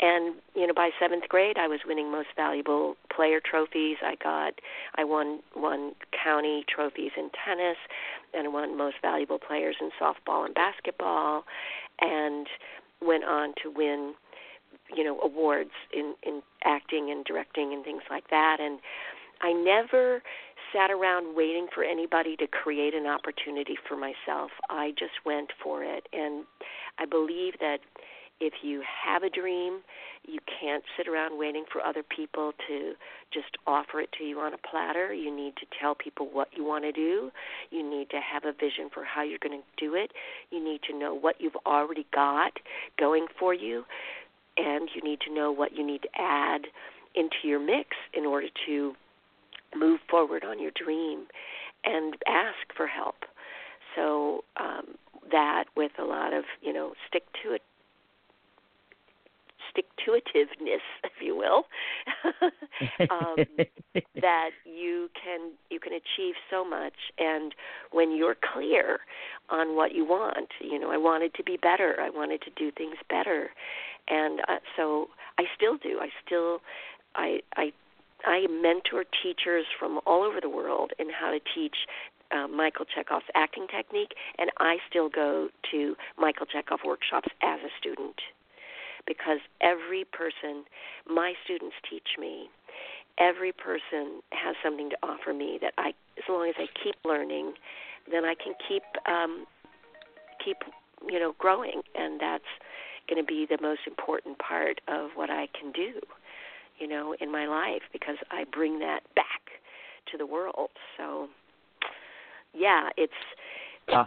And 0.00 0.36
you 0.54 0.66
know, 0.66 0.72
by 0.74 0.90
seventh 0.98 1.28
grade, 1.28 1.56
I 1.58 1.68
was 1.68 1.80
winning 1.86 2.10
most 2.10 2.28
valuable 2.34 2.96
player 3.14 3.38
trophies. 3.38 3.98
I 4.02 4.16
got, 4.22 4.54
I 4.96 5.04
won 5.04 5.40
won 5.54 5.92
county 6.24 6.64
trophies 6.68 7.12
in 7.16 7.30
tennis, 7.44 7.76
and 8.32 8.52
won 8.52 8.76
most 8.76 8.96
valuable 9.02 9.38
players 9.38 9.76
in 9.80 9.90
softball 10.00 10.46
and 10.46 10.54
basketball, 10.54 11.44
and 12.00 12.46
went 13.02 13.24
on 13.24 13.52
to 13.62 13.70
win, 13.70 14.14
you 14.96 15.04
know, 15.04 15.18
awards 15.20 15.70
in 15.92 16.14
in 16.22 16.42
acting 16.64 17.10
and 17.10 17.24
directing 17.24 17.72
and 17.72 17.84
things 17.84 18.02
like 18.10 18.28
that. 18.30 18.58
And 18.60 18.78
I 19.40 19.52
never 19.52 20.22
sat 20.72 20.90
around 20.90 21.36
waiting 21.36 21.66
for 21.74 21.84
anybody 21.84 22.36
to 22.36 22.46
create 22.46 22.94
an 22.94 23.06
opportunity 23.06 23.76
for 23.88 23.96
myself. 23.96 24.50
I 24.70 24.90
just 24.98 25.12
went 25.26 25.50
for 25.62 25.82
it. 25.84 26.08
And 26.12 26.44
I 26.98 27.04
believe 27.04 27.54
that 27.60 27.78
if 28.40 28.54
you 28.62 28.82
have 29.04 29.22
a 29.22 29.30
dream, 29.30 29.80
you 30.26 30.40
can't 30.60 30.82
sit 30.96 31.06
around 31.06 31.38
waiting 31.38 31.64
for 31.72 31.80
other 31.80 32.02
people 32.02 32.52
to 32.66 32.94
just 33.32 33.56
offer 33.68 34.00
it 34.00 34.10
to 34.18 34.24
you 34.24 34.40
on 34.40 34.52
a 34.52 34.58
platter. 34.58 35.14
You 35.14 35.34
need 35.34 35.54
to 35.56 35.66
tell 35.80 35.94
people 35.94 36.28
what 36.32 36.48
you 36.56 36.64
want 36.64 36.82
to 36.82 36.90
do. 36.90 37.30
You 37.70 37.88
need 37.88 38.10
to 38.10 38.18
have 38.20 38.44
a 38.44 38.52
vision 38.52 38.90
for 38.92 39.04
how 39.04 39.22
you're 39.22 39.38
going 39.40 39.60
to 39.60 39.84
do 39.84 39.94
it. 39.94 40.10
You 40.50 40.62
need 40.62 40.80
to 40.90 40.98
know 40.98 41.14
what 41.14 41.36
you've 41.38 41.56
already 41.64 42.04
got 42.12 42.52
going 42.98 43.26
for 43.38 43.54
you. 43.54 43.84
And 44.56 44.88
you 44.94 45.02
need 45.02 45.20
to 45.26 45.34
know 45.34 45.50
what 45.50 45.76
you 45.76 45.84
need 45.86 46.02
to 46.02 46.08
add 46.16 46.62
into 47.14 47.36
your 47.44 47.60
mix 47.60 47.90
in 48.14 48.26
order 48.26 48.48
to 48.66 48.94
move 49.74 50.00
forward 50.10 50.44
on 50.44 50.60
your 50.60 50.72
dream 50.72 51.26
and 51.84 52.14
ask 52.26 52.74
for 52.76 52.86
help. 52.86 53.16
So 53.96 54.44
um, 54.58 54.96
that 55.30 55.64
with 55.76 55.92
a 55.98 56.04
lot 56.04 56.32
of 56.32 56.44
you 56.60 56.72
know 56.72 56.92
stick 57.08 57.24
to 57.42 57.52
it 57.54 57.62
stick 59.72 59.86
to 60.04 60.12
itiveness, 60.12 60.84
if 61.04 61.12
you 61.20 61.36
will, 61.36 61.64
um, 63.10 63.36
that 64.20 64.50
you 64.64 65.08
can 65.22 65.52
you 65.70 65.80
can 65.80 65.92
achieve 65.92 66.34
so 66.50 66.64
much. 66.64 66.94
And 67.18 67.54
when 67.90 68.16
you're 68.16 68.36
clear 68.52 69.00
on 69.50 69.74
what 69.74 69.94
you 69.94 70.04
want, 70.04 70.48
you 70.60 70.78
know, 70.78 70.90
I 70.90 70.96
wanted 70.98 71.34
to 71.34 71.42
be 71.42 71.56
better. 71.56 71.96
I 72.00 72.10
wanted 72.10 72.42
to 72.42 72.50
do 72.56 72.70
things 72.70 72.96
better, 73.08 73.50
and 74.08 74.40
uh, 74.48 74.58
so 74.76 75.08
I 75.38 75.44
still 75.56 75.76
do. 75.76 75.98
I 76.00 76.08
still 76.24 76.60
I 77.14 77.40
I 77.56 77.72
I 78.24 78.46
mentor 78.48 79.04
teachers 79.22 79.64
from 79.78 80.00
all 80.06 80.22
over 80.22 80.40
the 80.40 80.50
world 80.50 80.92
in 80.98 81.08
how 81.10 81.30
to 81.30 81.40
teach 81.54 81.76
uh, 82.30 82.46
Michael 82.48 82.86
Chekhov's 82.86 83.26
acting 83.34 83.66
technique, 83.68 84.14
and 84.38 84.50
I 84.58 84.76
still 84.88 85.08
go 85.08 85.48
to 85.70 85.94
Michael 86.18 86.46
Chekhov 86.46 86.80
workshops 86.84 87.28
as 87.42 87.60
a 87.60 87.70
student 87.78 88.16
because 89.06 89.38
every 89.60 90.04
person, 90.12 90.64
my 91.08 91.34
students 91.44 91.76
teach 91.88 92.18
me, 92.18 92.48
every 93.18 93.52
person 93.52 94.20
has 94.30 94.56
something 94.62 94.90
to 94.90 94.96
offer 95.02 95.32
me 95.32 95.58
that 95.60 95.74
I, 95.78 95.88
as 96.18 96.24
long 96.28 96.48
as 96.48 96.54
I 96.58 96.66
keep 96.82 96.96
learning, 97.04 97.54
then 98.10 98.24
I 98.24 98.34
can 98.34 98.54
keep, 98.68 98.82
um, 99.06 99.46
keep, 100.44 100.58
you 101.08 101.18
know, 101.18 101.34
growing, 101.38 101.82
and 101.94 102.20
that's 102.20 102.44
going 103.08 103.20
to 103.20 103.26
be 103.26 103.46
the 103.48 103.60
most 103.60 103.80
important 103.86 104.38
part 104.38 104.80
of 104.88 105.10
what 105.14 105.30
I 105.30 105.48
can 105.58 105.72
do 105.72 106.00
you 106.82 106.88
know, 106.88 107.14
in 107.20 107.30
my 107.30 107.46
life 107.46 107.82
because 107.92 108.16
I 108.30 108.44
bring 108.52 108.80
that 108.80 109.00
back 109.14 109.42
to 110.10 110.18
the 110.18 110.26
world. 110.26 110.70
So, 110.96 111.28
yeah, 112.52 112.88
it's 112.96 113.12
uh, 113.92 114.04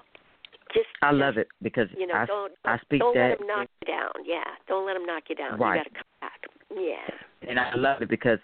just. 0.75 0.87
I 1.01 1.11
love 1.11 1.37
it 1.37 1.47
because 1.61 1.87
you 1.97 2.05
know, 2.05 2.13
I, 2.13 2.25
don't, 2.25 2.53
I 2.65 2.77
speak 2.79 2.99
that 2.99 3.05
don't 3.05 3.15
that. 3.15 3.29
let 3.29 3.39
them 3.39 3.47
knock 3.47 3.67
you 3.81 3.87
down. 3.87 4.11
Yeah, 4.25 4.43
don't 4.67 4.85
let 4.85 4.93
them 4.93 5.05
knock 5.05 5.23
you 5.29 5.35
down. 5.35 5.59
Right. 5.59 5.77
You 5.77 5.83
got 5.83 5.89
to 5.89 5.95
come 5.95 6.03
back. 6.21 6.41
Yeah. 6.69 7.49
And 7.49 7.59
I 7.59 7.75
love 7.75 8.01
it 8.01 8.09
because 8.09 8.39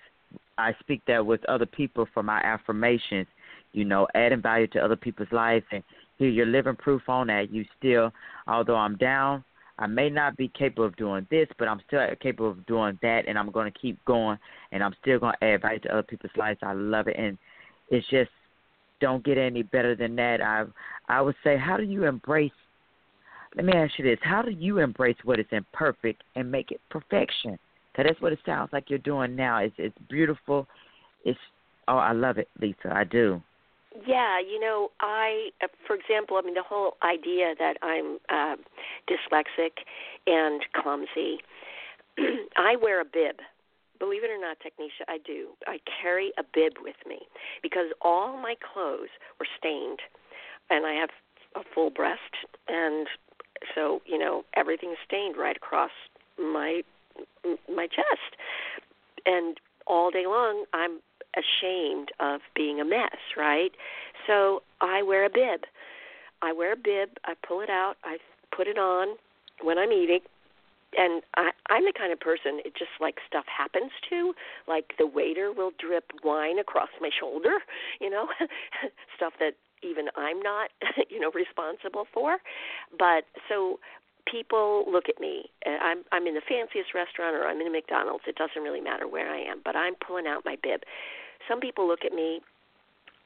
I 0.58 0.74
speak 0.80 1.02
that 1.08 1.26
with 1.26 1.44
other 1.46 1.66
people 1.66 2.08
for 2.14 2.24
my 2.24 2.40
affirmations. 2.42 3.28
You 3.74 3.86
know, 3.86 4.08
adding 4.16 4.42
value 4.42 4.68
to 4.68 4.80
other 4.80 4.98
people's 4.98 5.32
lives 5.32 5.64
and 5.72 5.82
here 6.22 6.30
you're 6.30 6.46
living 6.46 6.76
proof 6.76 7.02
on 7.08 7.28
that. 7.28 7.52
You 7.52 7.66
still, 7.80 8.12
although 8.48 8.76
I'm 8.76 8.96
down, 8.98 9.44
I 9.80 9.88
may 9.88 10.08
not 10.08 10.38
be 10.38 10.50
capable 10.50 10.86
of 10.86 10.96
doing 10.96 11.26
this, 11.32 11.48
but 11.58 11.68
I'm 11.68 11.82
still 11.88 12.00
capable 12.22 12.52
of 12.52 12.64
doing 12.68 13.00
that, 13.02 13.24
and 13.28 13.40
I'm 13.40 13.50
going 13.50 13.72
to 13.72 13.80
keep 13.80 14.04
going, 14.06 14.38
and 14.72 14.84
I'm 14.84 14.94
still 15.02 15.18
going 15.18 15.34
to 15.42 15.44
add 15.44 15.64
value 15.64 15.80
to 15.80 15.90
other 15.92 16.04
people's 16.04 16.32
lives. 16.38 16.60
I 16.62 16.74
love 16.74 17.08
it, 17.08 17.16
and 17.18 17.40
it's 17.90 18.08
just 18.10 18.30
don't 19.02 19.26
get 19.26 19.38
any 19.38 19.64
better 19.64 19.96
than 19.96 20.16
that. 20.16 20.42
I 20.42 20.66
I 21.10 21.22
would 21.22 21.36
say, 21.44 21.58
how 21.58 21.76
do 21.78 21.84
you 21.84 22.06
embrace? 22.06 22.52
Let 23.56 23.66
me 23.66 23.74
ask 23.74 23.92
you 23.98 24.06
this: 24.06 24.20
How 24.22 24.42
do 24.42 24.52
you 24.52 24.78
embrace 24.78 25.18
what 25.24 25.40
is 25.40 25.46
imperfect 25.52 26.24
and 26.36 26.50
make 26.50 26.72
it 26.72 26.80
perfection? 26.90 27.60
Because 27.92 28.06
that's 28.08 28.22
what 28.22 28.32
it 28.32 28.40
sounds 28.46 28.70
like 28.72 28.90
you're 28.90 29.00
doing 29.00 29.36
now. 29.36 29.58
It's 29.58 29.76
it's 29.78 29.98
beautiful. 30.10 30.68
It's 31.26 31.40
oh, 31.88 31.98
I 31.98 32.14
love 32.14 32.38
it, 32.38 32.48
Lisa. 32.62 32.94
I 32.94 33.04
do. 33.04 33.42
Yeah, 34.08 34.40
you 34.40 34.58
know, 34.58 34.90
I, 35.02 35.50
uh, 35.62 35.68
for 35.86 35.98
example, 35.98 36.38
I 36.38 36.46
mean, 36.46 36.54
the 36.54 36.64
whole 36.64 36.94
idea 37.04 37.54
that 37.60 37.74
I'm 37.82 38.20
uh, 38.30 38.56
dyslexic 39.10 39.72
and 40.28 40.62
clumsy. 40.82 41.40
I 42.56 42.78
wear 42.82 43.02
a 43.02 43.06
bib. 43.06 43.36
Believe 44.02 44.24
it 44.24 44.32
or 44.32 44.42
not, 44.42 44.58
Technisha, 44.58 45.06
I 45.08 45.20
do. 45.24 45.50
I 45.68 45.78
carry 46.02 46.34
a 46.40 46.44
bib 46.44 46.74
with 46.82 46.96
me 47.08 47.20
because 47.62 47.86
all 48.02 48.36
my 48.36 48.56
clothes 48.74 49.14
were 49.40 49.46
stained. 49.60 50.00
and 50.72 50.88
I 50.88 50.94
have 50.94 51.10
a 51.56 51.62
full 51.76 51.92
breast, 51.92 52.34
and 52.68 53.08
so 53.76 54.02
you 54.06 54.18
know 54.18 54.44
everything's 54.56 54.98
stained 55.06 55.36
right 55.38 55.56
across 55.56 55.92
my 56.40 56.82
my 57.70 57.88
chest, 57.88 58.32
and 59.26 59.60
all 59.86 60.10
day 60.10 60.26
long 60.26 60.66
I'm 60.74 61.00
ashamed 61.36 62.10
of 62.20 62.42
being 62.56 62.80
a 62.82 62.86
mess, 62.86 63.18
right? 63.38 63.72
So 64.26 64.64
I 64.80 65.04
wear 65.04 65.26
a 65.26 65.30
bib. 65.30 65.62
I 66.42 66.54
wear 66.54 66.74
a 66.74 66.78
bib. 66.78 67.10
I 67.26 67.34
pull 67.48 67.62
it 67.62 67.70
out. 67.70 67.96
I 68.04 68.18
put 68.56 68.68
it 68.68 68.78
on 68.78 69.18
when 69.62 69.78
I'm 69.78 69.92
eating. 69.92 70.22
And 70.98 71.22
I, 71.38 71.52
I'm 71.70 71.86
the 71.86 71.94
kind 71.98 72.12
of 72.12 72.20
person 72.20 72.60
it 72.66 72.76
just 72.78 72.92
like 73.00 73.18
stuff 73.28 73.46
happens 73.46 73.92
to. 74.10 74.34
Like 74.68 74.94
the 74.98 75.08
waiter 75.08 75.52
will 75.52 75.72
drip 75.80 76.12
wine 76.24 76.60
across 76.60 76.90
my 77.00 77.10
shoulder, 77.18 77.60
you 78.00 78.10
know, 78.10 78.28
stuff 79.16 79.34
that 79.40 79.54
even 79.84 80.08
I'm 80.16 80.40
not, 80.42 80.70
you 81.10 81.20
know, 81.20 81.32
responsible 81.34 82.06
for. 82.14 82.38
But 82.98 83.24
so 83.48 83.80
people 84.30 84.86
look 84.92 85.06
at 85.10 85.20
me. 85.20 85.50
I'm 85.66 86.04
I'm 86.12 86.28
in 86.28 86.36
the 86.36 86.42
fanciest 86.48 86.94
restaurant 86.94 87.36
or 87.36 87.46
I'm 87.48 87.60
in 87.62 87.68
a 87.68 87.72
McDonald's. 87.72 88.24
It 88.28 88.36
doesn't 88.36 88.62
really 88.62 88.82
matter 88.82 89.08
where 89.08 89.30
I 89.30 89.40
am, 89.40 89.62
but 89.64 89.76
I'm 89.76 89.96
pulling 89.96 90.28
out 90.28 90.44
my 90.46 90.58
bib. 90.62 90.82
Some 91.48 91.60
people 91.60 91.88
look 91.88 92.06
at 92.06 92.14
me 92.14 92.42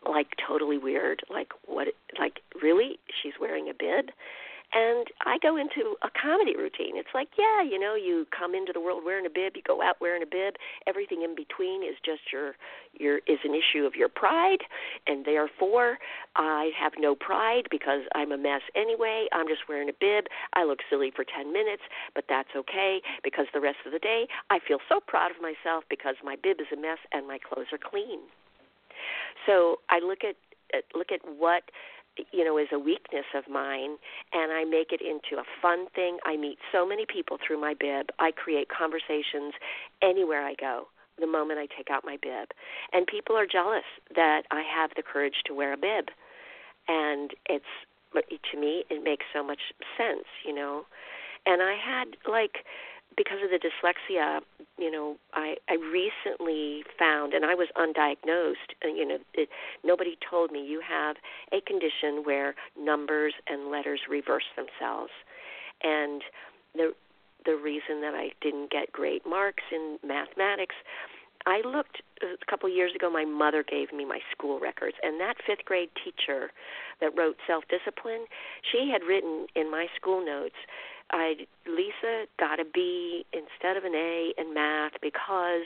like 0.07 0.27
totally 0.47 0.77
weird, 0.77 1.23
like 1.29 1.49
what 1.65 1.87
like 2.19 2.41
really 2.61 2.99
she's 3.21 3.33
wearing 3.39 3.69
a 3.69 3.73
bib 3.73 4.13
and 4.75 5.07
I 5.25 5.37
go 5.41 5.55
into 5.55 5.95
a 6.03 6.09
comedy 6.11 6.55
routine. 6.55 6.99
It's 6.99 7.15
like, 7.15 7.29
yeah, 7.39 7.63
you 7.63 7.79
know, 7.79 7.95
you 7.95 8.27
come 8.37 8.53
into 8.53 8.73
the 8.73 8.81
world 8.81 9.03
wearing 9.05 9.25
a 9.25 9.29
bib, 9.29 9.55
you 9.55 9.63
go 9.65 9.81
out 9.81 9.95
wearing 10.01 10.21
a 10.21 10.25
bib. 10.25 10.55
Everything 10.85 11.23
in 11.23 11.33
between 11.33 11.81
is 11.81 11.95
just 12.03 12.27
your 12.31 12.59
your 12.93 13.19
is 13.25 13.39
an 13.43 13.55
issue 13.55 13.85
of 13.85 13.95
your 13.95 14.09
pride, 14.09 14.67
and 15.07 15.25
therefore 15.25 15.97
I 16.35 16.71
have 16.77 16.91
no 16.99 17.15
pride 17.15 17.67
because 17.71 18.01
I'm 18.13 18.33
a 18.33 18.37
mess 18.37 18.61
anyway. 18.75 19.27
I'm 19.31 19.47
just 19.47 19.63
wearing 19.69 19.87
a 19.87 19.95
bib. 19.97 20.25
I 20.53 20.65
look 20.65 20.79
silly 20.89 21.11
for 21.15 21.23
10 21.23 21.53
minutes, 21.53 21.83
but 22.13 22.25
that's 22.27 22.51
okay 22.55 23.01
because 23.23 23.45
the 23.53 23.61
rest 23.61 23.79
of 23.85 23.93
the 23.93 23.99
day 23.99 24.27
I 24.49 24.59
feel 24.59 24.79
so 24.89 24.99
proud 24.99 25.31
of 25.31 25.37
myself 25.41 25.85
because 25.89 26.15
my 26.23 26.35
bib 26.35 26.59
is 26.59 26.67
a 26.75 26.79
mess 26.79 26.99
and 27.13 27.25
my 27.27 27.39
clothes 27.39 27.71
are 27.71 27.79
clean. 27.79 28.19
So 29.45 29.79
I 29.89 29.99
look 29.99 30.23
at 30.27 30.35
look 30.93 31.11
at 31.11 31.21
what 31.23 31.63
you 32.31 32.43
know 32.43 32.57
is 32.57 32.67
a 32.71 32.79
weakness 32.79 33.25
of 33.35 33.43
mine 33.49 33.97
and 34.33 34.51
I 34.51 34.63
make 34.63 34.91
it 34.91 35.01
into 35.01 35.41
a 35.41 35.45
fun 35.61 35.87
thing. 35.93 36.17
I 36.25 36.37
meet 36.37 36.57
so 36.71 36.87
many 36.87 37.05
people 37.05 37.37
through 37.45 37.59
my 37.59 37.73
bib. 37.73 38.07
I 38.19 38.31
create 38.31 38.67
conversations 38.69 39.53
anywhere 40.01 40.45
I 40.45 40.55
go 40.59 40.87
the 41.19 41.27
moment 41.27 41.59
I 41.59 41.67
take 41.67 41.89
out 41.89 42.03
my 42.03 42.17
bib. 42.21 42.49
And 42.91 43.07
people 43.07 43.37
are 43.37 43.45
jealous 43.45 43.85
that 44.15 44.43
I 44.51 44.63
have 44.63 44.91
the 44.95 45.03
courage 45.03 45.43
to 45.45 45.53
wear 45.53 45.73
a 45.73 45.77
bib. 45.77 46.09
And 46.87 47.31
it's 47.47 47.65
to 48.51 48.59
me 48.59 48.83
it 48.89 49.03
makes 49.03 49.25
so 49.33 49.43
much 49.43 49.73
sense, 49.97 50.25
you 50.45 50.53
know. 50.53 50.85
And 51.45 51.61
I 51.61 51.75
had 51.75 52.17
like 52.29 52.65
because 53.17 53.37
of 53.43 53.49
the 53.49 53.59
dyslexia, 53.59 54.41
you 54.77 54.91
know, 54.91 55.17
I 55.33 55.55
I 55.69 55.75
recently 55.75 56.83
found, 56.97 57.33
and 57.33 57.45
I 57.45 57.55
was 57.55 57.67
undiagnosed. 57.77 58.75
And, 58.81 58.97
you 58.97 59.07
know, 59.07 59.17
it, 59.33 59.49
nobody 59.83 60.17
told 60.29 60.51
me 60.51 60.65
you 60.65 60.81
have 60.87 61.15
a 61.51 61.61
condition 61.61 62.23
where 62.23 62.55
numbers 62.79 63.33
and 63.47 63.71
letters 63.71 64.01
reverse 64.09 64.45
themselves, 64.55 65.11
and 65.83 66.21
the 66.73 66.93
the 67.45 67.55
reason 67.55 68.01
that 68.01 68.15
I 68.15 68.31
didn't 68.41 68.71
get 68.71 68.91
great 68.91 69.25
marks 69.25 69.63
in 69.71 69.99
mathematics. 70.03 70.75
I 71.47 71.61
looked 71.65 72.01
a 72.21 72.45
couple 72.49 72.69
of 72.69 72.75
years 72.75 72.91
ago. 72.95 73.09
My 73.09 73.25
mother 73.25 73.63
gave 73.63 73.93
me 73.93 74.03
my 74.05 74.19
school 74.31 74.59
records, 74.59 74.95
and 75.03 75.19
that 75.19 75.35
fifth 75.45 75.65
grade 75.65 75.89
teacher 76.03 76.51
that 77.01 77.15
wrote 77.17 77.37
self 77.45 77.63
discipline, 77.69 78.25
she 78.71 78.89
had 78.91 79.03
written 79.03 79.47
in 79.55 79.69
my 79.69 79.87
school 79.95 80.25
notes 80.25 80.55
I 81.11 81.47
Lisa 81.67 82.25
got 82.39 82.59
a 82.59 82.65
B 82.65 83.25
instead 83.33 83.77
of 83.77 83.83
an 83.83 83.93
A 83.95 84.33
in 84.37 84.53
math 84.53 84.93
because 85.01 85.65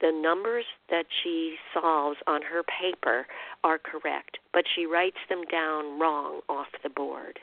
the 0.00 0.12
numbers 0.12 0.64
that 0.90 1.06
she 1.22 1.56
solves 1.72 2.18
on 2.26 2.42
her 2.42 2.62
paper 2.62 3.26
are 3.64 3.78
correct, 3.78 4.38
but 4.52 4.64
she 4.74 4.86
writes 4.86 5.16
them 5.28 5.44
down 5.50 5.98
wrong 5.98 6.40
off 6.48 6.66
the 6.82 6.90
board. 6.90 7.38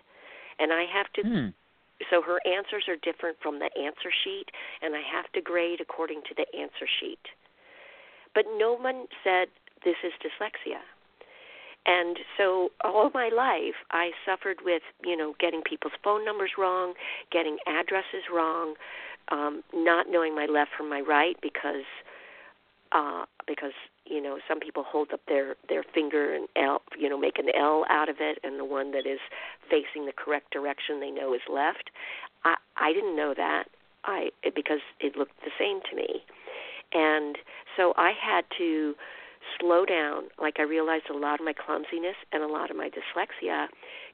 And 0.60 0.72
I 0.72 0.86
have 0.86 1.12
to 1.14 1.22
Hmm. 1.22 1.50
so 2.10 2.22
her 2.22 2.40
answers 2.46 2.88
are 2.90 2.98
different 2.98 3.40
from 3.40 3.60
the 3.60 3.72
answer 3.78 4.12
sheet 4.24 4.52
and 4.82 4.94
I 4.96 5.02
have 5.02 5.32
to 5.32 5.42
grade 5.42 5.80
according 5.80 6.22
to 6.24 6.34
the 6.36 6.46
answer 6.56 6.88
sheet. 7.00 7.26
But 8.36 8.46
no 8.58 8.74
one 8.74 9.06
said 9.24 9.48
this 9.84 9.96
is 10.04 10.14
dyslexia. 10.22 10.80
And 11.86 12.18
so 12.38 12.70
all 12.84 13.12
my 13.14 13.30
life 13.36 13.76
I 13.92 14.12
suffered 14.26 14.58
with, 14.64 14.84
you 15.04 15.18
know, 15.18 15.34
getting 15.40 15.62
people's 15.62 15.94
phone 16.04 16.24
numbers 16.26 16.52
wrong, 16.58 16.94
getting 17.32 17.58
addresses 17.68 18.24
wrong, 18.34 18.76
um, 19.30 19.64
not 19.74 20.08
knowing 20.10 20.36
my 20.36 20.46
left 20.46 20.72
from 20.78 20.90
my 20.90 21.02
right 21.02 21.36
because 21.42 21.86
uh 22.92 23.26
because, 23.48 23.74
you 24.06 24.22
know, 24.22 24.38
some 24.48 24.60
people 24.60 24.84
hold 24.88 25.12
up 25.12 25.20
their 25.28 25.56
their 25.68 25.84
finger 25.94 26.34
and 26.34 26.48
L, 26.56 26.82
you 26.98 27.10
know, 27.10 27.18
make 27.20 27.38
an 27.38 27.50
L 27.58 27.86
out 27.90 28.08
of 28.08 28.18
it 28.20 28.40
and 28.44 28.60
the 28.60 28.66
one 28.66 28.92
that 28.92 29.06
is 29.06 29.20
facing 29.70 30.06
the 30.06 30.14
correct 30.14 30.52
direction 30.52 31.00
they 31.00 31.12
know 31.12 31.34
is 31.34 31.42
left. 31.52 31.90
I 32.46 32.56
I 32.78 32.94
didn't 32.94 33.18
know 33.18 33.34
that. 33.36 33.66
I 34.06 34.30
because 34.56 34.80
it 35.00 35.18
looked 35.18 35.40
the 35.44 35.52
same 35.60 35.82
to 35.90 35.96
me. 35.96 36.24
And 36.94 37.38
so 37.76 37.94
I 37.98 38.12
had 38.20 38.46
to 38.58 38.96
slow 39.60 39.86
down. 39.86 40.24
Like 40.40 40.56
I 40.60 40.64
realized 40.64 41.06
a 41.10 41.18
lot 41.18 41.40
of 41.40 41.46
my 41.46 41.54
clumsiness 41.54 42.16
and 42.32 42.44
a 42.44 42.48
lot 42.48 42.72
of 42.72 42.78
my 42.78 42.90
dyslexia 42.90 43.68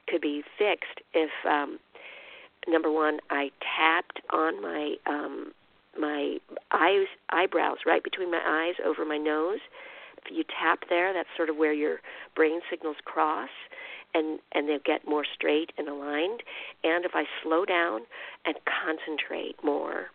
could 0.08 0.20
be 0.20 0.42
fixed 0.58 1.00
if 1.14 1.30
um 1.48 1.78
number 2.68 2.90
one 2.90 3.18
I 3.30 3.50
tapped 3.60 4.20
on 4.30 4.62
my 4.62 4.94
um 5.06 5.52
my 5.98 6.38
eyes 6.72 7.06
eyebrows 7.30 7.78
right 7.86 8.02
between 8.02 8.30
my 8.30 8.42
eyes 8.44 8.74
over 8.84 9.04
my 9.04 9.18
nose. 9.18 9.60
If 10.24 10.36
you 10.36 10.44
tap 10.44 10.80
there, 10.88 11.12
that's 11.12 11.28
sort 11.36 11.48
of 11.48 11.56
where 11.56 11.72
your 11.72 12.00
brain 12.36 12.60
signals 12.70 12.96
cross 13.04 13.50
and 14.14 14.38
and 14.52 14.68
they'll 14.68 14.78
get 14.84 15.06
more 15.06 15.24
straight 15.34 15.72
and 15.78 15.88
aligned. 15.88 16.42
And 16.84 17.04
if 17.04 17.12
I 17.14 17.24
slow 17.42 17.64
down 17.64 18.02
and 18.44 18.56
concentrate 18.66 19.56
more, 19.62 20.06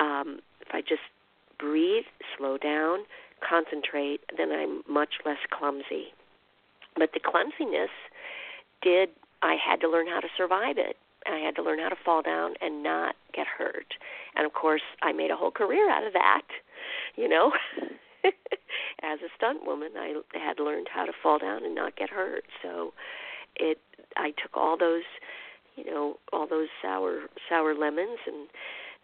um, 0.00 0.40
if 0.60 0.68
I 0.72 0.80
just 0.80 1.02
breathe, 1.58 2.04
slow 2.36 2.58
down, 2.58 3.00
concentrate, 3.46 4.20
then 4.36 4.50
I'm 4.50 4.82
much 4.88 5.14
less 5.24 5.38
clumsy. 5.50 6.14
But 6.96 7.10
the 7.14 7.20
clumsiness 7.20 7.90
did, 8.82 9.10
I 9.42 9.56
had 9.56 9.80
to 9.80 9.88
learn 9.88 10.06
how 10.06 10.20
to 10.20 10.28
survive 10.36 10.78
it. 10.78 10.96
I 11.26 11.38
had 11.38 11.56
to 11.56 11.62
learn 11.62 11.78
how 11.78 11.88
to 11.88 11.96
fall 12.04 12.22
down 12.22 12.54
and 12.60 12.82
not 12.82 13.14
get 13.34 13.46
hurt. 13.46 13.94
And 14.34 14.46
of 14.46 14.52
course, 14.54 14.82
I 15.02 15.12
made 15.12 15.30
a 15.30 15.36
whole 15.36 15.50
career 15.50 15.90
out 15.90 16.06
of 16.06 16.12
that, 16.14 16.42
you 17.16 17.28
know. 17.28 17.52
As 19.02 19.20
a 19.20 19.28
stunt 19.36 19.64
woman, 19.64 19.90
I 19.96 20.14
had 20.34 20.58
learned 20.58 20.88
how 20.92 21.04
to 21.04 21.12
fall 21.22 21.38
down 21.38 21.64
and 21.64 21.74
not 21.74 21.96
get 21.96 22.10
hurt. 22.10 22.44
So 22.62 22.92
it 23.56 23.78
I 24.16 24.30
took 24.42 24.56
all 24.56 24.76
those, 24.76 25.04
you 25.76 25.84
know, 25.84 26.18
all 26.32 26.46
those 26.48 26.68
sour 26.82 27.22
sour 27.48 27.74
lemons 27.74 28.18
and, 28.26 28.48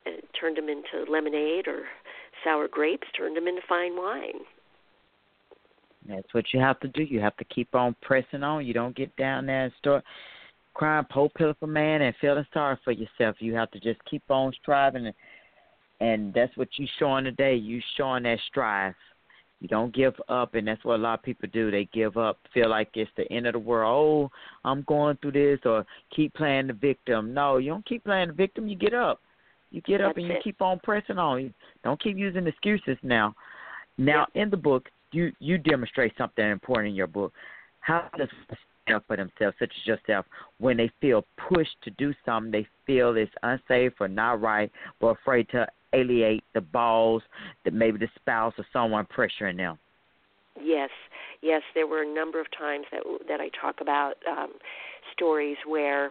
and 0.07 0.23
turned 0.39 0.57
them 0.57 0.69
into 0.69 1.11
lemonade 1.11 1.69
or 1.69 1.85
sour 2.45 2.69
grapes, 2.69 3.09
turned 3.17 3.37
them 3.37 3.49
into 3.49 3.63
fine 3.69 3.97
wine. 3.97 4.41
That's 6.07 6.33
what 6.33 6.45
you 6.53 6.61
have 6.61 6.79
to 6.81 6.89
do. 6.89 7.03
You 7.03 7.21
have 7.21 7.37
to 7.39 7.45
keep 7.45 7.75
on 7.75 7.97
pressing 8.03 8.43
on. 8.43 8.67
You 8.67 8.75
don't 8.75 8.95
get 8.95 9.15
down 9.17 9.47
there 9.47 9.65
and 9.65 9.73
start 9.79 10.05
crying 10.75 11.07
po 11.11 11.29
pillar 11.31 11.55
for 11.59 11.67
man 11.67 12.03
and 12.03 12.15
feeling 12.21 12.45
sorry 12.53 12.77
for 12.85 12.93
yourself. 12.93 13.37
You 13.39 13.55
have 13.55 13.71
to 13.71 13.81
just 13.81 14.05
keep 14.05 14.23
on 14.29 14.53
striving 14.61 15.07
and 15.07 15.15
and 16.01 16.35
that's 16.35 16.55
what 16.57 16.69
you 16.77 16.87
showing 16.99 17.25
today. 17.25 17.55
You 17.55 17.81
showing 17.97 18.25
that 18.25 18.39
strive. 18.49 18.95
You 19.61 19.69
don't 19.69 19.95
give 19.95 20.15
up 20.29 20.55
and 20.55 20.67
that's 20.67 20.85
what 20.85 20.97
a 20.97 21.03
lot 21.03 21.21
of 21.21 21.25
people 21.25 21.49
do. 21.53 21.71
They 21.71 21.89
give 21.95 22.17
up, 22.17 22.39
feel 22.53 22.69
like 22.69 22.91
it's 22.95 23.11
the 23.17 23.31
end 23.33 23.47
of 23.47 23.55
the 23.55 23.61
world. 23.61 24.31
Oh, 24.31 24.69
I'm 24.69 24.83
going 24.83 25.17
through 25.23 25.33
this 25.33 25.61
or 25.65 25.87
keep 26.15 26.35
playing 26.35 26.67
the 26.67 26.75
victim. 26.75 27.33
No, 27.33 27.57
you 27.59 27.71
don't 27.71 27.87
keep 27.87 28.05
playing 28.05 28.29
the 28.29 28.35
victim, 28.35 28.67
you 28.67 28.77
get 28.77 28.93
up. 28.93 29.21
You 29.75 29.81
get 29.81 30.01
up 30.01 30.15
That's 30.15 30.19
and 30.19 30.29
you 30.29 30.35
it. 30.35 30.45
keep 30.45 30.63
on 30.63 30.79
pressing 30.85 31.19
on. 31.19 31.43
You 31.43 31.55
don't 31.83 32.01
keep 32.01 32.17
using 32.17 32.47
excuses 32.47 32.97
now. 33.03 33.35
Now 33.99 34.27
in 34.35 34.49
the 34.49 34.57
book 34.57 34.89
you 35.11 35.33
you 35.41 35.59
demonstrate 35.59 36.13
something 36.17 36.49
important 36.49 36.91
in 36.91 36.95
your 36.95 37.09
book. 37.09 37.33
How 37.81 38.09
does 38.17 38.29
stand 38.47 38.97
up 38.97 39.05
for 39.07 39.17
themselves, 39.17 39.57
such 39.59 39.73
as 39.81 39.87
yourself, 39.87 40.27
when 40.59 40.77
they 40.77 40.91
feel 41.01 41.25
pushed 41.49 41.77
to 41.83 41.91
do 41.91 42.15
something 42.25 42.53
they 42.53 42.67
feel 42.87 43.17
is 43.17 43.29
unsafe 43.43 43.93
or 44.01 44.09
not 44.09 44.41
right, 44.41 44.71
but 45.01 45.09
afraid 45.09 45.49
to 45.51 45.67
alienate 45.93 46.45
the 46.55 46.61
boss, 46.61 47.23
that 47.65 47.75
maybe 47.75 47.99
the 47.99 48.09
spouse 48.17 48.55
or 48.59 48.67
someone 48.73 49.07
pressuring 49.07 49.57
them? 49.57 49.79
Yes, 50.61 50.91
yes, 51.43 51.63
there 51.75 51.87
were 51.87 52.03
a 52.03 52.15
number 52.15 52.41
of 52.41 52.47
times 52.57 52.87
that 52.93 53.03
that 53.27 53.41
I 53.41 53.49
talk 53.61 53.81
about 53.81 54.15
um, 54.29 54.53
stories 55.13 55.57
where 55.67 56.11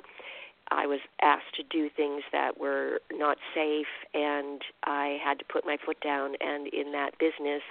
I 0.73 0.87
was 0.87 0.99
asked 1.21 1.55
to 1.55 1.63
do 1.63 1.89
things 1.89 2.23
that 2.31 2.59
were 2.59 2.99
not 3.11 3.37
safe, 3.53 3.87
and 4.13 4.61
I 4.83 5.17
had 5.23 5.39
to 5.39 5.45
put 5.45 5.65
my 5.65 5.77
foot 5.83 5.99
down. 6.01 6.35
And 6.41 6.67
in 6.67 6.91
that 6.93 7.17
business, 7.19 7.61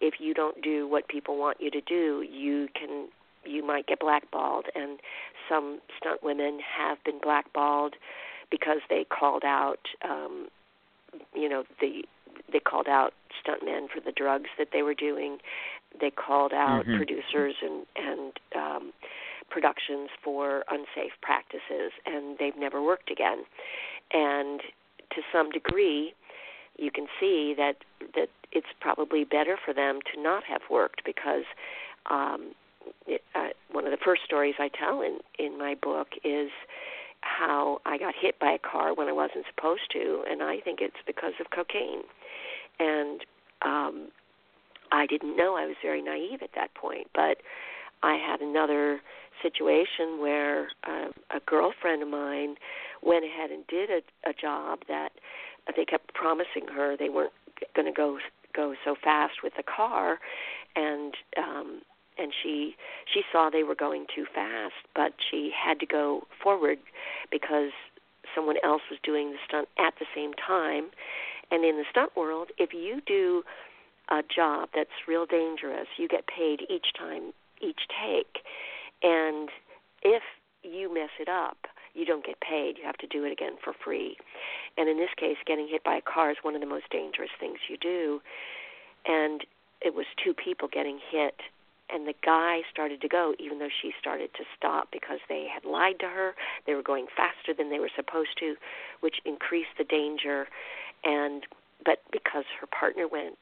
if 0.00 0.14
you 0.18 0.34
don't 0.34 0.60
do 0.62 0.88
what 0.88 1.08
people 1.08 1.36
want 1.36 1.58
you 1.60 1.70
to 1.70 1.80
do, 1.80 2.22
you 2.28 2.68
can 2.74 3.08
you 3.44 3.64
might 3.66 3.86
get 3.86 3.98
blackballed, 4.00 4.66
and 4.74 5.00
some 5.48 5.80
stunt 5.98 6.22
women 6.22 6.60
have 6.60 7.02
been 7.04 7.18
blackballed 7.20 7.94
because 8.50 8.78
they 8.88 9.04
called 9.04 9.42
out, 9.44 9.80
um, 10.04 10.48
you 11.34 11.48
know, 11.48 11.64
the 11.80 12.04
they 12.52 12.60
called 12.60 12.88
out 12.88 13.14
stuntmen 13.44 13.88
for 13.88 14.00
the 14.00 14.12
drugs 14.12 14.50
that 14.58 14.68
they 14.72 14.82
were 14.82 14.94
doing. 14.94 15.38
They 16.00 16.10
called 16.10 16.52
out 16.52 16.86
Mhm. 16.86 16.96
producers 16.96 17.56
and 17.62 17.86
and 17.96 18.40
um, 18.54 18.92
productions 19.52 20.08
for 20.24 20.64
unsafe 20.70 21.12
practices, 21.20 21.92
and 22.06 22.38
they've 22.38 22.56
never 22.56 22.82
worked 22.82 23.10
again. 23.10 23.44
And 24.12 24.60
to 25.10 25.20
some 25.32 25.50
degree, 25.50 26.14
you 26.78 26.90
can 26.90 27.06
see 27.20 27.54
that 27.56 27.76
that 28.14 28.28
it's 28.50 28.66
probably 28.80 29.24
better 29.24 29.56
for 29.62 29.74
them 29.74 30.00
to 30.12 30.20
not 30.20 30.44
have 30.44 30.62
worked 30.70 31.02
because 31.04 31.44
um, 32.10 32.52
it, 33.06 33.22
uh, 33.34 33.48
one 33.70 33.84
of 33.84 33.90
the 33.90 34.02
first 34.02 34.22
stories 34.24 34.54
I 34.58 34.68
tell 34.68 35.02
in 35.02 35.18
in 35.38 35.58
my 35.58 35.74
book 35.74 36.08
is 36.24 36.50
how 37.20 37.80
I 37.86 37.98
got 37.98 38.14
hit 38.20 38.38
by 38.40 38.52
a 38.52 38.58
car 38.58 38.94
when 38.94 39.08
I 39.08 39.12
wasn't 39.12 39.44
supposed 39.54 39.90
to, 39.92 40.24
and 40.28 40.42
I 40.42 40.58
think 40.60 40.80
it's 40.80 40.96
because 41.06 41.34
of 41.40 41.50
cocaine. 41.50 42.02
And 42.80 43.20
um, 43.62 44.08
I 44.90 45.06
didn't 45.06 45.36
know. 45.36 45.56
I 45.56 45.66
was 45.66 45.76
very 45.82 46.02
naive 46.02 46.42
at 46.42 46.50
that 46.56 46.74
point, 46.74 47.08
but 47.14 47.38
I 48.02 48.14
had 48.14 48.40
another 48.40 49.00
situation 49.42 50.20
where 50.20 50.68
uh, 50.86 51.08
a 51.30 51.40
girlfriend 51.46 52.02
of 52.02 52.08
mine 52.08 52.56
went 53.02 53.24
ahead 53.24 53.50
and 53.50 53.66
did 53.66 53.90
a, 53.90 54.28
a 54.28 54.32
job 54.32 54.80
that 54.88 55.10
they 55.76 55.84
kept 55.84 56.14
promising 56.14 56.66
her 56.74 56.96
they 56.96 57.08
weren't 57.08 57.32
going 57.74 57.86
to 57.86 57.92
go 57.92 58.18
go 58.54 58.74
so 58.84 58.94
fast 59.02 59.34
with 59.42 59.54
the 59.56 59.62
car, 59.62 60.18
and 60.76 61.14
um, 61.38 61.80
and 62.18 62.32
she 62.42 62.74
she 63.12 63.22
saw 63.32 63.50
they 63.50 63.62
were 63.62 63.74
going 63.74 64.06
too 64.14 64.26
fast, 64.34 64.74
but 64.94 65.12
she 65.30 65.50
had 65.52 65.80
to 65.80 65.86
go 65.86 66.22
forward 66.42 66.78
because 67.30 67.70
someone 68.34 68.56
else 68.64 68.82
was 68.90 68.98
doing 69.02 69.30
the 69.30 69.38
stunt 69.46 69.68
at 69.78 69.94
the 69.98 70.06
same 70.14 70.32
time. 70.34 70.90
And 71.50 71.64
in 71.64 71.76
the 71.76 71.84
stunt 71.90 72.16
world, 72.16 72.48
if 72.58 72.72
you 72.72 73.00
do 73.06 73.42
a 74.10 74.22
job 74.34 74.70
that's 74.74 74.90
real 75.06 75.26
dangerous, 75.26 75.86
you 75.98 76.08
get 76.08 76.24
paid 76.26 76.62
each 76.70 76.86
time, 76.98 77.32
each 77.62 77.80
take. 77.88 78.42
And 79.02 79.48
if 80.02 80.22
you 80.62 80.92
mess 80.92 81.10
it 81.20 81.28
up, 81.28 81.58
you 81.94 82.06
don't 82.06 82.24
get 82.24 82.40
paid. 82.40 82.78
You 82.78 82.84
have 82.84 82.96
to 82.98 83.06
do 83.06 83.24
it 83.24 83.32
again 83.32 83.56
for 83.62 83.72
free. 83.84 84.16
And 84.78 84.88
in 84.88 84.96
this 84.96 85.10
case, 85.16 85.36
getting 85.46 85.68
hit 85.68 85.84
by 85.84 85.96
a 85.96 86.00
car 86.00 86.30
is 86.30 86.38
one 86.42 86.54
of 86.54 86.60
the 86.60 86.66
most 86.66 86.88
dangerous 86.90 87.30
things 87.38 87.58
you 87.68 87.76
do. 87.76 88.20
And 89.06 89.42
it 89.80 89.94
was 89.94 90.06
two 90.22 90.32
people 90.32 90.68
getting 90.72 90.98
hit 91.10 91.40
and 91.92 92.06
the 92.06 92.14
guy 92.24 92.60
started 92.70 93.00
to 93.02 93.08
go 93.08 93.34
even 93.38 93.58
though 93.58 93.72
she 93.82 93.92
started 94.00 94.30
to 94.34 94.44
stop 94.56 94.88
because 94.90 95.18
they 95.28 95.46
had 95.52 95.68
lied 95.68 95.98
to 96.00 96.06
her 96.06 96.34
they 96.66 96.74
were 96.74 96.82
going 96.82 97.06
faster 97.14 97.52
than 97.56 97.70
they 97.70 97.78
were 97.78 97.90
supposed 97.94 98.38
to 98.38 98.54
which 99.00 99.16
increased 99.24 99.76
the 99.76 99.84
danger 99.84 100.46
and 101.04 101.44
but 101.84 101.98
because 102.12 102.44
her 102.60 102.66
partner 102.66 103.06
went 103.06 103.36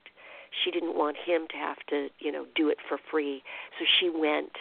she 0.65 0.71
didn't 0.71 0.97
want 0.97 1.17
him 1.17 1.47
to 1.51 1.57
have 1.57 1.79
to 1.89 2.09
you 2.19 2.33
know 2.33 2.47
do 2.55 2.69
it 2.69 2.79
for 2.89 2.99
free 3.11 3.43
so 3.79 3.85
she 4.01 4.11
went 4.11 4.53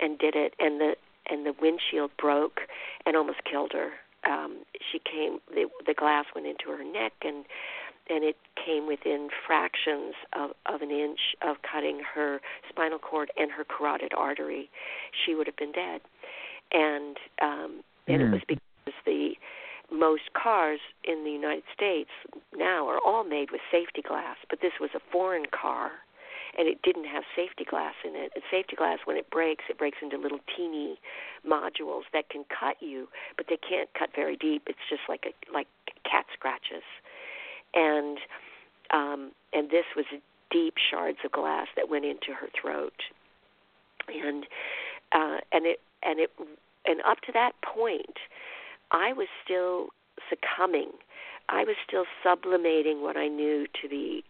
and 0.00 0.18
did 0.18 0.34
it 0.34 0.54
and 0.58 0.80
the 0.80 0.96
and 1.30 1.44
the 1.44 1.54
windshield 1.60 2.10
broke 2.18 2.60
and 3.06 3.16
almost 3.16 3.38
killed 3.44 3.72
her 3.72 3.92
um 4.30 4.58
she 4.90 4.98
came 4.98 5.38
the 5.54 5.68
the 5.86 5.94
glass 5.94 6.26
went 6.34 6.46
into 6.46 6.70
her 6.70 6.84
neck 6.84 7.12
and 7.22 7.44
and 8.10 8.24
it 8.24 8.36
came 8.64 8.86
within 8.86 9.28
fractions 9.46 10.14
of, 10.32 10.50
of 10.66 10.82
an 10.82 10.90
inch 10.90 11.20
of 11.42 11.56
cutting 11.62 12.00
her 12.14 12.40
spinal 12.68 12.98
cord 12.98 13.30
and 13.36 13.50
her 13.50 13.64
carotid 13.64 14.12
artery, 14.16 14.70
she 15.12 15.34
would 15.34 15.46
have 15.46 15.56
been 15.56 15.72
dead. 15.72 16.00
And 16.72 17.16
um, 17.42 17.82
and 18.06 18.22
Mm. 18.22 18.28
it 18.28 18.32
was 18.32 18.42
because 18.48 18.94
the 19.04 19.36
most 19.92 20.32
cars 20.34 20.80
in 21.04 21.24
the 21.24 21.30
United 21.30 21.64
States 21.74 22.10
now 22.56 22.86
are 22.88 22.98
all 23.04 23.24
made 23.24 23.50
with 23.50 23.60
safety 23.70 24.02
glass, 24.02 24.36
but 24.50 24.60
this 24.60 24.72
was 24.80 24.90
a 24.94 25.00
foreign 25.10 25.46
car 25.46 25.92
and 26.58 26.66
it 26.66 26.82
didn't 26.82 27.04
have 27.04 27.22
safety 27.36 27.64
glass 27.64 27.94
in 28.04 28.16
it. 28.16 28.32
And 28.34 28.42
safety 28.50 28.74
glass, 28.74 28.98
when 29.04 29.16
it 29.16 29.30
breaks, 29.30 29.64
it 29.68 29.78
breaks 29.78 29.98
into 30.02 30.16
little 30.18 30.40
teeny 30.56 30.98
modules 31.46 32.02
that 32.12 32.30
can 32.30 32.44
cut 32.48 32.76
you, 32.80 33.06
but 33.36 33.46
they 33.48 33.58
can't 33.58 33.88
cut 33.96 34.10
very 34.16 34.36
deep. 34.36 34.62
It's 34.66 34.78
just 34.88 35.02
like 35.08 35.24
a 35.26 35.52
like 35.52 35.68
cat 36.04 36.24
scratches 36.34 36.82
and 37.74 38.18
um, 38.90 39.32
and 39.52 39.70
this 39.70 39.84
was 39.96 40.06
deep 40.50 40.74
shards 40.90 41.18
of 41.24 41.32
glass 41.32 41.66
that 41.76 41.88
went 41.88 42.04
into 42.04 42.32
her 42.38 42.48
throat, 42.60 42.94
and 44.08 44.44
uh, 45.12 45.38
and 45.52 45.66
it 45.66 45.80
and 46.02 46.20
it 46.20 46.30
and 46.86 47.00
up 47.02 47.20
to 47.26 47.32
that 47.32 47.52
point, 47.62 48.16
I 48.90 49.12
was 49.12 49.28
still 49.44 49.88
succumbing. 50.28 50.90
I 51.48 51.64
was 51.64 51.76
still 51.86 52.04
sublimating 52.22 53.02
what 53.02 53.16
I 53.16 53.28
knew 53.28 53.66
to 53.82 53.88
be 53.88 54.24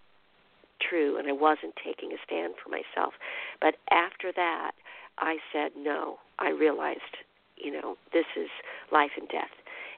true, 0.81 1.19
and 1.19 1.29
I 1.29 1.33
wasn't 1.33 1.75
taking 1.85 2.13
a 2.13 2.17
stand 2.25 2.55
for 2.63 2.71
myself. 2.71 3.15
But 3.61 3.75
after 3.91 4.33
that, 4.35 4.73
I 5.19 5.39
said 5.53 5.73
no. 5.77 6.19
I 6.39 6.51
realized, 6.51 7.19
you 7.57 7.73
know, 7.73 7.97
this 8.13 8.27
is 8.37 8.49
life 8.93 9.11
and 9.19 9.29
death, 9.29 9.51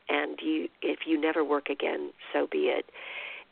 and 0.09 0.39
you 0.41 0.69
if 0.81 1.01
you 1.07 1.21
never 1.21 1.45
work 1.45 1.69
again, 1.69 2.13
so 2.33 2.49
be 2.51 2.71
it 2.73 2.87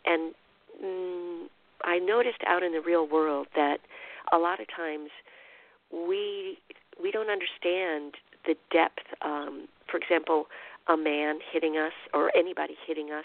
and 0.08 0.34
mm, 0.82 1.46
I 1.84 1.98
noticed 1.98 2.42
out 2.46 2.62
in 2.62 2.72
the 2.72 2.80
real 2.80 3.06
world 3.06 3.46
that 3.54 3.78
a 4.32 4.38
lot 4.38 4.60
of 4.60 4.66
times 4.74 5.10
we 5.92 6.58
we 7.00 7.10
don't 7.10 7.30
understand 7.30 8.14
the 8.46 8.54
depth. 8.72 9.06
Um, 9.22 9.68
for 9.90 9.98
example, 9.98 10.46
a 10.88 10.96
man 10.96 11.38
hitting 11.52 11.76
us 11.76 11.92
or 12.14 12.34
anybody 12.36 12.74
hitting 12.86 13.10
us, 13.10 13.24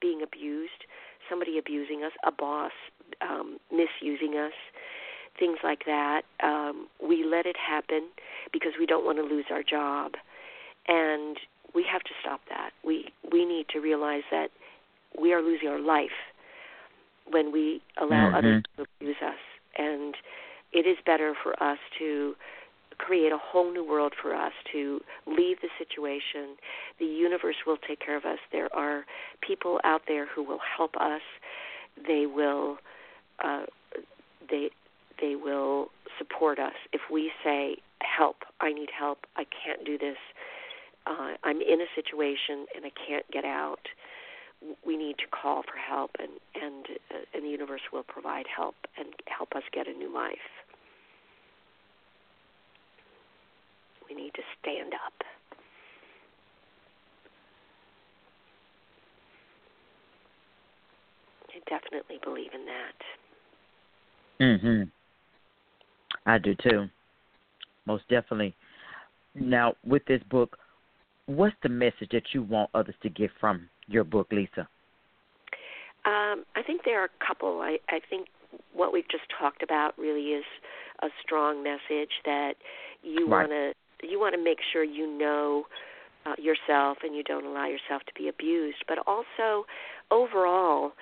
being 0.00 0.22
abused, 0.22 0.84
somebody 1.28 1.58
abusing 1.58 2.02
us, 2.04 2.12
a 2.24 2.32
boss 2.32 2.72
um, 3.20 3.58
misusing 3.70 4.36
us, 4.36 4.52
things 5.38 5.58
like 5.62 5.84
that. 5.86 6.22
Um, 6.42 6.88
we 7.02 7.24
let 7.24 7.46
it 7.46 7.56
happen 7.56 8.08
because 8.52 8.72
we 8.78 8.86
don't 8.86 9.04
want 9.04 9.18
to 9.18 9.24
lose 9.24 9.46
our 9.50 9.62
job, 9.62 10.12
and 10.88 11.38
we 11.74 11.84
have 11.90 12.02
to 12.02 12.10
stop 12.20 12.40
that. 12.48 12.70
We 12.84 13.12
we 13.30 13.44
need 13.44 13.66
to 13.70 13.80
realize 13.80 14.24
that 14.30 14.48
we 15.20 15.32
are 15.32 15.42
losing 15.42 15.68
our 15.68 15.80
life 15.80 16.10
when 17.30 17.52
we 17.52 17.80
allow 17.96 18.28
Mhm. 18.28 18.34
others 18.34 18.62
to 18.76 18.82
abuse 18.82 19.16
us. 19.22 19.38
And 19.76 20.16
it 20.72 20.86
is 20.86 20.98
better 21.04 21.34
for 21.34 21.60
us 21.62 21.78
to 21.98 22.36
create 23.06 23.32
a 23.32 23.38
whole 23.38 23.72
new 23.72 23.86
world 23.86 24.12
for 24.20 24.34
us 24.34 24.52
to 24.72 25.00
leave 25.26 25.58
the 25.60 25.68
situation. 25.78 26.56
The 26.98 27.06
universe 27.06 27.56
will 27.66 27.78
take 27.88 28.00
care 28.00 28.16
of 28.16 28.24
us. 28.24 28.38
There 28.52 28.74
are 28.74 29.04
people 29.46 29.80
out 29.84 30.02
there 30.06 30.26
who 30.26 30.42
will 30.42 30.60
help 30.76 30.94
us. 30.96 31.22
They 32.06 32.26
will 32.26 32.78
uh, 33.42 33.64
they 34.48 34.70
they 35.20 35.34
will 35.36 35.88
support 36.18 36.58
us 36.58 36.74
if 36.92 37.00
we 37.10 37.32
say 37.44 37.76
help. 38.00 38.36
I 38.60 38.72
need 38.72 38.88
help. 38.96 39.26
I 39.36 39.44
can't 39.44 39.84
do 39.84 39.98
this. 39.98 40.16
Uh, 41.06 41.34
I'm 41.42 41.60
in 41.60 41.80
a 41.80 41.90
situation 41.94 42.66
and 42.74 42.84
I 42.84 42.92
can't 43.06 43.28
get 43.32 43.44
out 43.44 43.80
we 44.86 44.96
need 44.96 45.18
to 45.18 45.26
call 45.26 45.62
for 45.62 45.76
help 45.76 46.12
and 46.20 46.30
and 46.54 46.86
uh, 47.10 47.24
and 47.34 47.44
the 47.44 47.48
universe 47.48 47.80
will 47.92 48.04
provide 48.04 48.46
help 48.54 48.76
and 48.96 49.08
help 49.26 49.56
us 49.56 49.62
get 49.72 49.88
a 49.88 49.92
new 49.92 50.12
life 50.14 50.62
we 54.14 54.22
need 54.22 54.34
to 54.34 54.42
stand 54.60 54.92
up 54.94 55.12
I 61.48 61.58
definitely 61.68 62.18
believe 62.24 62.50
in 62.54 62.64
that. 62.64 63.04
Mhm. 64.40 64.90
I 66.24 66.38
do 66.38 66.54
too. 66.54 66.88
Most 67.84 68.08
definitely. 68.08 68.54
Now, 69.34 69.76
with 69.84 70.04
this 70.06 70.22
book, 70.24 70.58
what's 71.26 71.54
the 71.62 71.68
message 71.68 72.08
that 72.10 72.32
you 72.32 72.42
want 72.42 72.70
others 72.74 72.94
to 73.02 73.10
get 73.10 73.30
from 73.32 73.68
your 73.86 74.04
book, 74.04 74.32
Lisa? 74.32 74.66
Um, 76.04 76.44
I 76.56 76.62
think 76.66 76.82
there 76.84 77.00
are 77.00 77.06
a 77.06 77.26
couple. 77.26 77.60
I, 77.60 77.78
I 77.90 78.00
think 78.08 78.28
what 78.72 78.92
we've 78.92 79.08
just 79.08 79.24
talked 79.38 79.62
about 79.62 79.96
really 79.98 80.32
is 80.32 80.44
a 81.02 81.08
strong 81.22 81.62
message 81.62 82.12
that 82.24 82.54
you 83.02 83.28
Right. 83.28 83.48
want 83.48 83.50
to 83.50 83.74
you 84.02 84.18
want 84.20 84.34
to 84.34 84.42
make 84.42 84.58
sure 84.72 84.84
you 84.84 85.06
know 85.06 85.64
uh, 86.26 86.34
yourself 86.38 86.98
and 87.02 87.14
you 87.14 87.22
don't 87.22 87.46
allow 87.46 87.66
yourself 87.66 88.02
to 88.06 88.12
be 88.16 88.28
abused. 88.28 88.84
But 88.86 88.98
also, 89.06 89.66
overall, 90.10 90.92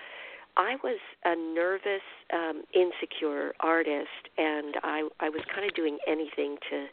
I 0.56 0.76
was 0.82 0.98
a 1.24 1.36
nervous, 1.36 2.02
um, 2.32 2.64
insecure 2.74 3.54
artist, 3.60 4.28
and 4.36 4.76
I 4.82 5.08
I 5.20 5.28
was 5.28 5.42
kind 5.54 5.66
of 5.68 5.74
doing 5.74 5.98
anything 6.06 6.56
to 6.70 6.86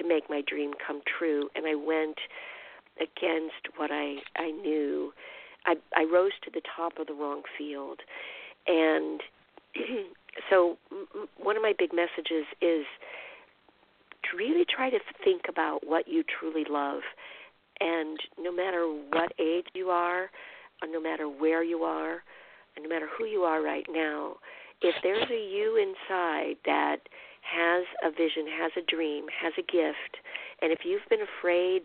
to 0.00 0.08
make 0.08 0.30
my 0.30 0.42
dream 0.46 0.72
come 0.86 1.02
true, 1.18 1.48
and 1.54 1.66
I 1.66 1.74
went 1.74 2.18
against 2.96 3.76
what 3.76 3.90
I 3.90 4.16
I 4.36 4.50
knew. 4.50 5.12
I 5.66 5.74
I 5.94 6.04
rose 6.04 6.32
to 6.44 6.50
the 6.50 6.62
top 6.76 6.98
of 6.98 7.06
the 7.06 7.14
wrong 7.14 7.42
field, 7.58 8.00
and 8.66 9.20
so 10.50 10.76
m- 10.92 11.28
one 11.36 11.56
of 11.56 11.62
my 11.62 11.74
big 11.76 11.92
messages 11.92 12.46
is 12.62 12.86
really 14.36 14.64
try 14.64 14.90
to 14.90 14.98
think 15.24 15.42
about 15.48 15.86
what 15.86 16.08
you 16.08 16.22
truly 16.38 16.64
love. 16.68 17.00
And 17.80 18.18
no 18.38 18.52
matter 18.52 18.86
what 18.86 19.32
age 19.40 19.66
you 19.74 19.88
are, 19.88 20.30
no 20.86 21.00
matter 21.00 21.28
where 21.28 21.62
you 21.62 21.82
are, 21.82 22.22
and 22.76 22.84
no 22.84 22.88
matter 22.88 23.08
who 23.18 23.24
you 23.24 23.42
are 23.42 23.62
right 23.62 23.86
now, 23.90 24.36
if 24.82 24.94
there's 25.02 25.28
a 25.30 25.34
you 25.34 25.76
inside 25.76 26.56
that 26.64 26.98
has 27.42 27.84
a 28.04 28.10
vision, 28.10 28.46
has 28.58 28.72
a 28.76 28.84
dream, 28.94 29.26
has 29.42 29.52
a 29.58 29.62
gift, 29.62 30.16
and 30.62 30.72
if 30.72 30.80
you've 30.84 31.06
been 31.08 31.20
afraid 31.38 31.82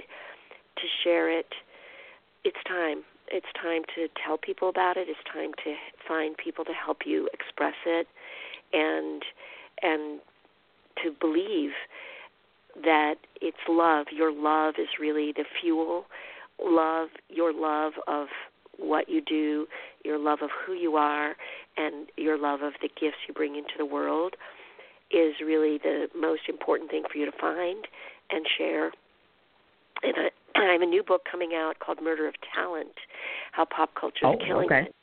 to 0.77 0.83
share 1.03 1.29
it, 1.29 1.47
it's 2.43 2.57
time. 2.67 3.03
It's 3.27 3.47
time 3.61 3.81
to 3.95 4.07
tell 4.23 4.37
people 4.37 4.69
about 4.69 4.97
it. 4.97 5.07
It's 5.09 5.19
time 5.33 5.51
to 5.63 5.73
find 6.07 6.37
people 6.37 6.63
to 6.65 6.73
help 6.73 6.99
you 7.05 7.27
express 7.33 7.73
it, 7.85 8.07
and 8.71 9.23
and 9.81 10.19
to 11.03 11.11
believe 11.19 11.71
that 12.83 13.15
it's 13.41 13.57
love. 13.69 14.07
Your 14.11 14.31
love 14.31 14.75
is 14.77 14.87
really 14.99 15.31
the 15.35 15.45
fuel. 15.61 16.05
Love, 16.63 17.09
your 17.29 17.53
love 17.53 17.93
of 18.07 18.27
what 18.77 19.09
you 19.09 19.21
do, 19.21 19.67
your 20.03 20.17
love 20.17 20.39
of 20.41 20.49
who 20.65 20.73
you 20.73 20.95
are, 20.95 21.35
and 21.77 22.07
your 22.17 22.37
love 22.37 22.61
of 22.61 22.73
the 22.81 22.89
gifts 22.89 23.17
you 23.27 23.33
bring 23.33 23.55
into 23.55 23.73
the 23.77 23.85
world 23.85 24.35
is 25.11 25.35
really 25.45 25.77
the 25.77 26.07
most 26.17 26.41
important 26.49 26.89
thing 26.89 27.03
for 27.11 27.17
you 27.17 27.25
to 27.25 27.37
find 27.39 27.87
and 28.31 28.45
share. 28.57 28.91
And 30.03 30.13
I, 30.17 30.29
I 30.59 30.71
have 30.71 30.81
a 30.81 30.85
new 30.85 31.03
book 31.03 31.21
coming 31.29 31.51
out 31.53 31.79
called 31.79 31.99
Murder 32.01 32.27
of 32.27 32.35
Talent: 32.55 32.95
How 33.51 33.65
Pop 33.65 33.91
Culture 33.99 34.25
is 34.25 34.35
oh, 34.41 34.45
Killing 34.45 34.65
okay. 34.65 34.87
It. 34.87 34.95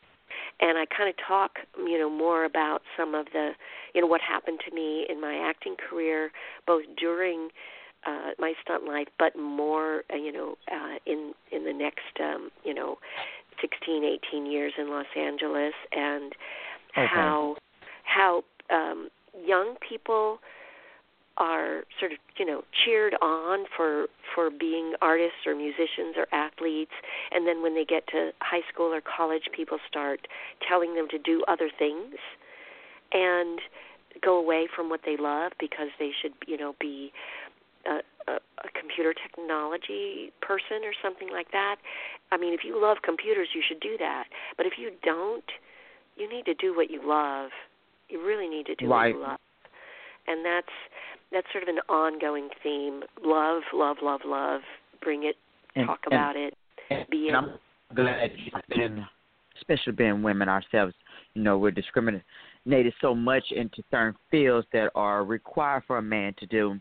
And 0.62 0.78
I 0.78 0.86
kind 0.86 1.10
of 1.10 1.16
talk, 1.26 1.58
you 1.76 1.98
know, 1.98 2.08
more 2.08 2.44
about 2.44 2.82
some 2.96 3.14
of 3.16 3.26
the, 3.32 3.50
you 3.94 4.00
know, 4.00 4.06
what 4.06 4.20
happened 4.20 4.60
to 4.68 4.74
me 4.74 5.04
in 5.08 5.20
my 5.20 5.34
acting 5.34 5.74
career, 5.76 6.30
both 6.66 6.84
during 6.96 7.48
uh, 8.06 8.30
my 8.38 8.54
stunt 8.62 8.84
life, 8.84 9.08
but 9.18 9.36
more, 9.36 10.04
uh, 10.12 10.16
you 10.16 10.32
know, 10.32 10.56
uh, 10.70 10.98
in 11.04 11.34
in 11.50 11.64
the 11.64 11.72
next, 11.72 12.20
um, 12.20 12.50
you 12.64 12.72
know, 12.72 12.98
16, 13.60 14.04
18 14.32 14.46
years 14.46 14.72
in 14.78 14.88
Los 14.88 15.06
Angeles, 15.16 15.74
and 15.92 16.32
Okay. 16.96 17.06
how 17.06 17.56
how 18.04 18.44
um, 18.70 19.08
young 19.44 19.76
people 19.86 20.38
are 21.38 21.84
sort 21.98 22.12
of 22.12 22.18
you 22.38 22.44
know 22.44 22.62
cheered 22.84 23.14
on 23.22 23.64
for 23.76 24.06
for 24.34 24.50
being 24.50 24.92
artists 25.00 25.46
or 25.46 25.54
musicians 25.54 26.16
or 26.16 26.26
athletes. 26.32 26.92
And 27.30 27.46
then 27.46 27.62
when 27.62 27.74
they 27.74 27.84
get 27.84 28.06
to 28.08 28.30
high 28.40 28.62
school 28.72 28.92
or 28.92 29.00
college 29.00 29.48
people 29.54 29.78
start 29.88 30.26
telling 30.66 30.94
them 30.94 31.08
to 31.10 31.18
do 31.18 31.42
other 31.48 31.70
things 31.78 32.14
and 33.12 33.60
go 34.22 34.38
away 34.38 34.68
from 34.74 34.88
what 34.88 35.00
they 35.04 35.16
love 35.16 35.52
because 35.58 35.88
they 35.98 36.10
should 36.20 36.32
you 36.46 36.58
know 36.58 36.74
be 36.80 37.12
a, 37.86 38.00
a, 38.30 38.34
a 38.34 38.68
computer 38.78 39.14
technology 39.14 40.32
person 40.40 40.84
or 40.84 40.92
something 41.02 41.30
like 41.32 41.50
that. 41.52 41.76
I 42.30 42.36
mean 42.36 42.52
if 42.52 42.60
you 42.64 42.80
love 42.80 42.98
computers 43.02 43.48
you 43.54 43.62
should 43.66 43.80
do 43.80 43.96
that. 43.98 44.24
But 44.56 44.66
if 44.66 44.74
you 44.78 44.90
don't 45.02 45.44
you 46.16 46.28
need 46.28 46.44
to 46.44 46.54
do 46.54 46.76
what 46.76 46.90
you 46.90 47.00
love. 47.02 47.50
You 48.10 48.22
really 48.22 48.46
need 48.46 48.66
to 48.66 48.74
do 48.74 48.86
Right. 48.86 49.14
what 49.14 49.18
you 49.18 49.26
love 49.26 49.38
and 50.26 50.44
that's 50.44 50.72
that's 51.32 51.46
sort 51.52 51.62
of 51.62 51.68
an 51.68 51.80
ongoing 51.88 52.48
theme. 52.62 53.02
Love, 53.24 53.62
love, 53.72 53.96
love, 54.02 54.20
love. 54.26 54.60
Bring 55.00 55.24
it, 55.24 55.36
And- 55.74 55.86
talk 55.86 56.00
and- 56.04 56.14
about 56.14 56.36
it, 56.36 56.54
And 56.90 57.08
be 57.10 57.28
it. 57.28 57.34
I'm 57.34 57.58
glad 57.94 58.32
you've 58.36 58.62
been, 58.68 59.06
especially 59.56 59.92
being 59.92 60.22
women 60.22 60.48
ourselves, 60.48 60.94
you 61.34 61.42
know, 61.42 61.56
we're 61.58 61.70
discriminated 61.70 62.94
so 63.00 63.14
much 63.14 63.44
into 63.52 63.82
certain 63.90 64.14
fields 64.30 64.66
that 64.72 64.90
are 64.94 65.24
required 65.24 65.84
for 65.86 65.96
a 65.98 66.02
man 66.02 66.34
to 66.34 66.46
do. 66.46 66.78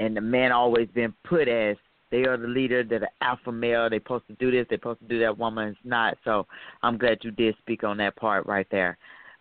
And 0.00 0.16
the 0.16 0.20
man 0.20 0.52
always 0.52 0.88
been 0.94 1.12
put 1.24 1.48
as 1.48 1.76
they 2.10 2.24
are 2.26 2.36
the 2.36 2.46
leader, 2.46 2.84
they're 2.84 3.00
the 3.00 3.10
alpha 3.20 3.50
male, 3.50 3.90
they're 3.90 3.98
supposed 3.98 4.26
to 4.28 4.34
do 4.34 4.50
this, 4.52 4.66
they're 4.68 4.78
supposed 4.78 5.00
to 5.00 5.08
do 5.08 5.18
that, 5.20 5.36
woman 5.36 5.68
is 5.68 5.76
not. 5.84 6.16
So 6.24 6.46
I'm 6.82 6.96
glad 6.98 7.18
you 7.22 7.32
did 7.32 7.56
speak 7.58 7.82
on 7.82 7.96
that 7.96 8.14
part 8.16 8.46
right 8.46 8.66
there. 8.70 8.96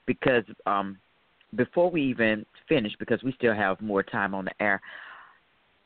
Because 0.07 0.43
um 0.65 0.97
before 1.55 1.89
we 1.89 2.01
even 2.03 2.45
finish, 2.67 2.93
because 2.99 3.21
we 3.23 3.33
still 3.33 3.53
have 3.53 3.79
more 3.81 4.03
time 4.03 4.33
on 4.33 4.45
the 4.45 4.63
air, 4.63 4.81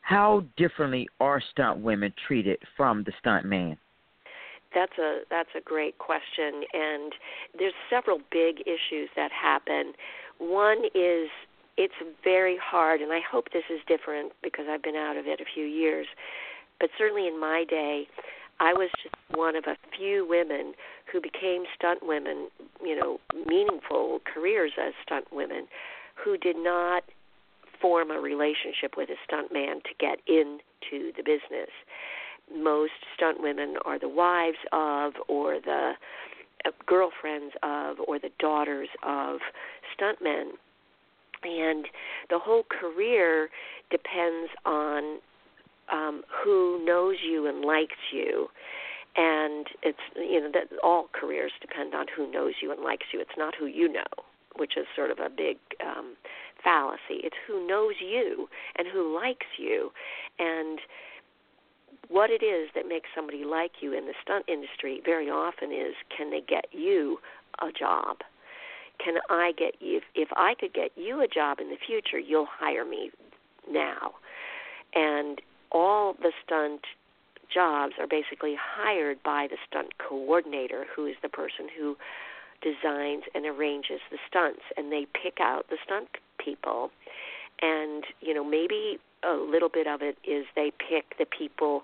how 0.01 0.43
differently 0.55 1.07
are 1.19 1.41
stunt 1.51 1.79
women 1.79 2.13
treated 2.27 2.59
from 2.75 3.03
the 3.03 3.11
stunt 3.19 3.45
man? 3.45 3.77
That's 4.73 4.97
a 4.99 5.21
that's 5.29 5.49
a 5.57 5.61
great 5.61 5.97
question, 5.97 6.63
and 6.73 7.13
there's 7.57 7.73
several 7.89 8.19
big 8.31 8.61
issues 8.61 9.09
that 9.15 9.31
happen. 9.31 9.93
One 10.39 10.85
is 10.93 11.29
it's 11.77 11.93
very 12.23 12.57
hard, 12.61 13.01
and 13.01 13.11
I 13.11 13.19
hope 13.29 13.45
this 13.53 13.63
is 13.69 13.79
different 13.87 14.33
because 14.43 14.65
I've 14.69 14.83
been 14.83 14.95
out 14.95 15.15
of 15.15 15.25
it 15.25 15.39
a 15.39 15.45
few 15.53 15.65
years. 15.65 16.07
But 16.79 16.89
certainly 16.97 17.27
in 17.27 17.39
my 17.39 17.65
day, 17.69 18.07
I 18.59 18.73
was 18.73 18.89
just 19.03 19.15
one 19.35 19.55
of 19.55 19.65
a 19.67 19.77
few 19.95 20.27
women 20.27 20.73
who 21.11 21.21
became 21.21 21.63
stunt 21.75 21.99
women, 22.01 22.47
you 22.83 22.99
know, 22.99 23.19
meaningful 23.45 24.19
careers 24.31 24.71
as 24.81 24.93
stunt 25.03 25.25
women, 25.31 25.67
who 26.15 26.37
did 26.37 26.57
not 26.57 27.03
form 27.81 28.11
a 28.11 28.19
relationship 28.19 28.97
with 28.97 29.09
a 29.09 29.15
stunt 29.25 29.53
man 29.53 29.77
to 29.81 29.89
get 29.99 30.19
into 30.27 31.11
the 31.15 31.23
business. 31.23 31.69
Most 32.55 32.93
stunt 33.15 33.41
women 33.41 33.75
are 33.85 33.99
the 33.99 34.09
wives 34.09 34.57
of, 34.71 35.13
or 35.27 35.59
the 35.63 35.93
uh, 36.65 36.71
girlfriends 36.85 37.53
of, 37.61 37.97
or 38.07 38.19
the 38.19 38.31
daughters 38.39 38.89
of 39.03 39.39
stuntmen. 39.95 40.51
And 41.43 41.85
the 42.29 42.39
whole 42.39 42.63
career 42.63 43.49
depends 43.91 44.49
on 44.65 45.19
um, 45.91 46.23
who 46.43 46.83
knows 46.85 47.15
you 47.27 47.47
and 47.47 47.63
likes 47.63 48.11
you. 48.11 48.47
And 49.15 49.65
it's 49.81 49.97
you 50.15 50.39
know 50.39 50.51
that 50.53 50.69
all 50.83 51.09
careers 51.11 51.51
depend 51.59 51.95
on 51.95 52.05
who 52.15 52.31
knows 52.31 52.53
you 52.61 52.71
and 52.71 52.81
likes 52.81 53.07
you. 53.11 53.19
It's 53.19 53.37
not 53.37 53.55
who 53.59 53.65
you 53.65 53.91
know, 53.91 54.05
which 54.57 54.77
is 54.77 54.85
sort 54.95 55.09
of 55.09 55.17
a 55.17 55.29
big 55.29 55.57
um, 55.83 56.15
fallacy. 56.63 57.21
It's 57.23 57.35
who 57.47 57.65
knows 57.65 57.95
you 57.99 58.47
and 58.77 58.87
who 58.87 59.15
likes 59.15 59.47
you, 59.57 59.89
and 60.37 60.79
what 62.09 62.29
it 62.29 62.43
is 62.43 62.69
that 62.75 62.87
makes 62.87 63.09
somebody 63.15 63.43
like 63.43 63.71
you 63.81 63.97
in 63.97 64.05
the 64.05 64.13
stunt 64.21 64.45
industry 64.47 65.01
very 65.03 65.29
often 65.29 65.71
is 65.71 65.95
can 66.15 66.29
they 66.29 66.41
get 66.41 66.65
you 66.71 67.17
a 67.59 67.71
job? 67.71 68.17
Can 69.03 69.15
I 69.29 69.51
get 69.57 69.75
you 69.79 69.97
if, 69.97 70.03
if 70.15 70.29
I 70.35 70.53
could 70.59 70.73
get 70.73 70.91
you 70.95 71.21
a 71.21 71.27
job 71.27 71.59
in 71.59 71.69
the 71.69 71.77
future, 71.85 72.19
you'll 72.19 72.47
hire 72.49 72.85
me 72.85 73.11
now. 73.69 74.13
And 74.95 75.41
all 75.71 76.13
the 76.13 76.31
stunt 76.43 76.81
jobs 77.53 77.93
are 77.99 78.07
basically 78.07 78.55
hired 78.59 79.21
by 79.23 79.47
the 79.49 79.57
stunt 79.69 79.97
coordinator, 79.97 80.85
who 80.95 81.05
is 81.05 81.15
the 81.21 81.29
person 81.29 81.67
who 81.77 81.95
designs 82.61 83.23
and 83.35 83.45
arranges 83.45 84.01
the 84.11 84.17
stunts, 84.27 84.61
and 84.75 84.91
they 84.91 85.05
pick 85.21 85.39
out 85.39 85.65
the 85.69 85.77
stunt 85.83 86.09
people. 86.37 86.91
And 87.61 88.03
you 88.21 88.33
know, 88.33 88.43
maybe 88.43 88.99
a 89.23 89.33
little 89.33 89.69
bit 89.69 89.87
of 89.87 90.01
it 90.01 90.17
is 90.23 90.45
they 90.55 90.71
pick 90.77 91.17
the 91.17 91.25
people 91.25 91.83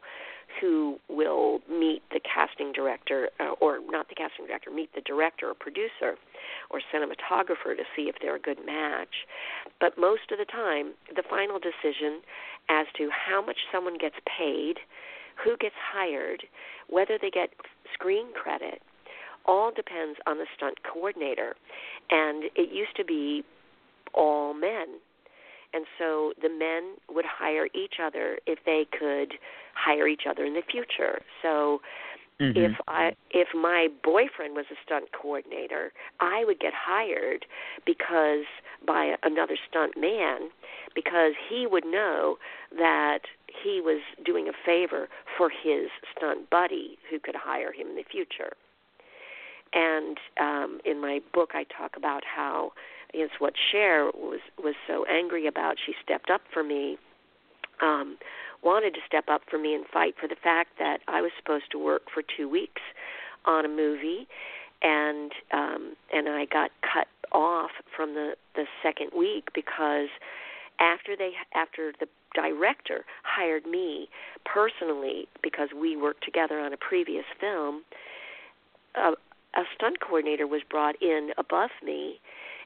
who 0.59 0.97
will 1.09 1.59
meet 1.69 2.01
the 2.11 2.19
casting 2.21 2.71
director, 2.71 3.29
uh, 3.39 3.53
or 3.61 3.79
not 3.89 4.09
the 4.09 4.15
casting 4.15 4.45
director, 4.47 4.71
meet 4.71 4.93
the 4.93 5.01
director 5.01 5.49
or 5.49 5.53
producer 5.53 6.15
or 6.69 6.81
cinematographer 6.93 7.75
to 7.75 7.83
see 7.95 8.03
if 8.03 8.15
they're 8.21 8.35
a 8.35 8.39
good 8.39 8.59
match. 8.65 9.25
But 9.79 9.97
most 9.97 10.31
of 10.31 10.37
the 10.37 10.45
time, 10.45 10.93
the 11.15 11.23
final 11.29 11.59
decision 11.59 12.21
as 12.69 12.85
to 12.97 13.09
how 13.11 13.43
much 13.45 13.57
someone 13.71 13.97
gets 13.97 14.15
paid, 14.37 14.75
who 15.43 15.57
gets 15.57 15.75
hired, 15.93 16.43
whether 16.89 17.17
they 17.21 17.29
get 17.29 17.49
screen 17.93 18.33
credit, 18.33 18.81
all 19.45 19.71
depends 19.75 20.19
on 20.25 20.37
the 20.37 20.45
stunt 20.55 20.77
coordinator. 20.83 21.55
And 22.09 22.45
it 22.55 22.71
used 22.71 22.95
to 22.97 23.03
be 23.03 23.43
all 24.13 24.53
men. 24.53 24.99
And 25.73 25.85
so 25.97 26.33
the 26.41 26.49
men 26.49 26.95
would 27.09 27.25
hire 27.25 27.67
each 27.73 27.95
other 28.03 28.37
if 28.45 28.59
they 28.65 28.85
could 28.91 29.33
hire 29.73 30.07
each 30.07 30.23
other 30.29 30.45
in 30.45 30.53
the 30.53 30.61
future. 30.69 31.19
So 31.41 31.81
Mm-hmm. 32.41 32.57
if 32.57 32.71
I 32.87 33.11
if 33.29 33.49
my 33.53 33.87
boyfriend 34.03 34.55
was 34.55 34.65
a 34.71 34.75
stunt 34.83 35.05
coordinator, 35.13 35.93
I 36.19 36.43
would 36.45 36.59
get 36.59 36.73
hired 36.75 37.45
because 37.85 38.45
by 38.85 39.15
another 39.23 39.55
stunt 39.69 39.95
man 39.95 40.49
because 40.95 41.33
he 41.49 41.67
would 41.67 41.85
know 41.85 42.37
that 42.75 43.19
he 43.63 43.81
was 43.81 44.01
doing 44.25 44.49
a 44.49 44.65
favor 44.65 45.09
for 45.37 45.49
his 45.49 45.89
stunt 46.15 46.49
buddy 46.49 46.97
who 47.09 47.19
could 47.19 47.35
hire 47.35 47.71
him 47.71 47.87
in 47.87 47.95
the 47.95 48.03
future. 48.11 48.53
And 49.73 50.17
um, 50.39 50.79
in 50.85 50.99
my 51.01 51.19
book, 51.33 51.51
I 51.53 51.65
talk 51.65 51.97
about 51.97 52.23
how 52.25 52.73
it's 53.13 53.33
what 53.39 53.53
Cher 53.71 54.05
was 54.13 54.39
was 54.57 54.75
so 54.87 55.05
angry 55.05 55.47
about. 55.47 55.75
She 55.83 55.93
stepped 56.03 56.29
up 56.29 56.41
for 56.51 56.63
me, 56.63 56.97
um, 57.81 58.17
wanted 58.63 58.93
to 58.95 58.99
step 59.07 59.25
up 59.29 59.41
for 59.49 59.57
me 59.59 59.75
and 59.75 59.85
fight 59.91 60.15
for 60.19 60.27
the 60.27 60.35
fact 60.41 60.71
that 60.79 60.99
I 61.07 61.21
was 61.21 61.31
supposed 61.37 61.65
to 61.71 61.83
work 61.83 62.03
for 62.13 62.23
two 62.35 62.49
weeks 62.49 62.81
on 63.45 63.65
a 63.65 63.69
movie, 63.69 64.27
and 64.81 65.31
um, 65.51 65.95
and 66.11 66.27
I 66.27 66.45
got 66.45 66.71
cut 66.81 67.07
off 67.31 67.71
from 67.95 68.13
the 68.13 68.33
the 68.55 68.65
second 68.81 69.11
week 69.15 69.49
because 69.53 70.09
after 70.79 71.15
they 71.15 71.31
after 71.53 71.93
the 71.99 72.07
director 72.33 73.05
hired 73.23 73.65
me 73.65 74.09
personally 74.43 75.27
because 75.43 75.69
we 75.79 75.95
worked 75.95 76.23
together 76.23 76.59
on 76.59 76.73
a 76.73 76.77
previous 76.77 77.25
film, 77.39 77.83
a, 78.95 79.11
a 79.55 79.63
stunt 79.75 79.99
coordinator 79.99 80.47
was 80.47 80.61
brought 80.67 80.99
in 81.01 81.29
above 81.37 81.69
me 81.83 82.19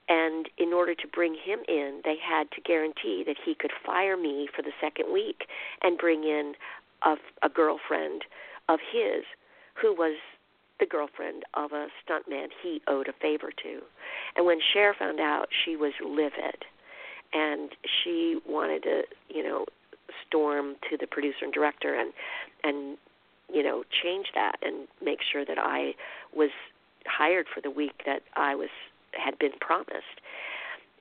and 0.09 0.47
in 0.57 0.73
order 0.73 0.95
to 0.95 1.07
bring 1.07 1.33
him 1.33 1.59
in, 1.67 2.01
they 2.03 2.15
had 2.21 2.49
to 2.51 2.61
guarantee 2.61 3.23
that 3.25 3.35
he 3.43 3.55
could 3.55 3.71
fire 3.85 4.17
me 4.17 4.47
for 4.55 4.61
the 4.61 4.71
second 4.81 5.11
week 5.11 5.47
and 5.81 5.97
bring 5.97 6.23
in 6.23 6.53
a, 7.03 7.15
a 7.43 7.49
girlfriend 7.49 8.23
of 8.69 8.79
his 8.91 9.23
who 9.81 9.93
was 9.93 10.17
the 10.79 10.85
girlfriend 10.85 11.43
of 11.53 11.71
a 11.71 11.87
stuntman 12.03 12.47
he 12.61 12.81
owed 12.87 13.07
a 13.07 13.13
favor 13.21 13.49
to. 13.63 13.81
And 14.35 14.45
when 14.45 14.59
Cher 14.73 14.95
found 14.97 15.19
out, 15.19 15.47
she 15.65 15.75
was 15.75 15.93
livid. 16.03 16.65
And 17.33 17.71
she 17.83 18.39
wanted 18.47 18.83
to, 18.83 19.01
you 19.29 19.43
know, 19.43 19.65
storm 20.25 20.75
to 20.89 20.97
the 20.97 21.07
producer 21.07 21.43
and 21.43 21.53
director 21.53 21.93
and 21.93 22.13
and 22.63 22.97
you 23.51 23.63
know 23.63 23.83
change 24.03 24.27
that 24.33 24.55
and 24.61 24.87
make 25.03 25.19
sure 25.31 25.45
that 25.45 25.57
I 25.57 25.93
was 26.33 26.49
hired 27.05 27.47
for 27.53 27.61
the 27.61 27.69
week 27.69 28.03
that 28.05 28.21
I 28.35 28.55
was 28.55 28.69
had 29.13 29.37
been 29.39 29.53
promised. 29.59 30.21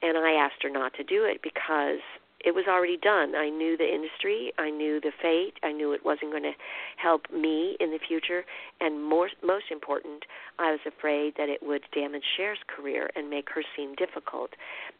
And 0.02 0.18
I 0.18 0.32
asked 0.32 0.62
her 0.62 0.70
not 0.70 0.94
to 0.94 1.04
do 1.04 1.24
it 1.24 1.40
because 1.42 2.00
it 2.46 2.54
was 2.54 2.66
already 2.68 2.96
done. 2.96 3.34
I 3.34 3.48
knew 3.48 3.76
the 3.76 3.92
industry, 3.92 4.52
I 4.56 4.70
knew 4.70 5.00
the 5.00 5.10
fate, 5.20 5.54
I 5.64 5.72
knew 5.72 5.92
it 5.92 6.04
wasn't 6.04 6.30
going 6.30 6.44
to 6.44 6.52
help 6.96 7.22
me 7.32 7.76
in 7.80 7.90
the 7.90 7.98
future, 7.98 8.44
and 8.80 9.02
more 9.02 9.28
most 9.42 9.66
important, 9.70 10.24
I 10.58 10.70
was 10.70 10.80
afraid 10.86 11.34
that 11.38 11.48
it 11.48 11.60
would 11.62 11.82
damage 11.92 12.22
Cher's 12.36 12.58
career 12.68 13.10
and 13.16 13.28
make 13.28 13.48
her 13.50 13.62
seem 13.74 13.94
difficult. 13.96 14.50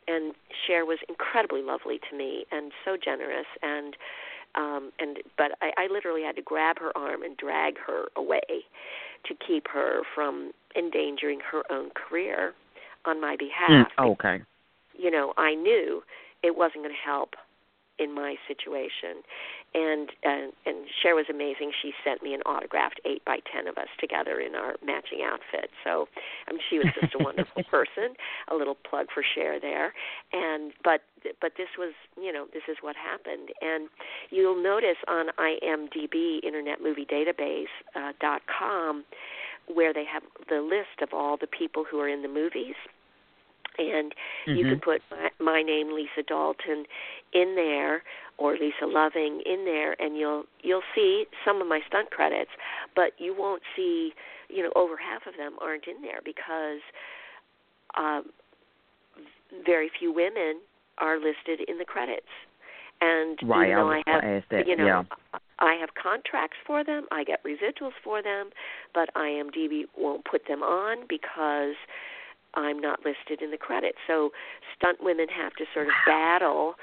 And 0.08 0.34
Cher 0.66 0.84
was 0.84 0.98
incredibly 1.08 1.62
lovely 1.62 2.00
to 2.10 2.16
me 2.16 2.46
and 2.50 2.72
so 2.84 2.96
generous 2.96 3.46
and 3.62 3.96
um 4.54 4.90
and 4.98 5.18
but 5.36 5.52
I, 5.60 5.70
I 5.76 5.86
literally 5.92 6.22
had 6.22 6.36
to 6.36 6.42
grab 6.42 6.78
her 6.78 6.96
arm 6.96 7.22
and 7.22 7.36
drag 7.36 7.74
her 7.86 8.06
away 8.16 8.64
to 9.26 9.34
keep 9.46 9.68
her 9.68 10.00
from 10.14 10.52
endangering 10.74 11.40
her 11.40 11.62
own 11.70 11.90
career 11.90 12.54
on 13.06 13.20
my 13.20 13.36
behalf. 13.36 13.88
Mm, 13.98 14.10
okay. 14.12 14.42
You 14.98 15.10
know, 15.10 15.32
I 15.36 15.54
knew 15.54 16.02
it 16.42 16.56
wasn't 16.56 16.84
going 16.84 16.94
to 16.94 17.04
help 17.04 17.34
in 17.98 18.14
my 18.14 18.36
situation. 18.46 19.22
And 19.74 20.10
and 20.22 20.52
and 20.64 20.86
Cher 21.02 21.14
was 21.14 21.26
amazing. 21.28 21.72
She 21.82 21.92
sent 22.04 22.22
me 22.22 22.34
an 22.34 22.40
autographed 22.42 23.00
eight 23.04 23.24
by 23.24 23.38
ten 23.52 23.66
of 23.66 23.76
us 23.76 23.88
together 24.00 24.40
in 24.40 24.54
our 24.54 24.76
matching 24.84 25.20
outfits. 25.24 25.72
So 25.84 26.08
I 26.48 26.52
mean 26.52 26.60
she 26.68 26.78
was 26.78 26.88
just 26.98 27.14
a 27.14 27.22
wonderful 27.22 27.62
person. 27.70 28.16
A 28.50 28.54
little 28.54 28.76
plug 28.88 29.06
for 29.12 29.22
Cher 29.22 29.60
there. 29.60 29.92
And 30.32 30.72
but 30.84 31.02
but 31.40 31.52
this 31.56 31.68
was 31.78 31.92
you 32.20 32.32
know, 32.32 32.46
this 32.52 32.62
is 32.68 32.76
what 32.80 32.96
happened. 32.96 33.50
And 33.60 33.88
you'll 34.30 34.62
notice 34.62 35.00
on 35.08 35.26
IMDB 35.38 36.44
Internet 36.44 36.82
Movie 36.82 37.06
Database 37.06 37.72
uh, 37.94 38.12
dot 38.20 38.42
com 38.46 39.04
where 39.72 39.92
they 39.92 40.04
have 40.04 40.22
the 40.48 40.60
list 40.60 41.02
of 41.02 41.12
all 41.12 41.36
the 41.36 41.48
people 41.48 41.84
who 41.90 41.98
are 41.98 42.08
in 42.08 42.22
the 42.22 42.28
movies 42.28 42.76
and 43.78 44.12
mm-hmm. 44.46 44.56
you 44.56 44.64
can 44.64 44.80
put 44.80 45.00
my, 45.10 45.28
my 45.40 45.62
name 45.62 45.94
Lisa 45.94 46.22
Dalton 46.26 46.84
in 47.32 47.54
there 47.54 48.02
or 48.38 48.52
Lisa 48.52 48.86
Loving 48.86 49.42
in 49.46 49.64
there 49.64 50.00
and 50.00 50.16
you'll 50.16 50.44
you'll 50.62 50.86
see 50.94 51.24
some 51.44 51.60
of 51.60 51.68
my 51.68 51.80
stunt 51.86 52.10
credits 52.10 52.50
but 52.94 53.12
you 53.18 53.34
won't 53.36 53.62
see 53.74 54.12
you 54.48 54.62
know 54.62 54.72
over 54.76 54.96
half 54.96 55.26
of 55.26 55.36
them 55.36 55.56
aren't 55.60 55.86
in 55.86 56.02
there 56.02 56.20
because 56.24 56.80
um 57.96 58.24
very 59.64 59.90
few 59.98 60.12
women 60.12 60.60
are 60.98 61.16
listed 61.16 61.66
in 61.68 61.78
the 61.78 61.84
credits 61.84 62.26
and 63.00 63.38
right, 63.44 63.68
even 63.68 63.76
though 63.78 63.90
I, 63.90 64.02
have 64.06 64.66
you 64.66 64.76
know 64.76 64.86
yeah. 64.86 65.02
I 65.58 65.74
have 65.80 65.90
contracts 66.00 66.56
for 66.66 66.84
them, 66.84 67.06
I 67.10 67.24
get 67.24 67.42
residuals 67.44 67.92
for 68.04 68.22
them, 68.22 68.50
but 68.92 69.08
IMDb 69.16 69.84
won't 69.96 70.24
put 70.24 70.42
them 70.46 70.62
on 70.62 71.06
because 71.08 71.74
I'm 72.56 72.80
not 72.80 73.00
listed 73.04 73.42
in 73.42 73.50
the 73.50 73.58
credits. 73.58 73.98
So 74.06 74.30
stunt 74.76 74.98
women 75.00 75.26
have 75.28 75.52
to 75.54 75.64
sort 75.74 75.86
of 75.86 75.92
battle 76.06 76.74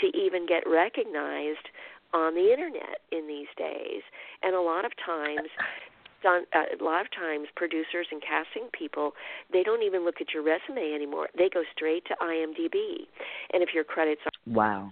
to 0.00 0.06
even 0.16 0.46
get 0.46 0.64
recognized 0.66 1.70
on 2.12 2.34
the 2.34 2.52
internet 2.52 3.00
in 3.12 3.26
these 3.26 3.48
days. 3.56 4.02
And 4.42 4.54
a 4.54 4.60
lot 4.60 4.84
of 4.84 4.92
times 5.04 5.48
stunt 6.20 6.48
uh, 6.54 6.68
a 6.78 6.84
lot 6.84 7.00
of 7.00 7.06
times 7.16 7.48
producers 7.56 8.06
and 8.10 8.20
casting 8.20 8.68
people 8.76 9.12
they 9.52 9.62
don't 9.62 9.82
even 9.82 10.04
look 10.04 10.16
at 10.20 10.34
your 10.34 10.42
resume 10.42 10.92
anymore. 10.94 11.28
They 11.38 11.48
go 11.48 11.62
straight 11.74 12.04
to 12.06 12.14
IMDb. 12.20 13.06
And 13.52 13.62
if 13.62 13.70
your 13.72 13.84
credits 13.84 14.20
are, 14.26 14.52
wow 14.52 14.90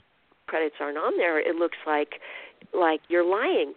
credits 0.48 0.76
aren't 0.80 0.98
on 0.98 1.16
there, 1.16 1.38
it 1.38 1.54
looks 1.54 1.76
like 1.86 2.14
like 2.74 3.00
you're 3.08 3.28
lying. 3.28 3.74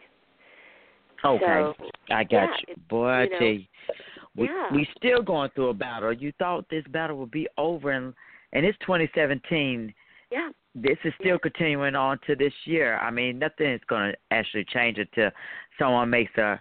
Okay. 1.23 1.45
So, 1.45 1.73
I 2.09 2.23
got 2.23 2.31
yeah, 2.31 2.47
you. 2.67 2.75
Boy, 2.89 3.07
I 3.07 3.23
you 3.23 3.29
know, 3.29 3.39
tell 3.39 3.47
you. 3.47 3.63
We 4.35 4.45
yeah. 4.45 4.69
we 4.73 4.87
still 4.97 5.21
going 5.21 5.49
through 5.55 5.69
a 5.69 5.73
battle. 5.73 6.13
You 6.13 6.31
thought 6.39 6.65
this 6.69 6.85
battle 6.89 7.17
would 7.17 7.31
be 7.31 7.47
over 7.57 7.91
and 7.91 8.13
and 8.53 8.65
it's 8.65 8.77
2017. 8.79 9.93
Yeah. 10.31 10.49
This 10.73 10.97
is 11.03 11.13
still 11.19 11.37
continuing 11.37 11.95
on 11.95 12.17
to 12.27 12.35
this 12.35 12.53
year. 12.65 12.97
I 12.99 13.11
mean, 13.11 13.39
nothing 13.39 13.71
is 13.71 13.81
going 13.87 14.11
to 14.11 14.17
actually 14.31 14.65
change 14.65 14.97
until 14.97 15.31
someone 15.77 16.09
makes 16.09 16.35
a 16.37 16.59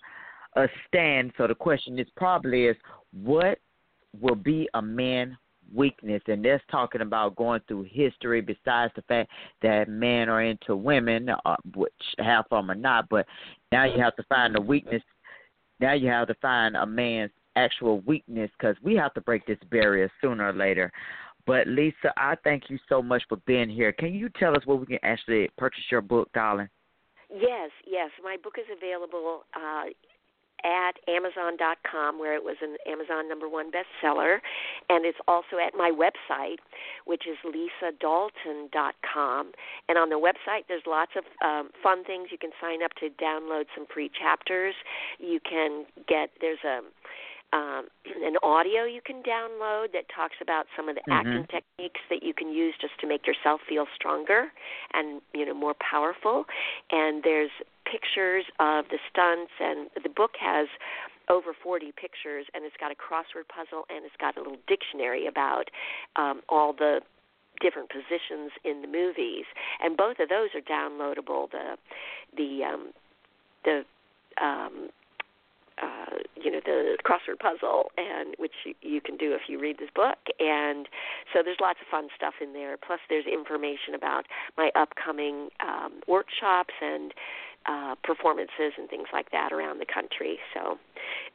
a 0.56 0.66
stand. 0.88 1.32
So 1.38 1.46
the 1.46 1.54
question 1.54 1.98
is 1.98 2.08
probably 2.16 2.66
is 2.66 2.76
what 3.12 3.58
will 4.20 4.34
be 4.34 4.68
a 4.74 4.82
man 4.82 5.36
weakness 5.72 6.22
and 6.26 6.44
that's 6.44 6.62
talking 6.70 7.00
about 7.00 7.36
going 7.36 7.60
through 7.68 7.86
history 7.88 8.40
besides 8.40 8.92
the 8.96 9.02
fact 9.02 9.30
that 9.62 9.88
men 9.88 10.28
are 10.28 10.42
into 10.42 10.74
women 10.74 11.28
uh, 11.28 11.56
which 11.76 11.92
half 12.18 12.44
of 12.50 12.62
them 12.62 12.70
are 12.70 12.74
not 12.74 13.08
but 13.08 13.24
now 13.70 13.84
you 13.84 14.02
have 14.02 14.16
to 14.16 14.22
find 14.24 14.56
a 14.56 14.60
weakness 14.60 15.02
now 15.78 15.92
you 15.92 16.08
have 16.08 16.26
to 16.26 16.34
find 16.42 16.76
a 16.76 16.84
man's 16.84 17.30
actual 17.56 18.00
weakness 18.00 18.50
because 18.58 18.76
we 18.82 18.94
have 18.94 19.12
to 19.14 19.20
break 19.20 19.44
this 19.46 19.58
barrier 19.70 20.10
sooner 20.20 20.48
or 20.48 20.52
later 20.52 20.92
but 21.46 21.66
lisa 21.66 22.12
i 22.16 22.36
thank 22.44 22.64
you 22.68 22.78
so 22.88 23.02
much 23.02 23.22
for 23.28 23.38
being 23.46 23.68
here 23.68 23.92
can 23.92 24.14
you 24.14 24.28
tell 24.38 24.56
us 24.56 24.64
where 24.66 24.76
we 24.76 24.86
can 24.86 24.98
actually 25.02 25.48
purchase 25.56 25.84
your 25.90 26.00
book 26.00 26.28
darling 26.32 26.68
Yes, 27.30 27.70
yes. 27.86 28.10
My 28.22 28.36
book 28.42 28.56
is 28.58 28.66
available 28.76 29.44
uh, 29.54 29.84
at 30.64 30.96
Amazon.com, 31.08 32.18
where 32.18 32.34
it 32.34 32.42
was 32.42 32.56
an 32.60 32.76
Amazon 32.86 33.26
number 33.28 33.48
one 33.48 33.70
bestseller, 33.70 34.40
and 34.88 35.06
it's 35.06 35.18
also 35.28 35.58
at 35.64 35.74
my 35.76 35.90
website, 35.90 36.58
which 37.06 37.22
is 37.26 37.36
LisaDalton.com. 37.46 39.52
And 39.88 39.96
on 39.96 40.10
the 40.10 40.16
website, 40.16 40.64
there's 40.68 40.82
lots 40.86 41.12
of 41.16 41.24
um, 41.46 41.70
fun 41.82 42.04
things. 42.04 42.28
You 42.32 42.38
can 42.38 42.50
sign 42.60 42.82
up 42.82 42.92
to 43.00 43.08
download 43.22 43.66
some 43.76 43.86
free 43.92 44.10
chapters. 44.10 44.74
You 45.18 45.40
can 45.48 45.86
get 46.08 46.30
there's 46.40 46.64
a 46.64 46.80
um, 47.52 47.88
an 48.24 48.36
audio 48.42 48.84
you 48.84 49.00
can 49.04 49.22
download 49.22 49.92
that 49.92 50.04
talks 50.14 50.36
about 50.40 50.66
some 50.76 50.88
of 50.88 50.94
the 50.94 51.02
Mhm. 51.02 51.12
acting 51.12 51.46
techniques 51.46 52.00
that 52.08 52.22
you 52.22 52.34
can 52.34 52.52
use 52.52 52.74
just 52.80 52.98
to 53.00 53.06
make 53.06 53.26
yourself 53.26 53.60
feel 53.68 53.86
stronger 53.94 54.52
and 54.92 55.22
you 55.32 55.44
know 55.44 55.54
more 55.54 55.74
powerful. 55.74 56.46
And 56.90 57.22
there's 57.22 57.50
pictures 57.84 58.44
of 58.58 58.88
the 58.88 58.98
stunts, 59.10 59.52
and 59.58 59.90
the 60.02 60.08
book 60.08 60.36
has 60.38 60.68
over 61.28 61.54
40 61.54 61.92
pictures, 61.92 62.46
and 62.54 62.64
it's 62.64 62.76
got 62.76 62.90
a 62.90 62.94
crossword 62.94 63.48
puzzle, 63.48 63.86
and 63.88 64.04
it's 64.04 64.16
got 64.16 64.36
a 64.36 64.40
little 64.40 64.58
dictionary 64.66 65.26
about 65.26 65.70
um, 66.16 66.42
all 66.48 66.72
the 66.72 67.00
different 67.60 67.90
positions 67.90 68.52
in 68.64 68.82
the 68.82 68.88
movies. 68.88 69.44
And 69.80 69.96
both 69.96 70.18
of 70.18 70.28
those 70.28 70.50
are 70.54 70.60
downloadable. 70.60 71.50
The 71.50 71.76
the 72.36 72.64
um, 72.64 72.92
the 73.64 73.84
um, 74.42 74.90
uh, 75.82 76.16
you 76.36 76.50
know 76.50 76.60
the 76.64 76.96
crossword 77.04 77.38
puzzle, 77.38 77.90
and 77.96 78.34
which 78.38 78.52
you, 78.64 78.74
you 78.82 79.00
can 79.00 79.16
do 79.16 79.32
if 79.32 79.42
you 79.48 79.60
read 79.60 79.78
this 79.78 79.90
book. 79.94 80.18
And 80.38 80.88
so 81.32 81.40
there's 81.44 81.60
lots 81.60 81.78
of 81.80 81.86
fun 81.90 82.08
stuff 82.14 82.34
in 82.40 82.52
there. 82.52 82.76
Plus, 82.76 83.00
there's 83.08 83.26
information 83.26 83.94
about 83.94 84.26
my 84.56 84.70
upcoming 84.74 85.48
um, 85.60 86.00
workshops 86.06 86.74
and 86.80 87.12
uh, 87.66 87.94
performances 88.02 88.72
and 88.78 88.88
things 88.88 89.08
like 89.12 89.30
that 89.30 89.52
around 89.52 89.80
the 89.80 89.86
country. 89.86 90.38
So, 90.54 90.78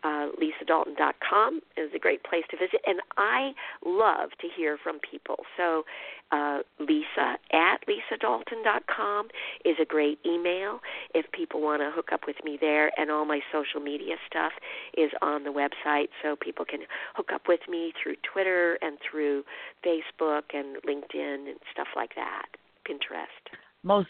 uh, 0.03 0.29
LisaDalton.com 0.41 1.61
is 1.77 1.91
a 1.95 1.99
great 1.99 2.23
place 2.23 2.43
to 2.51 2.57
visit, 2.57 2.81
and 2.85 2.99
I 3.17 3.51
love 3.85 4.31
to 4.41 4.47
hear 4.55 4.77
from 4.81 4.99
people. 4.99 5.37
So, 5.57 5.83
uh, 6.31 6.59
Lisa 6.79 7.37
at 7.51 7.77
LisaDalton.com 7.87 9.27
is 9.63 9.75
a 9.79 9.85
great 9.85 10.19
email 10.25 10.79
if 11.13 11.31
people 11.31 11.61
want 11.61 11.81
to 11.81 11.91
hook 11.93 12.09
up 12.11 12.21
with 12.25 12.37
me 12.43 12.57
there, 12.59 12.91
and 12.99 13.11
all 13.11 13.25
my 13.25 13.41
social 13.51 13.79
media 13.79 14.15
stuff 14.25 14.53
is 14.97 15.11
on 15.21 15.43
the 15.43 15.51
website, 15.51 16.09
so 16.23 16.35
people 16.35 16.65
can 16.65 16.81
hook 17.13 17.29
up 17.33 17.43
with 17.47 17.61
me 17.69 17.93
through 18.01 18.15
Twitter 18.33 18.77
and 18.81 18.97
through 18.99 19.43
Facebook 19.85 20.53
and 20.53 20.77
LinkedIn 20.83 21.49
and 21.49 21.59
stuff 21.71 21.87
like 21.95 22.15
that, 22.15 22.47
Pinterest. 22.87 23.57
most 23.83 24.09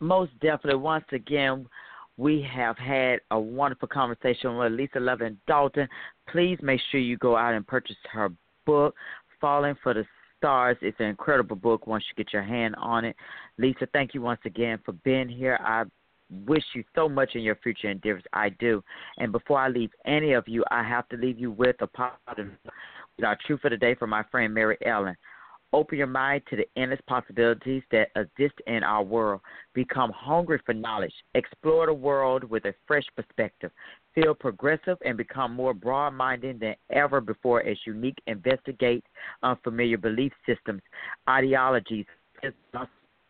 most 0.00 0.32
definitely 0.40 0.80
once 0.80 1.04
again 1.12 1.66
we 2.16 2.46
have 2.50 2.78
had 2.78 3.20
a 3.30 3.38
wonderful 3.38 3.88
conversation 3.88 4.56
with 4.56 4.72
Lisa 4.72 4.98
Loving 4.98 5.36
Dalton. 5.46 5.86
Please 6.30 6.58
make 6.62 6.80
sure 6.90 7.00
you 7.00 7.18
go 7.18 7.36
out 7.36 7.54
and 7.54 7.66
purchase 7.66 7.96
her 8.10 8.30
book, 8.64 8.94
Falling 9.40 9.74
for 9.82 9.92
the 9.92 10.04
Stars. 10.38 10.78
It's 10.80 10.98
an 10.98 11.06
incredible 11.06 11.56
book 11.56 11.86
once 11.86 12.04
you 12.08 12.24
get 12.24 12.32
your 12.32 12.42
hand 12.42 12.74
on 12.78 13.04
it. 13.04 13.16
Lisa, 13.58 13.86
thank 13.92 14.14
you 14.14 14.22
once 14.22 14.40
again 14.46 14.78
for 14.84 14.92
being 14.92 15.28
here. 15.28 15.58
I 15.62 15.84
wish 16.46 16.64
you 16.74 16.84
so 16.94 17.08
much 17.08 17.34
in 17.34 17.42
your 17.42 17.56
future 17.56 17.90
endeavors. 17.90 18.24
I 18.32 18.48
do. 18.48 18.82
And 19.18 19.30
before 19.30 19.60
I 19.60 19.68
leave 19.68 19.90
any 20.06 20.32
of 20.32 20.48
you, 20.48 20.64
I 20.70 20.82
have 20.82 21.08
to 21.10 21.16
leave 21.16 21.38
you 21.38 21.50
with 21.50 21.76
a 21.80 21.86
positive 21.86 22.52
with 23.16 23.24
our 23.24 23.38
truth 23.46 23.60
for 23.60 23.70
the 23.70 23.76
day 23.76 23.94
from 23.94 24.10
my 24.10 24.22
friend 24.30 24.52
Mary 24.52 24.76
Ellen. 24.84 25.16
Open 25.72 25.98
your 25.98 26.06
mind 26.06 26.42
to 26.48 26.56
the 26.56 26.66
endless 26.76 27.00
possibilities 27.06 27.82
that 27.90 28.08
exist 28.16 28.54
in 28.66 28.82
our 28.82 29.02
world. 29.02 29.40
Become 29.74 30.10
hungry 30.12 30.60
for 30.64 30.72
knowledge. 30.72 31.12
Explore 31.34 31.86
the 31.86 31.94
world 31.94 32.44
with 32.44 32.64
a 32.64 32.74
fresh 32.86 33.04
perspective. 33.16 33.70
Feel 34.14 34.34
progressive 34.34 34.96
and 35.04 35.16
become 35.16 35.52
more 35.52 35.74
broad 35.74 36.14
minded 36.14 36.60
than 36.60 36.76
ever 36.90 37.20
before 37.20 37.62
as 37.62 37.76
unique 37.84 38.18
investigate 38.26 39.04
unfamiliar 39.42 39.98
belief 39.98 40.32
systems, 40.46 40.80
ideologies, 41.28 42.06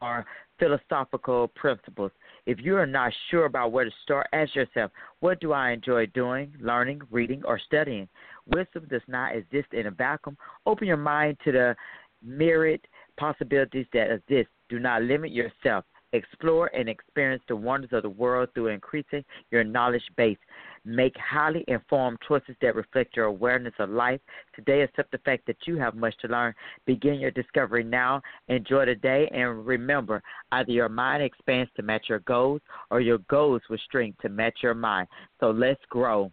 or 0.00 0.24
philosophical 0.58 1.48
principles. 1.48 2.12
If 2.46 2.58
you 2.60 2.76
are 2.76 2.86
not 2.86 3.12
sure 3.30 3.46
about 3.46 3.72
where 3.72 3.84
to 3.84 3.90
start, 4.02 4.26
ask 4.32 4.54
yourself, 4.54 4.90
what 5.20 5.40
do 5.40 5.52
I 5.52 5.70
enjoy 5.70 6.06
doing, 6.06 6.54
learning, 6.60 7.00
reading, 7.10 7.42
or 7.44 7.58
studying? 7.58 8.08
Wisdom 8.46 8.86
does 8.88 9.02
not 9.08 9.34
exist 9.34 9.68
in 9.72 9.86
a 9.86 9.90
vacuum. 9.90 10.36
Open 10.66 10.86
your 10.86 10.96
mind 10.96 11.38
to 11.44 11.52
the 11.52 11.76
myriad 12.22 12.80
possibilities 13.18 13.86
that 13.92 14.10
exist. 14.10 14.48
Do 14.68 14.78
not 14.78 15.02
limit 15.02 15.32
yourself. 15.32 15.84
Explore 16.12 16.70
and 16.74 16.88
experience 16.88 17.42
the 17.48 17.56
wonders 17.56 17.90
of 17.92 18.02
the 18.02 18.08
world 18.08 18.48
through 18.54 18.68
increasing 18.68 19.24
your 19.50 19.64
knowledge 19.64 20.04
base. 20.16 20.38
Make 20.84 21.14
highly 21.18 21.64
informed 21.66 22.18
choices 22.26 22.54
that 22.62 22.76
reflect 22.76 23.16
your 23.16 23.26
awareness 23.26 23.74
of 23.80 23.90
life. 23.90 24.20
Today, 24.54 24.82
accept 24.82 25.10
the 25.10 25.18
fact 25.18 25.46
that 25.46 25.56
you 25.66 25.76
have 25.78 25.96
much 25.96 26.14
to 26.22 26.28
learn. 26.28 26.54
Begin 26.86 27.14
your 27.14 27.32
discovery 27.32 27.82
now. 27.82 28.22
Enjoy 28.48 28.86
the 28.86 28.94
day, 28.94 29.28
and 29.34 29.66
remember 29.66 30.22
either 30.52 30.70
your 30.70 30.88
mind 30.88 31.22
expands 31.22 31.70
to 31.76 31.82
match 31.82 32.06
your 32.08 32.20
goals 32.20 32.60
or 32.90 33.00
your 33.00 33.18
goals 33.28 33.62
will 33.68 33.78
shrink 33.90 34.16
to 34.20 34.28
match 34.28 34.58
your 34.62 34.74
mind. 34.74 35.08
So 35.40 35.50
let's 35.50 35.82
grow. 35.90 36.30